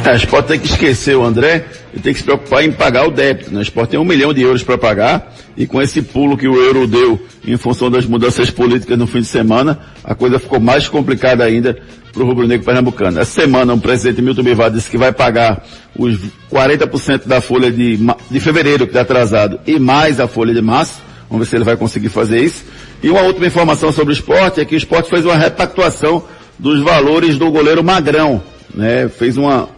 É, 0.05 0.11
a 0.11 0.17
gente 0.17 0.29
pode 0.29 0.47
ter 0.49 0.59
que 0.59 0.67
esquecer 0.67 1.17
o 1.17 1.25
André 1.25 1.65
ele 1.99 2.03
tem 2.03 2.13
que 2.13 2.21
se 2.21 2.25
preocupar 2.25 2.65
em 2.65 2.71
pagar 2.71 3.07
o 3.07 3.11
débito. 3.11 3.53
Né? 3.53 3.59
O 3.59 3.63
esporte 3.63 3.91
tem 3.91 4.01
um 4.01 4.05
milhão 4.05 4.33
de 4.33 4.41
euros 4.41 4.63
para 4.63 4.79
pagar 4.79 5.35
e 5.57 5.67
com 5.67 5.83
esse 5.83 6.01
pulo 6.01 6.37
que 6.37 6.47
o 6.47 6.55
euro 6.55 6.87
deu 6.87 7.21
em 7.45 7.57
função 7.57 7.91
das 7.91 8.07
mudanças 8.07 8.51
políticas 8.51 8.97
no 8.97 9.07
fim 9.07 9.21
de 9.21 9.27
semana, 9.27 9.79
a 10.05 10.15
coisa 10.15 10.39
ficou 10.39 10.61
mais 10.61 10.87
complicada 10.87 11.45
ainda 11.45 11.77
para 12.13 12.23
o 12.23 12.27
rubro-negro 12.27 12.65
pernambucano. 12.65 13.19
Essa 13.19 13.41
semana 13.43 13.75
o 13.75 13.81
presidente 13.81 14.23
Milton 14.23 14.43
Bivar 14.43 14.71
disse 14.71 14.89
que 14.89 14.97
vai 14.97 15.13
pagar 15.13 15.65
os 15.97 16.19
40% 16.51 17.27
da 17.27 17.41
folha 17.41 17.71
de, 17.71 17.99
de 18.31 18.41
fevereiro 18.41 18.87
que 18.87 18.91
está 18.91 19.01
atrasado 19.01 19.59
e 19.67 19.79
mais 19.79 20.21
a 20.21 20.29
folha 20.29 20.55
de 20.55 20.63
março. 20.63 21.01
Vamos 21.29 21.47
ver 21.47 21.51
se 21.51 21.57
ele 21.57 21.65
vai 21.65 21.77
conseguir 21.77 22.09
fazer 22.09 22.41
isso. 22.41 22.65
E 23.03 23.11
uma 23.11 23.23
última 23.23 23.47
informação 23.47 23.93
sobre 23.93 24.13
o 24.13 24.17
esporte 24.17 24.61
é 24.61 24.65
que 24.65 24.75
o 24.75 24.79
esporte 24.79 25.11
fez 25.11 25.25
uma 25.25 25.37
repactuação 25.37 26.23
dos 26.59 26.81
valores 26.81 27.37
do 27.37 27.51
goleiro 27.51 27.83
Magrão. 27.83 28.43
Né? 28.75 29.09
Fez 29.09 29.37
uma, 29.37 29.69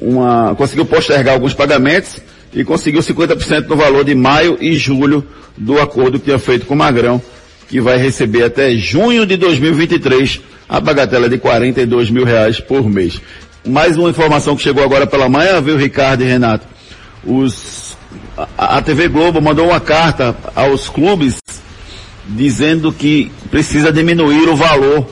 uma, 0.00 0.54
conseguiu 0.56 0.84
postergar 0.84 1.34
alguns 1.34 1.54
pagamentos 1.54 2.20
e 2.52 2.64
conseguiu 2.64 3.00
50% 3.00 3.62
do 3.62 3.76
valor 3.76 4.04
de 4.04 4.14
maio 4.14 4.56
e 4.60 4.74
julho 4.74 5.26
do 5.56 5.80
acordo 5.80 6.18
que 6.18 6.26
tinha 6.26 6.38
feito 6.38 6.66
com 6.66 6.74
o 6.74 6.76
Magrão, 6.76 7.20
que 7.68 7.80
vai 7.80 7.98
receber 7.98 8.44
até 8.44 8.74
junho 8.74 9.26
de 9.26 9.36
2023 9.36 10.40
a 10.68 10.80
bagatela 10.80 11.28
de 11.28 11.38
42 11.38 12.10
mil 12.10 12.24
reais 12.24 12.60
por 12.60 12.88
mês. 12.88 13.20
Mais 13.66 13.96
uma 13.96 14.10
informação 14.10 14.56
que 14.56 14.62
chegou 14.62 14.82
agora 14.82 15.06
pela 15.06 15.28
manhã, 15.28 15.60
viu, 15.60 15.76
Ricardo 15.76 16.22
e 16.22 16.26
Renato? 16.26 16.66
Os, 17.24 17.96
a, 18.56 18.78
a 18.78 18.82
TV 18.82 19.08
Globo 19.08 19.40
mandou 19.40 19.66
uma 19.68 19.80
carta 19.80 20.36
aos 20.54 20.88
clubes 20.88 21.38
dizendo 22.28 22.92
que 22.92 23.30
precisa 23.50 23.92
diminuir 23.92 24.48
o 24.48 24.56
valor 24.56 25.06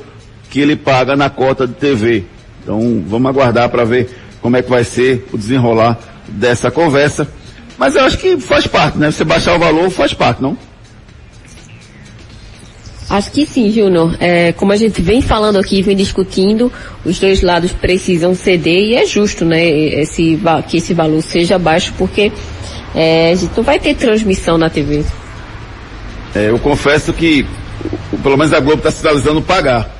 que 0.50 0.60
ele 0.60 0.76
paga 0.76 1.16
na 1.16 1.28
cota 1.28 1.66
de 1.66 1.74
TV. 1.74 2.24
Então 2.62 3.04
vamos 3.06 3.28
aguardar 3.28 3.68
para 3.68 3.84
ver 3.84 4.08
como 4.44 4.58
é 4.58 4.62
que 4.62 4.68
vai 4.68 4.84
ser 4.84 5.26
o 5.32 5.38
desenrolar 5.38 5.98
dessa 6.28 6.70
conversa. 6.70 7.26
Mas 7.78 7.96
eu 7.96 8.04
acho 8.04 8.18
que 8.18 8.36
faz 8.36 8.66
parte, 8.66 8.98
né? 8.98 9.10
Você 9.10 9.24
baixar 9.24 9.56
o 9.56 9.58
valor 9.58 9.88
faz 9.88 10.12
parte, 10.12 10.42
não? 10.42 10.54
Acho 13.08 13.30
que 13.30 13.46
sim, 13.46 13.72
Júnior. 13.72 14.14
É, 14.20 14.52
como 14.52 14.70
a 14.70 14.76
gente 14.76 15.00
vem 15.00 15.22
falando 15.22 15.58
aqui, 15.58 15.80
vem 15.80 15.96
discutindo, 15.96 16.70
os 17.06 17.18
dois 17.18 17.40
lados 17.40 17.72
precisam 17.72 18.34
ceder 18.34 18.84
e 18.84 18.94
é 18.96 19.06
justo, 19.06 19.46
né? 19.46 19.66
Esse, 19.66 20.38
que 20.68 20.76
esse 20.76 20.92
valor 20.92 21.22
seja 21.22 21.58
baixo, 21.58 21.94
porque 21.96 22.30
é, 22.94 23.32
a 23.32 23.34
gente 23.34 23.56
não 23.56 23.64
vai 23.64 23.78
ter 23.78 23.94
transmissão 23.94 24.58
na 24.58 24.68
TV. 24.68 25.02
É, 26.34 26.50
eu 26.50 26.58
confesso 26.58 27.14
que, 27.14 27.46
pelo 28.22 28.36
menos 28.36 28.52
a 28.52 28.60
Globo 28.60 28.86
está 28.86 28.90
sinalizando 28.90 29.40
pagar. 29.40 29.90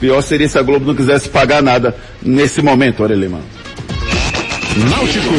Pior 0.00 0.20
seria 0.22 0.48
se 0.48 0.58
a 0.58 0.62
Globo 0.62 0.86
não 0.86 0.94
quisesse 0.96 1.28
pagar 1.28 1.62
nada 1.62 1.96
nesse 2.20 2.60
momento, 2.60 3.00
Aurelima. 3.00 3.38
Náutico. 4.76 5.34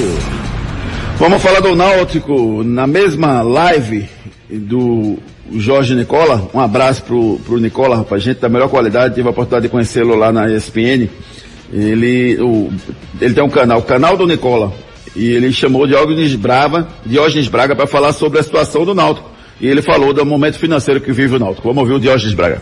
Vamos 1.18 1.42
falar 1.42 1.60
do 1.60 1.76
Náutico 1.76 2.64
na 2.64 2.86
mesma 2.86 3.42
live 3.42 4.08
do 4.48 5.18
Jorge 5.52 5.96
Nicola. 5.96 6.50
Um 6.54 6.60
abraço 6.60 7.02
pro, 7.04 7.40
pro 7.44 7.58
Nicola, 7.58 7.96
rapaz, 7.96 8.22
gente 8.22 8.40
da 8.40 8.48
melhor 8.48 8.70
qualidade. 8.70 9.16
Tive 9.16 9.28
a 9.28 9.32
oportunidade 9.32 9.64
de 9.64 9.70
conhecê-lo 9.70 10.16
lá 10.16 10.32
na 10.32 10.52
ESPN. 10.52 11.10
Ele, 11.72 12.38
o, 12.42 12.72
ele 13.20 13.34
tem 13.34 13.44
um 13.44 13.50
canal, 13.50 13.80
o 13.80 13.84
canal 13.84 14.16
do 14.16 14.28
Nicola. 14.28 14.72
E 15.16 15.26
ele 15.32 15.52
chamou 15.52 15.88
Diógenes 15.88 16.36
Braga, 16.36 16.88
Diógenes 17.04 17.48
Braga 17.48 17.76
para 17.76 17.88
falar 17.88 18.14
sobre 18.14 18.40
a 18.40 18.44
situação 18.44 18.86
do 18.86 18.94
Náutico. 18.94 19.32
E 19.60 19.68
ele 19.68 19.82
falou 19.82 20.14
do 20.14 20.24
momento 20.24 20.60
financeiro 20.60 21.02
que 21.02 21.12
vive 21.12 21.38
o 21.38 21.40
Náutico. 21.40 21.68
Vamos 21.68 21.82
ouvir 21.82 21.94
o 21.96 22.00
Diógenes 22.00 22.36
Braga. 22.36 22.62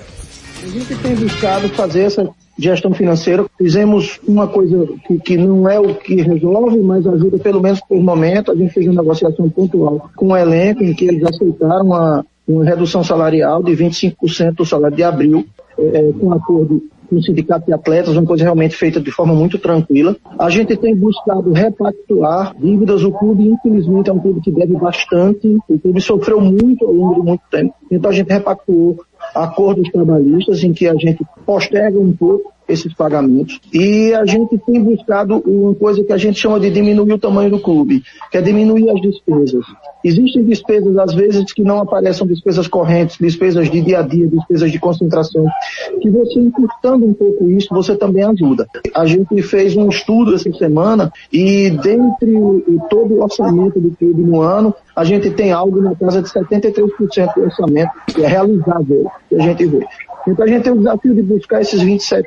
Gente 0.72 0.96
tem 1.02 1.16
buscado 1.16 1.68
fazer 1.70 2.04
essa 2.04 2.30
gestão 2.58 2.94
financeira. 2.94 3.46
Fizemos 3.58 4.22
uma 4.26 4.48
coisa 4.48 4.88
que, 5.06 5.20
que, 5.20 5.38
não 5.38 5.68
é 5.68 5.78
o 5.78 5.96
que 5.96 6.16
resolve, 6.22 6.80
mas 6.80 7.06
ajuda 7.06 7.38
pelo 7.40 7.62
menos 7.62 7.82
por 7.82 8.02
momento. 8.02 8.52
A 8.52 8.56
gente 8.56 8.74
fez 8.74 8.86
uma 8.88 9.02
negociação 9.02 9.50
pontual 9.50 10.10
com 10.16 10.28
o 10.28 10.38
elenco 10.38 10.82
em 10.82 10.94
que 10.94 11.06
eles 11.06 11.24
aceitaram 11.24 11.86
uma, 11.86 12.26
uma 12.48 12.64
redução 12.64 13.04
salarial 13.04 13.62
de 13.62 13.74
25% 13.74 14.56
do 14.56 14.66
salário 14.66 14.96
de 14.96 15.04
abril, 15.04 15.46
é, 15.78 16.12
com 16.18 16.32
acordo 16.32 16.82
com 17.12 17.18
o 17.18 17.22
sindicato 17.22 17.66
de 17.66 17.74
atletas, 17.74 18.16
uma 18.16 18.26
coisa 18.26 18.46
realmente 18.46 18.74
feita 18.74 19.02
de 19.02 19.12
forma 19.12 19.36
muito 19.36 19.60
tranquila. 19.60 20.16
A 20.40 20.50
gente 20.50 20.78
tem 20.78 20.96
buscado 20.96 21.52
repactuar 21.52 22.56
dívidas. 22.58 23.04
O 23.04 23.12
clube, 23.12 23.50
infelizmente, 23.50 24.10
é 24.10 24.14
um 24.14 24.20
clube 24.20 24.40
que 24.40 24.50
deve 24.50 24.74
bastante. 24.78 25.58
O 25.68 25.78
clube 25.78 26.00
sofreu 26.00 26.40
muito 26.40 26.86
ao 26.86 26.94
longo 26.94 27.16
de 27.16 27.28
muito 27.28 27.44
tempo. 27.52 27.74
Então 27.92 28.10
a 28.10 28.14
gente 28.14 28.30
repactuou 28.30 28.98
acordos 29.36 29.92
trabalhistas 29.92 30.64
em 30.64 30.72
que 30.72 30.88
a 30.88 30.96
gente 30.96 31.26
posterga 31.46 32.00
um 32.00 32.14
pouco 32.14 32.54
esses 32.72 32.94
pagamentos 32.94 33.60
e 33.74 34.14
a 34.14 34.26
gente 34.26 34.58
tem 34.58 34.82
buscado 34.82 35.38
uma 35.46 35.76
coisa 35.76 36.04
que 36.04 36.14
a 36.14 36.18
gente 36.18 36.40
chama 36.40 36.60
de 36.60 36.70
diminuir 36.70 37.14
o 37.14 37.20
tamanho 37.20 37.50
do 37.50 37.60
clube, 37.60 38.04
que 38.32 38.38
é 38.38 38.42
diminuir 38.42 38.90
as 38.90 39.02
despesas. 39.02 39.66
Existem 40.04 40.44
despesas, 40.44 40.98
às 40.98 41.14
vezes, 41.14 41.54
que 41.54 41.64
não 41.64 41.80
aparecem 41.80 42.26
despesas 42.26 42.68
correntes, 42.68 43.18
despesas 43.20 43.70
de 43.70 43.82
dia 43.82 44.00
a 44.00 44.02
dia, 44.02 44.28
despesas 44.28 44.72
de 44.72 44.80
concentração, 44.80 45.46
que 46.02 46.10
você 46.10 46.40
encurtando 46.40 47.06
um 47.06 47.14
pouco 47.14 47.50
isso, 47.50 47.68
você 47.72 47.96
também 47.96 48.24
ajuda. 48.24 48.68
A 48.96 49.06
gente 49.06 49.42
fez 49.44 49.76
um 49.76 49.90
estudo 49.90 50.34
essa 50.34 50.52
semana 50.54 51.12
e 51.32 51.70
dentre 51.70 52.34
todo 52.90 53.16
o 53.16 53.24
orçamento 53.24 53.80
do 53.80 53.92
clube 53.92 54.24
no 54.24 54.42
ano, 54.42 54.74
a 54.96 55.04
gente 55.04 55.30
tem 55.30 55.52
algo 55.52 55.82
na 55.82 55.96
casa 55.96 56.22
de 56.22 56.30
73% 56.30 57.34
do 57.36 57.44
orçamento 57.44 57.92
que 58.08 58.24
é 58.24 58.28
realizável, 58.28 59.10
que 59.30 59.36
a 59.36 59.40
gente 59.40 59.66
vê. 59.66 59.86
Então 60.28 60.46
a 60.46 60.48
gente 60.48 60.64
tem 60.64 60.74
o 60.74 60.78
desafio 60.78 61.16
de 61.16 61.22
buscar 61.22 61.62
esses 61.62 61.82
27%. 61.82 62.24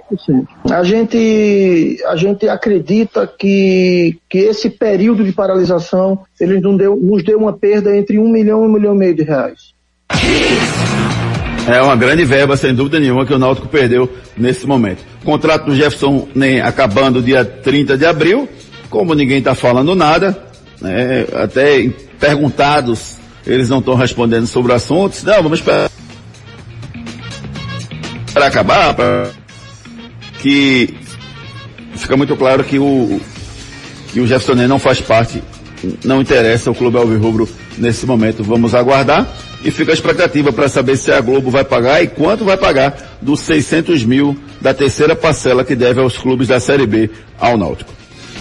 A 0.70 0.82
gente, 0.82 2.02
a 2.06 2.16
gente 2.16 2.48
acredita 2.48 3.26
que, 3.26 4.18
que 4.28 4.38
esse 4.38 4.68
período 4.70 5.24
de 5.24 5.32
paralisação 5.32 6.20
ele 6.40 6.60
nos 6.60 6.76
deu, 6.76 6.96
nos 6.96 7.22
deu 7.22 7.38
uma 7.38 7.52
perda 7.52 7.96
entre 7.96 8.18
um 8.18 8.28
milhão 8.28 8.64
e 8.64 8.68
um 8.68 8.72
milhão 8.72 8.94
e 8.94 8.98
meio 8.98 9.14
de 9.14 9.22
reais. 9.22 9.74
É 11.66 11.80
uma 11.80 11.96
grande 11.96 12.24
verba, 12.24 12.56
sem 12.56 12.74
dúvida 12.74 13.00
nenhuma, 13.00 13.24
que 13.24 13.32
o 13.32 13.38
Náutico 13.38 13.68
perdeu 13.68 14.10
nesse 14.36 14.66
momento. 14.66 15.02
O 15.22 15.24
contrato 15.24 15.64
do 15.64 15.74
Jefferson 15.74 16.28
nem 16.34 16.60
acabando 16.60 17.22
dia 17.22 17.42
30 17.44 17.96
de 17.96 18.04
abril, 18.04 18.48
como 18.90 19.14
ninguém 19.14 19.38
está 19.38 19.54
falando 19.54 19.94
nada, 19.94 20.36
né, 20.80 21.24
até 21.32 21.88
perguntados, 22.20 23.16
eles 23.46 23.70
não 23.70 23.78
estão 23.78 23.94
respondendo 23.94 24.46
sobre 24.46 24.72
o 24.72 24.74
assunto. 24.74 25.16
Não, 25.24 25.42
vamos 25.42 25.60
esperar 25.60 25.90
para 28.34 28.48
acabar, 28.48 28.92
pra... 28.94 29.30
que 30.42 30.92
fica 31.94 32.16
muito 32.16 32.36
claro 32.36 32.64
que 32.64 32.78
o, 32.78 33.20
que 34.12 34.20
o 34.20 34.26
Jefferson 34.26 34.66
não 34.66 34.78
faz 34.78 35.00
parte, 35.00 35.40
não 36.04 36.20
interessa 36.20 36.70
o 36.70 36.74
Clube 36.74 36.98
Alvirrubro 36.98 37.48
nesse 37.78 38.04
momento. 38.04 38.42
Vamos 38.42 38.74
aguardar 38.74 39.32
e 39.64 39.70
fica 39.70 39.92
a 39.92 39.94
expectativa 39.94 40.52
para 40.52 40.68
saber 40.68 40.96
se 40.96 41.12
a 41.12 41.20
Globo 41.20 41.50
vai 41.50 41.64
pagar 41.64 42.02
e 42.02 42.08
quanto 42.08 42.44
vai 42.44 42.56
pagar 42.56 43.18
dos 43.22 43.40
600 43.40 44.04
mil 44.04 44.36
da 44.60 44.74
terceira 44.74 45.14
parcela 45.14 45.64
que 45.64 45.76
deve 45.76 46.00
aos 46.00 46.18
clubes 46.18 46.48
da 46.48 46.58
Série 46.58 46.86
B 46.86 47.08
ao 47.38 47.56
Náutico. 47.56 47.92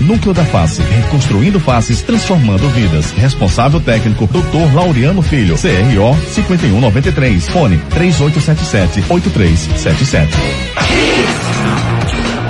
Núcleo 0.00 0.34
da 0.34 0.44
Face, 0.44 0.82
reconstruindo 0.82 1.60
faces, 1.60 2.02
transformando 2.02 2.68
vidas. 2.70 3.12
Responsável 3.12 3.80
técnico, 3.80 4.26
Dr. 4.26 4.74
Laureano 4.74 5.22
Filho, 5.22 5.56
CRO 5.56 6.16
5193, 6.34 7.48
fone 7.48 7.78
3877 7.90 9.04
8377. 9.08 10.36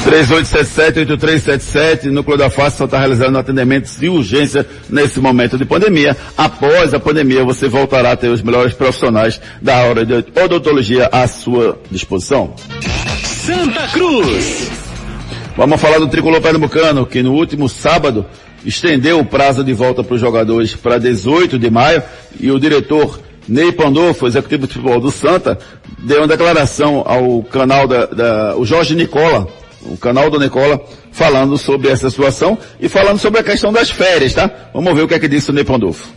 3877-8377, 0.01 2.07
Núcleo 2.07 2.37
da 2.37 2.51
Face 2.51 2.79
só 2.79 2.87
está 2.87 2.99
realizando 2.99 3.39
atendimentos 3.39 3.97
de 3.97 4.09
urgência 4.09 4.67
nesse 4.89 5.21
momento 5.21 5.57
de 5.59 5.65
pandemia. 5.65 6.17
Após 6.37 6.93
a 6.95 7.01
pandemia, 7.01 7.45
você 7.45 7.69
voltará 7.69 8.11
a 8.13 8.17
ter 8.17 8.29
os 8.29 8.43
melhores 8.43 8.73
profissionais 8.73 9.41
da 9.61 9.77
área 9.77 10.05
de 10.05 10.25
odontologia 10.43 11.09
à 11.13 11.29
sua 11.29 11.79
disposição. 11.91 12.55
Santa 13.23 13.87
Cruz. 13.89 14.80
Vamos 15.57 15.81
falar 15.81 15.99
do 15.99 16.09
tricolor 16.09 16.41
pernambucano, 16.41 17.05
que 17.05 17.23
no 17.23 17.35
último 17.35 17.69
sábado 17.69 18.25
estendeu 18.65 19.19
o 19.19 19.25
prazo 19.25 19.65
de 19.65 19.73
volta 19.73 20.03
para 20.03 20.15
os 20.15 20.21
jogadores 20.21 20.75
para 20.75 20.99
18 20.99 21.59
de 21.59 21.71
maio 21.71 22.03
e 22.39 22.51
o 22.51 22.59
diretor 22.59 23.21
Ney 23.49 23.73
Pandolfo, 23.73 24.27
executivo 24.27 24.67
de 24.67 24.75
futebol 24.75 25.01
do 25.01 25.11
Santa, 25.11 25.59
deu 25.99 26.19
uma 26.19 26.29
declaração 26.29 27.03
ao 27.05 27.43
canal 27.43 27.87
da, 27.89 28.07
da 28.07 28.57
o 28.57 28.65
Jorge 28.65 28.95
Nicola, 28.95 29.49
o 29.83 29.97
canal 29.97 30.31
do 30.31 30.39
Nicola, 30.39 30.81
falando 31.11 31.59
sobre 31.59 31.89
essa 31.89 32.09
situação 32.11 32.57
e 32.79 32.89
falando 32.89 33.19
sobre 33.19 33.41
a 33.41 33.43
questão 33.43 33.73
das 33.73 33.91
férias, 33.91 34.35
tá? 34.35 34.51
Vamos 34.73 34.95
ver 34.95 35.03
o 35.03 35.09
que 35.09 35.15
é 35.15 35.19
que 35.19 35.29
disse 35.29 35.51
o 35.51 35.53
Ney 35.53 35.65
Pandolfo. 35.65 36.09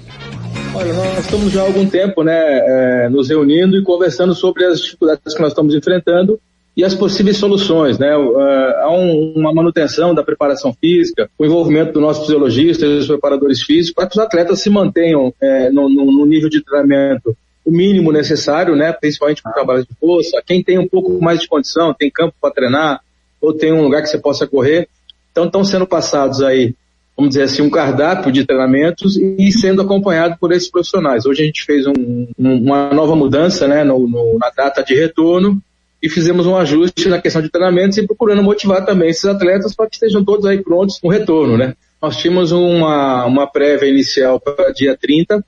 Olha, 0.76 0.94
nós 0.94 1.20
estamos 1.20 1.52
já 1.52 1.62
há 1.62 1.66
algum 1.66 1.86
tempo, 1.88 2.24
né, 2.24 2.34
é, 2.36 3.10
nos 3.10 3.30
reunindo 3.30 3.78
e 3.78 3.84
conversando 3.84 4.34
sobre 4.34 4.66
as 4.66 4.80
dificuldades 4.80 5.34
que 5.34 5.42
nós 5.42 5.52
estamos 5.52 5.74
enfrentando 5.76 6.40
e 6.76 6.84
as 6.84 6.96
possíveis 6.96 7.38
soluções, 7.38 8.00
né? 8.00 8.16
Uh, 8.18 8.40
há 8.82 8.92
um, 8.92 9.34
uma 9.36 9.54
manutenção 9.54 10.14
da 10.14 10.24
preparação 10.24 10.74
física, 10.74 11.30
o 11.38 11.46
envolvimento 11.46 11.94
do 11.94 12.02
nosso 12.02 12.22
fisiologista 12.22 12.86
e 12.86 12.98
dos 12.98 13.08
preparadores 13.08 13.62
físicos, 13.62 13.94
para 13.94 14.08
que 14.08 14.18
os 14.18 14.24
atletas 14.24 14.60
se 14.60 14.70
mantenham 14.72 15.32
é, 15.40 15.70
no, 15.70 15.88
no, 15.88 16.06
no, 16.06 16.26
nível 16.26 16.50
de 16.50 16.64
treinamento 16.64 17.38
o 17.64 17.72
mínimo 17.72 18.12
necessário, 18.12 18.76
né? 18.76 18.92
Principalmente 18.92 19.42
para 19.42 19.52
o 19.52 19.54
trabalho 19.54 19.84
de 19.84 19.96
força. 20.00 20.42
Quem 20.46 20.64
tem 20.64 20.80
um 20.80 20.88
pouco 20.88 21.22
mais 21.22 21.40
de 21.40 21.48
condição, 21.48 21.94
tem 21.94 22.10
campo 22.10 22.34
para 22.42 22.54
treinar, 22.54 23.02
ou 23.40 23.54
tem 23.54 23.72
um 23.72 23.84
lugar 23.84 24.02
que 24.02 24.10
você 24.10 24.18
possa 24.18 24.48
correr. 24.48 24.90
Então 25.32 25.46
estão 25.46 25.64
sendo 25.64 25.86
passados 25.86 26.42
aí, 26.42 26.74
vamos 27.16 27.30
dizer 27.30 27.44
assim, 27.44 27.62
um 27.62 27.70
cardápio 27.70 28.32
de 28.32 28.46
treinamentos 28.46 29.16
e 29.16 29.52
sendo 29.52 29.82
acompanhado 29.82 30.38
por 30.40 30.52
esses 30.52 30.70
profissionais. 30.70 31.26
Hoje 31.26 31.44
a 31.44 31.46
gente 31.46 31.64
fez 31.64 31.86
um, 31.86 32.28
um, 32.38 32.58
uma 32.58 32.92
nova 32.94 33.16
mudança, 33.16 33.68
né? 33.68 33.84
No, 33.84 34.08
na 34.40 34.50
data 34.50 34.84
de 34.84 34.96
retorno 34.96 35.62
e 36.04 36.10
fizemos 36.10 36.46
um 36.46 36.58
ajuste 36.58 37.08
na 37.08 37.22
questão 37.22 37.42
de 37.42 37.50
treinamentos 37.50 37.98
e 37.98 38.06
procurando 38.06 38.44
motivar 38.44 38.86
também 38.86 39.10
esses 39.10 39.24
atletas 39.24 39.74
para 39.74 39.88
que 39.88 39.96
estejam 39.96 40.22
todos 40.22 40.46
aí 40.46 40.62
prontos 40.62 41.00
no 41.02 41.10
retorno, 41.10 41.58
né? 41.58 41.76
Nós 42.02 42.18
tínhamos 42.18 42.52
uma, 42.52 43.26
uma 43.26 43.48
prévia 43.48 43.88
inicial 43.88 44.38
para 44.38 44.74
dia 44.74 44.98
30, 45.00 45.42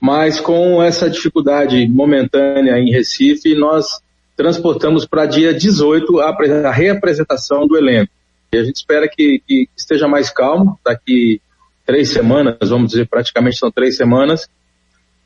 mas 0.00 0.38
com 0.38 0.80
essa 0.80 1.10
dificuldade 1.10 1.88
momentânea 1.88 2.78
em 2.78 2.92
Recife, 2.92 3.56
nós 3.56 4.00
transportamos 4.36 5.04
para 5.04 5.26
dia 5.26 5.52
18 5.52 6.20
a, 6.20 6.28
a 6.68 6.70
reapresentação 6.70 7.66
do 7.66 7.76
elenco. 7.76 8.12
E 8.52 8.58
a 8.58 8.62
gente 8.62 8.76
espera 8.76 9.08
que, 9.08 9.42
que 9.44 9.68
esteja 9.76 10.06
mais 10.06 10.30
calmo 10.30 10.78
daqui 10.84 11.40
três 11.84 12.10
semanas, 12.10 12.56
vamos 12.68 12.92
dizer, 12.92 13.08
praticamente 13.08 13.58
são 13.58 13.72
três 13.72 13.96
semanas, 13.96 14.48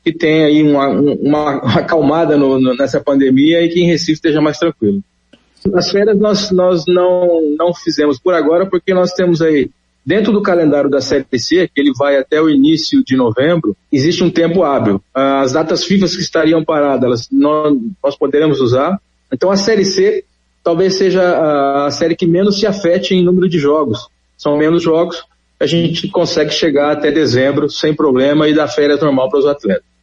que 0.05 0.13
tenha 0.13 0.45
aí 0.45 0.61
uma, 0.61 0.87
uma, 0.87 1.55
acalmada 1.79 2.37
no, 2.37 2.59
no, 2.59 2.75
nessa 2.75 3.01
pandemia 3.01 3.63
e 3.63 3.69
que 3.69 3.81
em 3.81 3.87
Recife 3.87 4.13
esteja 4.13 4.39
mais 4.39 4.59
tranquilo. 4.59 5.03
As 5.73 5.89
férias 5.89 6.15
nós, 6.19 6.51
nós 6.51 6.83
não, 6.87 7.41
não 7.57 7.73
fizemos 7.73 8.19
por 8.19 8.35
agora 8.35 8.67
porque 8.67 8.93
nós 8.93 9.13
temos 9.13 9.41
aí, 9.41 9.71
dentro 10.05 10.31
do 10.31 10.43
calendário 10.43 10.91
da 10.91 11.01
Série 11.01 11.25
C, 11.39 11.67
que 11.67 11.81
ele 11.81 11.91
vai 11.97 12.17
até 12.17 12.39
o 12.39 12.47
início 12.47 13.03
de 13.03 13.17
novembro, 13.17 13.75
existe 13.91 14.23
um 14.23 14.29
tempo 14.29 14.61
hábil. 14.61 15.01
As 15.11 15.53
datas 15.53 15.83
FIFA 15.83 16.05
que 16.05 16.21
estariam 16.21 16.63
paradas, 16.63 17.27
nós, 17.31 17.75
nós 18.03 18.15
poderemos 18.15 18.61
usar. 18.61 19.01
Então 19.33 19.49
a 19.49 19.57
Série 19.57 19.85
C 19.85 20.23
talvez 20.63 20.95
seja 20.95 21.85
a 21.85 21.89
série 21.89 22.15
que 22.15 22.27
menos 22.27 22.59
se 22.59 22.67
afete 22.67 23.15
em 23.15 23.23
número 23.23 23.49
de 23.49 23.57
jogos. 23.57 24.07
São 24.37 24.55
menos 24.55 24.83
jogos, 24.83 25.23
a 25.59 25.65
gente 25.65 26.07
consegue 26.09 26.51
chegar 26.51 26.91
até 26.91 27.11
dezembro 27.11 27.69
sem 27.69 27.95
problema 27.95 28.47
e 28.47 28.53
dar 28.53 28.67
férias 28.67 29.01
normal 29.01 29.29
para 29.29 29.39
os 29.39 29.47
atletas. 29.47 29.94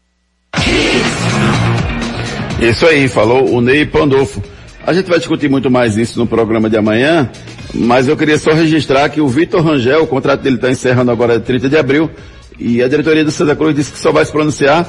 Isso 2.61 2.87
aí, 2.87 3.09
falou 3.09 3.53
o 3.53 3.61
Ney 3.61 3.85
Pandolfo. 3.85 4.41
A 4.87 4.93
gente 4.93 5.09
vai 5.09 5.19
discutir 5.19 5.49
muito 5.49 5.71
mais 5.71 5.97
isso 5.97 6.19
no 6.19 6.27
programa 6.27 6.71
de 6.71 6.77
amanhã, 6.77 7.31
mas 7.75 8.07
eu 8.09 8.17
queria 8.17 8.39
só 8.39 8.53
registrar 8.53 9.09
que 9.09 9.21
o 9.21 9.29
Vitor 9.29 9.65
Rangel, 9.65 10.03
o 10.03 10.07
contrato 10.07 10.43
dele 10.43 10.57
está 10.57 10.71
encerrando 10.71 11.11
agora 11.11 11.41
30 11.41 11.69
de 11.69 11.77
abril, 11.77 12.11
e 12.59 12.83
a 12.83 12.89
diretoria 12.89 13.25
do 13.25 13.31
Santa 13.31 13.57
Cruz 13.57 13.75
disse 13.75 13.93
que 13.93 13.99
só 13.99 14.13
vai 14.13 14.25
se 14.25 14.33
pronunciar, 14.33 14.89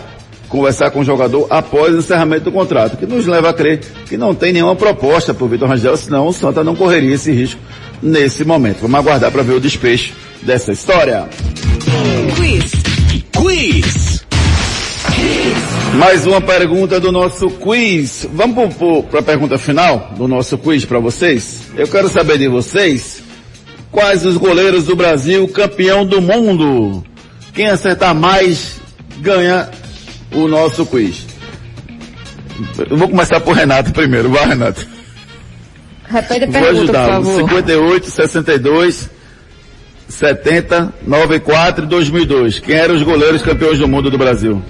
conversar 0.50 0.92
com 0.92 1.00
o 1.00 1.04
jogador 1.04 1.48
após 1.50 1.96
o 1.96 1.98
encerramento 1.98 2.46
do 2.46 2.52
contrato, 2.52 2.98
que 2.98 3.06
nos 3.08 3.26
leva 3.26 3.50
a 3.50 3.54
crer 3.54 3.80
que 4.08 4.18
não 4.18 4.36
tem 4.36 4.54
nenhuma 4.54 4.76
proposta 4.76 5.34
para 5.34 5.44
o 5.44 5.48
Vitor 5.48 5.68
Rangel, 5.68 5.98
senão 5.98 6.28
o 6.28 6.34
Santa 6.34 6.64
não 6.64 6.76
correria 6.76 7.16
esse 7.16 7.32
risco 7.32 7.60
nesse 8.02 8.44
momento. 8.44 8.82
Vamos 8.82 9.00
aguardar 9.00 9.32
para 9.32 9.42
ver 9.42 9.54
o 9.54 9.60
despecho 9.60 10.14
dessa 10.44 10.72
história. 10.72 11.28
Quiz. 12.36 12.72
Quiz. 13.32 14.13
Mais 15.98 16.26
uma 16.26 16.42
pergunta 16.42 17.00
do 17.00 17.12
nosso 17.12 17.50
quiz. 17.50 18.28
Vamos 18.34 18.76
para 19.10 19.20
a 19.20 19.24
pergunta 19.24 19.58
final 19.58 20.12
do 20.18 20.28
nosso 20.28 20.58
quiz 20.58 20.86
para 20.86 21.00
vocês? 21.00 21.62
Eu 21.76 21.88
quero 21.88 22.10
saber 22.10 22.38
de 22.38 22.48
vocês 22.48 23.22
quais 23.92 24.26
os 24.26 24.38
goleiros 24.38 24.86
do 24.86 24.96
Brasil 24.96 25.48
campeão 25.48 26.06
do 26.06 26.22
mundo. 26.22 27.04
Quem 27.54 27.68
acertar 27.68 28.16
mais 28.16 28.82
ganha 29.20 29.70
o 30.32 30.48
nosso 30.48 30.86
quiz. 30.86 31.26
Eu 32.90 32.98
vou 32.98 33.08
começar 33.10 33.40
por 33.40 33.56
Renato 33.56 33.92
primeiro. 33.94 34.30
Vai, 34.30 34.48
Renato. 34.48 34.86
Repete 36.06 36.46
a 36.46 36.48
pergunta, 36.48 36.60
Vou 36.60 36.70
ajudar. 36.70 37.06
por 37.06 37.12
favor. 37.12 37.50
58, 37.50 38.10
62, 38.10 39.10
70, 40.08 40.94
94 41.06 41.86
e 41.86 41.88
2002. 41.88 42.60
Quem 42.60 42.76
eram 42.76 42.96
os 42.96 43.04
goleiros 43.04 43.42
campeões 43.42 43.78
do 43.80 43.88
mundo 43.88 44.10
do 44.10 44.18
Brasil? 44.18 44.62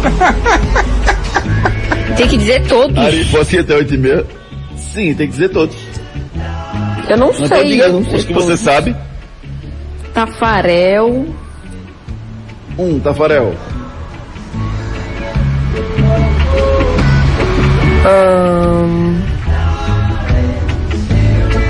Tem 2.16 2.28
que 2.28 2.36
dizer 2.36 2.66
todos. 2.66 2.98
Ari, 2.98 3.24
posso 3.26 3.54
ir 3.54 3.60
até 3.60 3.76
8 3.76 3.94
e 3.94 3.98
meia? 3.98 4.26
Sim, 4.76 5.14
tem 5.14 5.26
que 5.26 5.32
dizer 5.32 5.48
todos. 5.50 5.76
Eu 7.08 7.16
não 7.16 7.30
então 7.30 7.48
sei. 7.48 7.64
Diga, 7.64 7.84
eu 7.84 7.92
não 7.94 8.04
sei 8.04 8.24
que 8.24 8.32
você 8.32 8.56
sabe. 8.56 8.94
Tafarel. 10.12 11.26
Um, 12.78 13.00
Tafarel. 13.00 13.54
Um... 18.06 19.20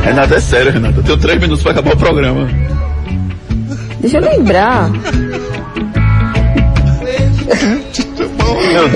Renata, 0.02 0.34
é 0.34 0.40
sério, 0.40 0.72
Renata. 0.72 0.98
Eu 0.98 1.04
tenho 1.04 1.18
três 1.18 1.40
minutos 1.40 1.62
para 1.62 1.72
acabar 1.72 1.94
o 1.94 1.96
programa. 1.96 2.48
Deixa 4.00 4.18
eu 4.18 4.22
lembrar. 4.22 4.90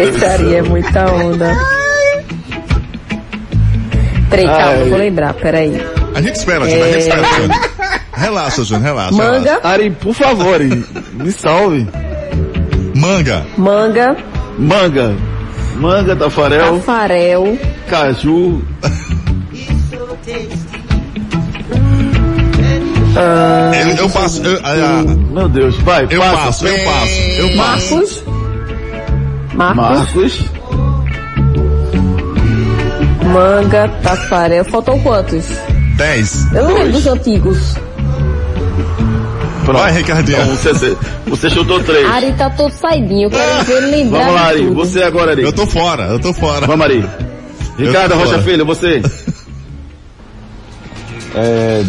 Esse 0.03 0.25
Ari 0.25 0.55
é 0.55 0.63
muita 0.63 1.13
onda. 1.13 1.57
Peraí, 4.31 4.47
calma, 4.47 4.73
eu 4.73 4.89
vou 4.89 4.99
lembrar, 4.99 5.35
peraí. 5.35 5.81
A 6.15 6.21
gente 6.21 6.37
espera, 6.37 6.69
Júnior, 6.69 6.87
é... 6.87 6.91
a 6.91 6.93
gente 6.93 7.03
espera, 7.03 7.27
é. 7.27 7.41
Júnior. 7.41 7.71
Relaxa, 8.13 8.65
Júnior, 8.65 8.85
relaxa. 8.85 9.13
Manga. 9.17 9.39
Relaxa. 9.39 9.69
Ari, 9.69 9.91
por 9.91 10.15
favor, 10.15 10.61
me 10.61 11.33
salve. 11.33 11.89
Manga. 12.97 13.47
Manga. 13.57 14.17
Manga. 14.59 15.15
Manga, 15.77 16.17
tafarel. 16.17 16.77
Tafarel. 16.77 17.59
Caju. 17.89 18.63
Ah, 23.17 23.71
eu, 23.75 23.97
eu, 23.97 24.11
passo. 24.11 24.43
Eu, 24.45 24.61
ah, 24.65 25.05
meu 25.33 25.49
Deus, 25.49 25.77
vai, 25.79 26.05
eu 26.11 26.21
passa. 26.21 26.37
passo, 26.37 26.67
eu 26.67 26.85
passo, 26.85 27.21
eu 27.39 27.57
passo. 27.57 27.95
Marcos. 27.95 28.24
Marcos. 29.55 29.77
Marcos. 29.77 30.51
Manga, 33.33 33.89
Tafarel. 34.03 34.65
Faltam 34.65 34.99
quantos? 35.01 35.45
Dez. 35.97 36.53
Eu 36.53 36.65
não 36.65 36.75
lembro 36.75 36.93
dos 36.93 37.07
antigos. 37.07 37.75
Pronto. 39.65 39.79
Vai, 39.81 39.93
Ricardinho. 39.93 40.39
Então, 40.43 40.57
você, 40.57 40.97
você 41.27 41.51
chutou 41.51 41.83
três. 41.83 42.07
Ari 42.07 42.33
tá 42.33 42.51
todo 42.51 42.73
saidinho. 42.73 43.27
Eu 43.27 43.31
quero 43.31 43.65
ver 43.65 43.77
ele 43.79 43.87
lembrar. 43.87 44.27
Vamos 44.27 44.35
lá, 44.35 44.47
Ari. 44.49 44.67
Você 44.67 45.03
agora, 45.03 45.31
Ari. 45.33 45.43
Eu 45.43 45.53
tô 45.53 45.67
fora, 45.67 46.05
eu 46.05 46.21
tô 46.21 46.33
fora. 46.35 46.67
Vamos, 46.67 46.85
Ari. 46.85 47.05
Ricardo 47.79 48.15
Rocha. 48.15 48.39
Filho, 48.43 48.65
você. 48.65 49.03
É, 51.37 51.83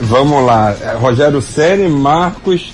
vamos 0.00 0.46
lá. 0.46 0.74
Rogério 0.98 1.42
Ceni, 1.42 1.86
Marcos, 1.86 2.72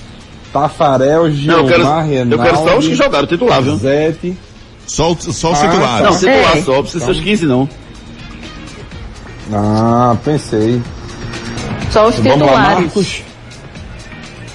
Tafarel, 0.53 1.31
Gilmar, 1.31 1.61
eu 1.61 1.67
quero, 1.67 1.83
Renaldo, 1.83 2.35
eu 2.35 2.39
quero 2.39 2.57
só 2.57 2.77
os 2.77 2.87
que 2.87 2.93
jogaram 2.93 3.25
titular, 3.27 3.61
viu? 3.63 3.75
Zete. 3.75 4.37
Só, 4.85 5.15
só 5.15 5.51
os 5.51 5.59
ah, 5.59 5.67
titulares. 5.67 6.07
Não, 6.07 6.19
titular 6.19 6.57
é. 6.57 6.61
só, 6.61 6.81
precisa 6.83 7.05
ser 7.05 7.11
os 7.11 7.19
15 7.19 7.45
não. 7.47 7.69
Ah, 9.51 10.15
pensei. 10.23 10.79
Só 11.89 12.07
os 12.07 12.15
titulares. 12.15 12.39
Vamos 12.39 12.53
lá, 12.53 12.75
Marcos, 12.75 13.21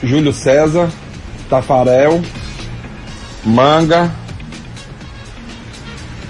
Júlio 0.05 0.33
César, 0.33 0.89
Tafarel, 1.51 2.23
Manga, 3.45 4.13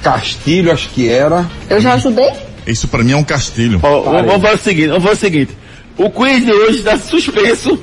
Castilho, 0.03 0.73
acho 0.73 0.89
que 0.91 1.11
era. 1.11 1.47
Eu 1.69 1.79
já 1.79 1.93
ajudei? 1.93 2.33
Isso 2.67 2.89
para 2.89 3.05
mim 3.05 3.13
é 3.13 3.17
um 3.17 3.25
castilho. 3.25 3.81
Oh, 3.83 4.03
vamos 4.03 4.41
fazer 4.41 4.55
o 4.55 4.59
seguinte, 4.59 4.89
vamos 4.89 5.05
fazer 5.05 5.17
o 5.17 5.21
seguinte. 5.21 5.59
O 5.99 6.11
quiz 6.11 6.45
de 6.45 6.53
hoje 6.53 6.79
está 6.79 6.97
suspenso 6.97 7.79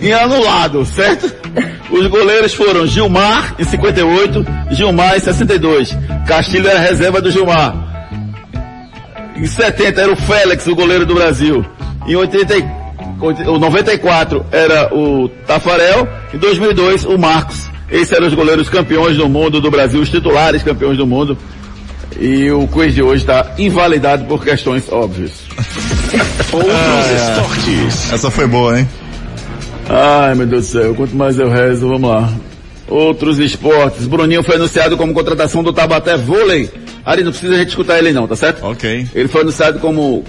e 0.00 0.12
anulado, 0.12 0.84
certo? 0.84 1.30
Os 1.90 2.06
goleiros 2.06 2.54
foram 2.54 2.86
Gilmar 2.86 3.54
em 3.58 3.64
58, 3.64 4.46
Gilmar 4.70 5.16
em 5.16 5.20
62. 5.20 5.96
Castilho 6.26 6.68
era 6.68 6.78
reserva 6.78 7.20
do 7.20 7.30
Gilmar. 7.30 7.74
Em 9.36 9.46
70 9.46 10.00
era 10.00 10.12
o 10.12 10.16
Félix, 10.16 10.66
o 10.66 10.74
goleiro 10.74 11.04
do 11.04 11.14
Brasil. 11.14 11.64
Em 12.06 12.14
80, 12.14 12.54
o 13.48 13.58
94 13.58 14.46
era 14.50 14.94
o 14.94 15.28
Tafarel. 15.46 16.08
Em 16.32 16.38
2002 16.38 17.04
o 17.04 17.18
Marcos. 17.18 17.68
Esses 17.90 18.12
eram 18.12 18.28
os 18.28 18.34
goleiros 18.34 18.68
campeões 18.68 19.16
do 19.16 19.28
mundo 19.28 19.60
do 19.60 19.70
Brasil, 19.70 20.00
os 20.00 20.08
titulares 20.08 20.62
campeões 20.62 20.96
do 20.96 21.06
mundo. 21.06 21.36
E 22.18 22.50
o 22.50 22.66
quiz 22.68 22.94
de 22.94 23.02
hoje 23.02 23.22
está 23.22 23.54
invalidado 23.58 24.24
por 24.26 24.44
questões 24.44 24.90
óbvias. 24.90 25.42
Outros 26.52 26.74
ah, 26.74 27.34
esportes. 27.36 28.12
Essa 28.12 28.30
foi 28.30 28.46
boa, 28.46 28.78
hein? 28.78 28.88
Ai, 29.92 30.36
meu 30.36 30.46
Deus 30.46 30.68
do 30.68 30.70
céu, 30.70 30.94
quanto 30.94 31.16
mais 31.16 31.36
eu 31.36 31.50
rezo, 31.50 31.88
vamos 31.88 32.08
lá. 32.08 32.32
Outros 32.86 33.40
esportes. 33.40 34.06
Bruninho 34.06 34.40
foi 34.44 34.54
anunciado 34.54 34.96
como 34.96 35.12
contratação 35.12 35.64
do 35.64 35.72
Tabaté 35.72 36.16
Vôlei. 36.16 36.70
Ari, 37.04 37.24
não 37.24 37.32
precisa 37.32 37.54
a 37.54 37.58
gente 37.58 37.70
escutar 37.70 37.98
ele 37.98 38.12
não, 38.12 38.28
tá 38.28 38.36
certo? 38.36 38.64
Ok. 38.64 39.08
Ele 39.12 39.26
foi 39.26 39.40
anunciado 39.40 39.80
como 39.80 40.24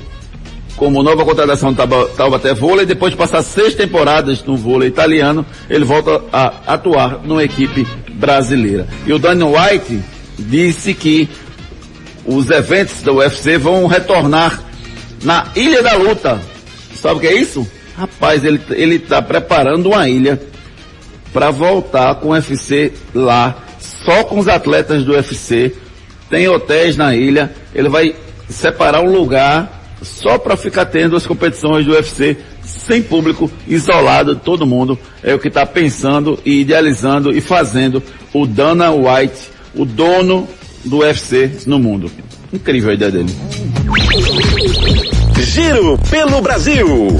como 0.76 1.04
nova 1.04 1.24
contratação 1.24 1.72
do 1.72 2.06
Taubaté 2.16 2.56
Vôlei, 2.56 2.88
depois 2.88 3.12
de 3.12 3.18
passar 3.18 3.44
seis 3.44 3.76
temporadas 3.76 4.44
no 4.44 4.58
vôlei 4.58 4.88
italiano, 4.88 5.46
ele 5.70 5.86
volta 5.86 6.24
a 6.34 6.74
atuar 6.74 7.20
numa 7.24 7.44
equipe 7.44 7.86
brasileira. 8.14 8.88
E 9.06 9.14
o 9.14 9.20
Daniel 9.20 9.54
White 9.54 10.00
disse 10.40 10.96
que 10.96 11.30
os 12.26 12.50
eventos 12.50 13.04
da 13.04 13.12
UFC 13.12 13.60
vão 13.60 13.86
retornar 13.86 14.60
na 15.24 15.52
Ilha 15.56 15.84
da 15.84 15.94
Luta. 15.94 16.42
Sabe 16.96 17.18
o 17.18 17.20
que 17.20 17.28
é 17.28 17.36
isso? 17.36 17.68
Rapaz, 17.96 18.44
ele 18.44 18.62
ele 18.72 18.96
está 18.96 19.22
preparando 19.22 19.88
uma 19.90 20.08
ilha 20.08 20.42
para 21.34 21.52
voltar 21.52 22.16
com 22.16 22.30
o 22.30 22.32
UFC 22.32 22.92
lá, 23.14 23.56
só 23.80 24.24
com 24.24 24.40
os 24.40 24.48
atletas 24.48 25.04
do 25.04 25.14
UFC. 25.14 25.74
Tem 26.30 26.48
hotéis 26.48 26.96
na 26.96 27.16
ilha. 27.16 27.52
Ele 27.74 27.90
vai 27.90 28.16
separar 28.50 29.02
um 29.02 29.12
lugar 29.12 29.82
só 30.02 30.38
para 30.38 30.58
ficar 30.58 30.86
tendo 30.86 31.16
as 31.16 31.26
competições 31.26 31.86
do 31.86 31.94
UFC 31.94 32.38
sem 32.64 33.02
público, 33.02 33.50
isolado 33.68 34.36
de 34.36 34.42
todo 34.42 34.66
mundo. 34.66 34.98
É 35.24 35.34
o 35.34 35.40
que 35.40 35.48
está 35.48 35.66
pensando 35.66 36.40
e 36.46 36.62
idealizando 36.62 37.32
e 37.32 37.42
fazendo 37.42 38.02
o 38.34 38.46
Dana 38.46 38.92
White, 38.92 39.50
o 39.76 39.86
dono 39.86 40.48
do 40.84 41.00
UFC 41.00 41.52
no 41.66 41.80
mundo. 41.80 42.12
Incrível 42.52 42.92
a 42.92 42.94
ideia 42.94 43.12
dele. 43.12 43.36
Giro 45.40 45.98
pelo 46.10 46.42
Brasil. 46.42 47.18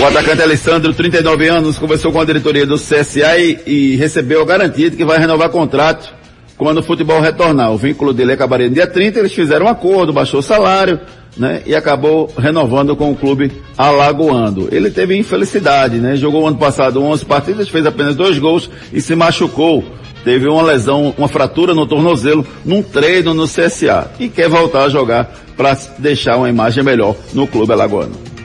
O 0.00 0.04
atacante 0.04 0.40
Alessandro, 0.40 0.94
39 0.94 1.48
anos, 1.48 1.76
conversou 1.76 2.12
com 2.12 2.20
a 2.20 2.24
diretoria 2.24 2.64
do 2.64 2.76
CSA 2.76 3.36
e, 3.36 3.58
e 3.66 3.96
recebeu 3.96 4.40
a 4.42 4.44
garantia 4.44 4.88
de 4.88 4.96
que 4.96 5.04
vai 5.04 5.18
renovar 5.18 5.50
contrato 5.50 6.14
quando 6.56 6.78
o 6.78 6.82
futebol 6.84 7.20
retornar. 7.20 7.72
O 7.72 7.76
vínculo 7.76 8.12
dele 8.12 8.32
acabaria 8.32 8.68
no 8.68 8.74
dia 8.74 8.86
30, 8.86 9.18
eles 9.18 9.32
fizeram 9.32 9.66
um 9.66 9.68
acordo, 9.68 10.12
baixou 10.12 10.38
o 10.38 10.42
salário, 10.42 11.00
né? 11.36 11.62
E 11.66 11.74
acabou 11.74 12.32
renovando 12.38 12.94
com 12.94 13.10
o 13.10 13.16
clube 13.16 13.50
alagoando. 13.76 14.68
Ele 14.70 14.88
teve 14.88 15.16
infelicidade, 15.16 15.96
né? 15.96 16.14
Jogou 16.14 16.46
ano 16.46 16.58
passado 16.58 17.02
11 17.02 17.24
partidas, 17.24 17.68
fez 17.68 17.84
apenas 17.84 18.14
dois 18.14 18.38
gols 18.38 18.70
e 18.92 19.00
se 19.00 19.16
machucou. 19.16 19.84
Teve 20.22 20.48
uma 20.48 20.62
lesão, 20.62 21.12
uma 21.18 21.28
fratura 21.28 21.74
no 21.74 21.86
tornozelo 21.86 22.46
num 22.64 22.82
treino 22.82 23.34
no 23.34 23.48
CSA 23.48 24.12
e 24.20 24.28
quer 24.28 24.48
voltar 24.48 24.84
a 24.84 24.88
jogar 24.88 25.34
para 25.56 25.76
deixar 25.98 26.36
uma 26.36 26.48
imagem 26.48 26.84
melhor 26.84 27.16
no 27.34 27.48
clube 27.48 27.72
alagoano. 27.72 28.37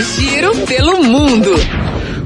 Giro 0.00 0.56
pelo 0.66 1.04
mundo. 1.04 1.50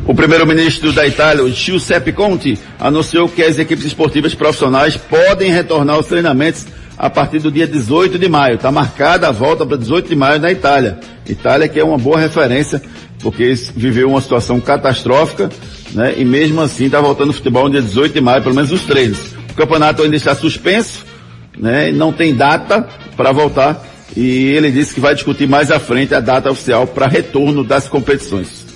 O 0.06 0.14
primeiro-ministro 0.14 0.92
da 0.92 1.06
Itália, 1.06 1.46
Giuseppe 1.48 2.12
Conte, 2.12 2.56
anunciou 2.78 3.28
que 3.28 3.42
as 3.42 3.58
equipes 3.58 3.84
esportivas 3.84 4.34
profissionais 4.34 4.96
podem 4.96 5.50
retornar 5.50 5.96
aos 5.96 6.06
treinamentos 6.06 6.64
a 6.96 7.10
partir 7.10 7.40
do 7.40 7.50
dia 7.50 7.66
18 7.66 8.18
de 8.18 8.28
maio. 8.28 8.54
Está 8.54 8.70
marcada 8.70 9.28
a 9.28 9.32
volta 9.32 9.66
para 9.66 9.76
18 9.76 10.08
de 10.08 10.14
maio 10.14 10.40
na 10.40 10.50
Itália. 10.50 11.00
Itália 11.28 11.68
que 11.68 11.80
é 11.80 11.84
uma 11.84 11.98
boa 11.98 12.18
referência, 12.18 12.80
porque 13.18 13.52
viveu 13.74 14.08
uma 14.08 14.20
situação 14.20 14.60
catastrófica, 14.60 15.50
né? 15.92 16.14
E 16.16 16.24
mesmo 16.24 16.60
assim 16.60 16.86
está 16.86 17.00
voltando 17.00 17.30
o 17.30 17.34
futebol 17.34 17.64
no 17.64 17.70
dia 17.70 17.82
18 17.82 18.14
de 18.14 18.20
maio, 18.20 18.42
pelo 18.42 18.54
menos 18.54 18.70
os 18.70 18.82
treinos. 18.82 19.18
O 19.50 19.54
campeonato 19.54 20.02
ainda 20.02 20.16
está 20.16 20.34
suspenso, 20.34 21.04
né? 21.58 21.90
Não 21.90 22.12
tem 22.12 22.34
data 22.34 22.88
para 23.16 23.32
voltar. 23.32 23.95
E 24.14 24.48
ele 24.48 24.70
disse 24.70 24.94
que 24.94 25.00
vai 25.00 25.14
discutir 25.14 25.48
mais 25.48 25.70
à 25.70 25.80
frente 25.80 26.14
a 26.14 26.20
data 26.20 26.50
oficial 26.50 26.86
para 26.86 27.06
retorno 27.06 27.64
das 27.64 27.88
competições. 27.88 28.66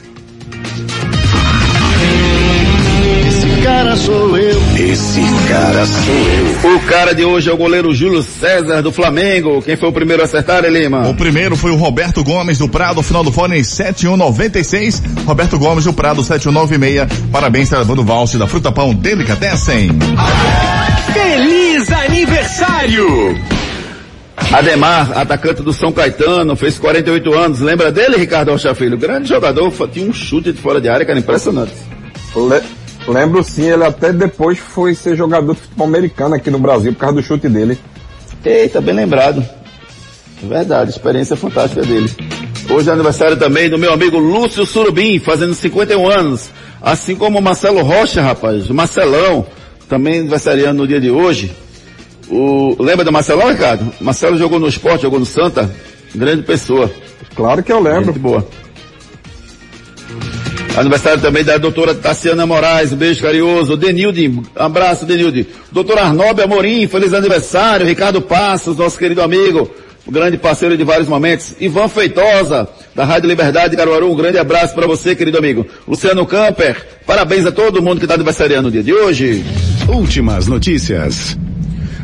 cara 3.91 3.97
sou 3.97 4.37
eu. 4.37 4.63
Esse 4.77 5.21
cara 5.49 5.87
sou 5.87 6.15
eu. 6.15 6.77
O 6.77 6.81
cara 6.81 7.15
de 7.15 7.25
hoje 7.25 7.49
é 7.49 7.53
o 7.53 7.57
goleiro 7.57 7.95
Júlio 7.95 8.23
César 8.23 8.83
do 8.83 8.93
Flamengo. 8.93 9.63
Quem 9.63 9.77
foi 9.77 9.89
o 9.89 9.93
primeiro 9.93 10.23
a 10.23 10.27
acertar, 10.27 10.65
Lima? 10.65 11.09
O 11.09 11.15
primeiro 11.15 11.57
foi 11.57 11.71
o 11.71 11.77
Roberto 11.77 12.23
Gomes 12.23 12.59
do 12.59 12.69
Prado, 12.69 13.03
final 13.03 13.25
do 13.25 13.33
fone 13.33 13.65
7196. 13.65 15.03
Roberto 15.27 15.59
Gomes 15.59 15.85
do 15.85 15.93
Prado 15.93 16.23
7196. 16.23 17.09
Parabéns, 17.31 17.69
Travando 17.69 18.05
Valse 18.05 18.39
da 18.39 18.47
Fruta 18.47 18.71
Pão 18.71 18.95
Delicatessen. 18.95 19.91
Feliz 21.13 21.91
aniversário! 21.91 23.60
Ademar, 24.53 25.17
atacante 25.17 25.63
do 25.63 25.73
São 25.73 25.93
Caetano, 25.93 26.57
fez 26.57 26.79
48 26.79 27.35
anos. 27.35 27.61
Lembra 27.61 27.93
dele, 27.93 28.17
Ricardo 28.17 28.51
Rocha 28.51 28.75
Filho? 28.75 28.99
Grande 28.99 29.29
jogador, 29.29 29.73
tinha 29.89 30.09
um 30.09 30.13
chute 30.13 30.53
de 30.53 30.61
fora 30.61 30.81
de 30.81 30.89
área 30.89 31.05
que 31.05 31.11
era 31.11 31.21
impressionante. 31.21 31.73
Le 32.35 32.63
Lembro 33.09 33.43
sim, 33.43 33.69
ele 33.69 33.85
até 33.85 34.13
depois 34.13 34.59
foi 34.59 34.95
ser 34.95 35.17
jogador 35.17 35.55
de 35.55 35.61
futebol 35.61 35.87
americano 35.87 36.35
aqui 36.35 36.51
no 36.51 36.59
Brasil 36.59 36.93
por 36.93 37.01
causa 37.01 37.17
do 37.17 37.23
chute 37.23 37.49
dele. 37.49 37.79
Eita, 38.45 38.81
bem 38.81 38.95
lembrado. 38.95 39.45
Verdade, 40.43 40.91
experiência 40.91 41.37
fantástica 41.37 41.83
dele. 41.83 42.11
Hoje 42.71 42.89
é 42.89 42.93
aniversário 42.93 43.37
também 43.37 43.69
do 43.69 43.79
meu 43.79 43.93
amigo 43.93 44.19
Lúcio 44.19 44.65
Surubim, 44.65 45.19
fazendo 45.19 45.55
51 45.55 46.09
anos. 46.09 46.51
Assim 46.81 47.17
como 47.17 47.39
o 47.39 47.43
Marcelo 47.43 47.83
Rocha, 47.83 48.23
rapaz. 48.23 48.71
O 48.71 48.75
Marcelão, 48.75 49.47
também 49.89 50.21
aniversariando 50.21 50.83
no 50.83 50.87
dia 50.87 51.01
de 51.01 51.11
hoje. 51.11 51.51
O, 52.31 52.77
lembra 52.81 53.05
do 53.05 53.13
Marcelão, 53.13 53.49
Ricardo? 53.49 53.93
Marcelo 54.01 54.39
jogou 54.39 54.61
no 54.61 54.69
esporte, 54.69 55.03
jogou 55.03 55.19
no 55.19 55.27
Santa. 55.27 55.71
Grande 56.15 56.43
pessoa. 56.43 56.91
Claro 57.35 57.63
que 57.63 57.73
eu 57.73 57.81
lembro. 57.81 58.07
Gente 58.07 58.19
boa. 58.19 58.47
Aniversário 60.77 61.21
também 61.21 61.43
da 61.43 61.59
doutora 61.59 61.95
Tassiana 61.95 62.47
Moraes, 62.47 62.93
um 62.93 62.97
beijo 62.97 63.21
carinhoso. 63.21 63.77
Denilde, 63.77 64.29
um 64.29 64.43
abraço 64.55 65.05
Denilde. 65.05 65.47
Doutor 65.73 65.99
Arnob 65.99 66.41
Amorim, 66.41 66.87
feliz 66.87 67.13
aniversário. 67.13 67.87
Ricardo 67.87 68.23
Passos, 68.23 68.77
nosso 68.77 68.97
querido 68.97 69.21
amigo, 69.21 69.69
um 70.07 70.13
grande 70.13 70.39
parceiro 70.39 70.77
de 70.77 70.85
vários 70.85 71.09
momentos. 71.09 71.57
Ivan 71.61 71.89
Feitosa, 71.89 72.69
da 72.95 73.05
Rádio 73.05 73.29
Liberdade 73.29 73.71
de 73.71 73.77
Caruaru, 73.77 74.13
um 74.13 74.17
grande 74.17 74.39
abraço 74.39 74.75
para 74.75 74.87
você, 74.87 75.17
querido 75.17 75.39
amigo. 75.39 75.67
Luciano 75.89 76.25
Camper, 76.25 76.87
parabéns 77.05 77.45
a 77.47 77.53
todo 77.53 77.83
mundo 77.83 77.99
que 77.99 78.05
está 78.05 78.15
aniversariando 78.15 78.69
no 78.69 78.71
dia 78.71 78.83
de 78.83 78.95
hoje. 78.95 79.45
Últimas 79.89 80.47
notícias. 80.47 81.37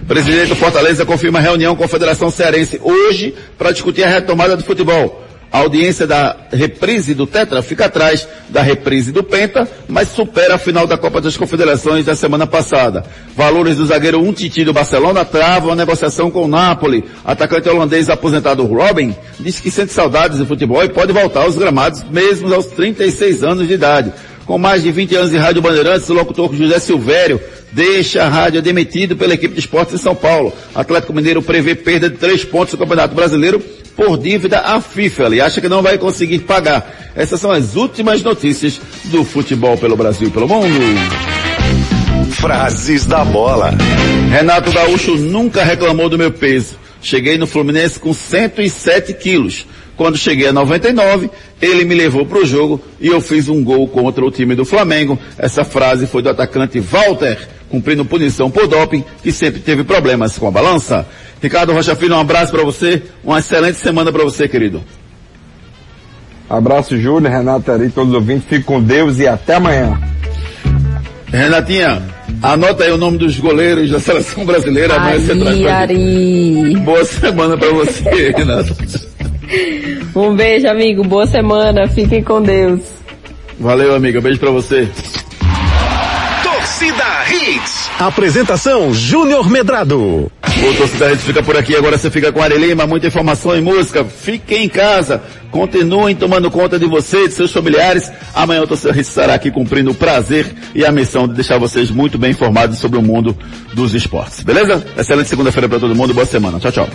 Presidente 0.07 0.51
do 0.51 0.57
Fortaleza 0.57 1.05
confirma 1.05 1.41
reunião 1.41 1.75
com 1.75 1.83
a 1.83 1.89
Federação 1.89 2.31
Cearense 2.31 2.81
hoje 2.83 3.35
para 3.59 3.73
discutir 3.73 4.05
a 4.05 4.09
retomada 4.09 4.57
do 4.57 4.63
futebol. 4.63 5.25
A 5.51 5.59
audiência 5.59 6.07
da 6.07 6.37
reprise 6.53 7.15
do 7.15 7.27
Tetra 7.27 7.63
fica 7.63 7.87
atrás 7.87 8.29
da 8.49 8.63
reprise 8.63 9.11
do 9.11 9.25
Penta, 9.25 9.69
mas 9.89 10.09
supera 10.09 10.57
a 10.57 10.59
final 10.59 10.87
da 10.87 10.99
Copa 10.99 11.21
das 11.21 11.37
Confederações 11.37 12.05
da 12.05 12.15
semana 12.15 12.47
passada. 12.47 13.05
Valores 13.35 13.77
do 13.77 13.87
zagueiro 13.87 14.21
Untiti 14.21 14.65
do 14.65 14.73
Barcelona 14.73 15.25
travam 15.25 15.73
a 15.73 15.77
negociação 15.77 16.31
com 16.31 16.43
o 16.43 16.49
Napoli. 16.49 17.05
Atacante 17.25 17.69
holandês 17.69 18.09
aposentado 18.09 18.65
Robin 18.65 19.15
diz 19.41 19.59
que 19.59 19.71
sente 19.71 19.93
saudades 19.93 20.39
do 20.39 20.47
futebol 20.47 20.85
e 20.85 20.89
pode 20.89 21.13
voltar 21.13 21.43
aos 21.43 21.57
gramados 21.57 22.05
mesmo 22.11 22.53
aos 22.53 22.67
36 22.67 23.43
anos 23.43 23.67
de 23.67 23.75
idade. 23.75 24.13
Com 24.47 24.59
mais 24.59 24.81
de 24.81 24.93
20 24.93 25.17
anos 25.17 25.31
de 25.33 25.37
Rádio 25.37 25.61
Bandeirantes, 25.61 26.09
o 26.09 26.15
locutor 26.15 26.55
José 26.55 26.79
Silvério 26.79 27.41
deixa 27.73 28.23
a 28.23 28.29
rádio 28.29 28.63
demitido 28.63 29.17
pela 29.17 29.35
equipe 29.35 29.55
de 29.55 29.61
esportes 29.61 29.95
em 29.95 29.99
São 29.99 30.15
Paulo. 30.15 30.53
Atlético 30.73 31.13
Mineiro 31.13 31.43
prevê 31.43 31.75
perda 31.75 32.09
de 32.09 32.17
três 32.17 32.45
pontos 32.45 32.73
no 32.75 32.79
Campeonato 32.79 33.13
Brasileiro 33.13 33.59
por 33.97 34.17
dívida 34.17 34.61
à 34.61 34.81
FIFA. 34.81 35.25
Ele 35.25 35.41
acha 35.41 35.61
que 35.61 35.69
não 35.69 35.83
vai 35.83 35.99
conseguir 35.99 36.39
pagar. 36.41 37.13
Essas 37.17 37.41
são 37.41 37.51
as 37.51 37.75
últimas 37.75 38.23
notícias 38.23 38.81
do 39.07 39.25
futebol 39.25 39.77
pelo 39.77 39.97
Brasil 39.97 40.29
e 40.29 40.31
pelo 40.31 40.47
mundo. 40.47 40.69
Frases 42.35 43.05
da 43.05 43.25
bola. 43.25 43.75
Renato 44.31 44.71
Gaúcho 44.71 45.17
nunca 45.17 45.65
reclamou 45.65 46.09
do 46.09 46.17
meu 46.17 46.31
peso. 46.31 46.77
Cheguei 47.01 47.39
no 47.39 47.47
Fluminense 47.47 47.99
com 47.99 48.13
107 48.13 49.13
quilos. 49.15 49.67
Quando 49.97 50.19
cheguei 50.19 50.49
a 50.49 50.53
99, 50.53 51.31
ele 51.61 51.85
me 51.85 51.95
levou 51.95 52.27
para 52.27 52.39
o 52.39 52.47
jogo 52.47 52.81
e 53.01 53.07
eu 53.09 53.21
fiz 53.21 53.49
um 53.49 53.65
gol 53.65 53.89
contra 53.89 54.25
o 54.25 54.31
time 54.31 54.55
do 54.55 54.65
Flamengo. 54.65 55.19
Essa 55.39 55.65
frase 55.65 56.07
foi 56.07 56.21
do 56.23 56.29
atacante 56.29 56.79
Walter, 56.81 57.49
cumprindo 57.71 58.05
punição 58.05 58.51
por 58.51 58.67
doping, 58.67 59.03
que 59.23 59.33
sempre 59.33 59.61
teve 59.61 59.85
problemas 59.85 60.39
com 60.39 60.47
a 60.47 60.51
balança. 60.51 61.07
Ricardo 61.41 61.73
Rocha 61.73 61.97
Filho, 61.97 62.15
um 62.15 62.21
abraço 62.21 62.53
para 62.53 62.63
você, 62.63 63.03
uma 63.25 63.39
excelente 63.39 63.79
semana 63.79 64.13
para 64.13 64.25
você, 64.25 64.47
querido. 64.47 64.83
Abraço, 66.49 66.97
Júlio, 66.99 67.29
Renato 67.29 67.73
Ari, 67.73 67.89
todos 67.89 68.11
os 68.11 68.15
ouvintes, 68.15 68.49
fique 68.49 68.65
com 68.65 68.81
Deus 68.81 69.19
e 69.19 69.27
até 69.27 69.55
amanhã. 69.55 69.99
Renatinha, 71.33 72.03
anota 72.43 72.85
aí 72.85 72.93
o 72.93 72.97
nome 72.97 73.19
dos 73.19 73.39
goleiros 73.39 73.91
da 73.91 73.99
seleção 74.01 74.45
brasileira, 74.45 74.95
amanhã 74.95 75.19
você 75.19 75.37
traz 75.37 75.67
Ari. 75.67 76.77
Boa 76.85 77.05
semana 77.05 77.57
para 77.59 77.71
você, 77.71 78.31
Renato. 78.37 78.77
um 80.15 80.35
beijo, 80.35 80.69
amigo, 80.69 81.03
boa 81.05 81.27
semana, 81.27 81.89
fiquem 81.89 82.23
com 82.23 82.41
Deus. 82.43 82.81
Valeu, 83.59 83.95
amiga, 83.95 84.21
beijo 84.21 84.39
para 84.39 84.51
você. 84.51 84.89
Torcida 86.43 87.05
Hits. 87.31 87.91
Apresentação 87.99 88.93
Júnior 88.93 89.51
Medrado. 89.51 90.31
O 90.63 90.75
torcida 90.75 91.17
fica 91.17 91.43
por 91.43 91.57
aqui, 91.57 91.77
agora 91.77 91.97
você 91.97 92.11
fica 92.11 92.33
com 92.33 92.43
Ari 92.43 92.59
Lima, 92.59 92.87
muita 92.87 93.07
informação 93.07 93.57
e 93.57 93.61
música. 93.61 94.05
Fiquem 94.05 94.65
em 94.65 94.69
casa, 94.69 95.23
continuem 95.51 96.17
tomando 96.17 96.51
conta 96.51 96.79
de 96.79 96.87
você, 96.87 97.29
de 97.29 97.35
seus 97.35 97.53
familiares. 97.53 98.11
Amanhã 98.35 98.63
o 98.63 98.67
torcida 98.67 98.99
estará 99.01 99.35
aqui 99.35 99.51
cumprindo 99.51 99.91
o 99.91 99.95
prazer 99.95 100.47
e 100.75 100.85
a 100.85 100.91
missão 100.91 101.29
de 101.29 101.35
deixar 101.35 101.59
vocês 101.59 101.91
muito 101.91 102.19
bem 102.19 102.31
informados 102.31 102.79
sobre 102.79 102.99
o 102.99 103.03
mundo 103.03 103.37
dos 103.75 103.95
esportes. 103.95 104.43
Beleza? 104.43 104.85
Excelente 104.97 105.29
segunda-feira 105.29 105.69
para 105.69 105.79
todo 105.79 105.95
mundo, 105.95 106.15
boa 106.15 106.27
semana. 106.27 106.59
Tchau, 106.59 106.73
tchau. 106.73 106.89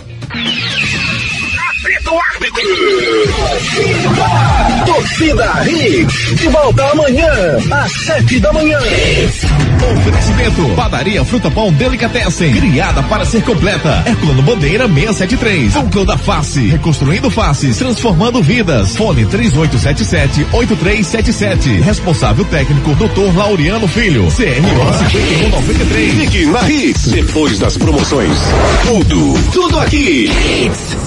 Torcida 4.86 5.68
Hits, 5.68 6.36
de 6.36 6.46
volta 6.48 6.84
amanhã, 6.92 7.28
às 7.72 7.90
sete 8.04 8.38
da 8.38 8.52
manhã. 8.52 8.78
Oferecimento, 8.78 10.62
padaria 10.76 11.24
Fruta 11.24 11.50
Pão 11.50 11.72
Delicatessen, 11.72 12.54
criada 12.54 13.02
para 13.02 13.24
ser 13.24 13.42
completa. 13.42 14.04
Herculano 14.06 14.42
Bandeira 14.42 14.86
673, 14.86 15.74
Núcleo 15.74 16.04
da 16.04 16.16
Face, 16.16 16.68
reconstruindo 16.68 17.28
faces, 17.30 17.78
transformando 17.78 18.40
vidas. 18.40 18.94
Fone 18.94 19.26
3877-8377, 19.26 21.82
responsável 21.82 22.44
técnico 22.44 22.94
Dr. 22.94 23.36
Laureano 23.36 23.88
Filho, 23.88 24.26
CRO 24.26 24.30
5193. 24.36 26.14
Fique 26.14 26.46
na 26.46 26.70
Hits, 26.70 27.08
depois 27.08 27.58
das 27.58 27.76
promoções. 27.76 28.38
Tudo, 28.86 29.34
tudo 29.50 29.80
aqui. 29.80 30.30
Hits. 30.30 31.02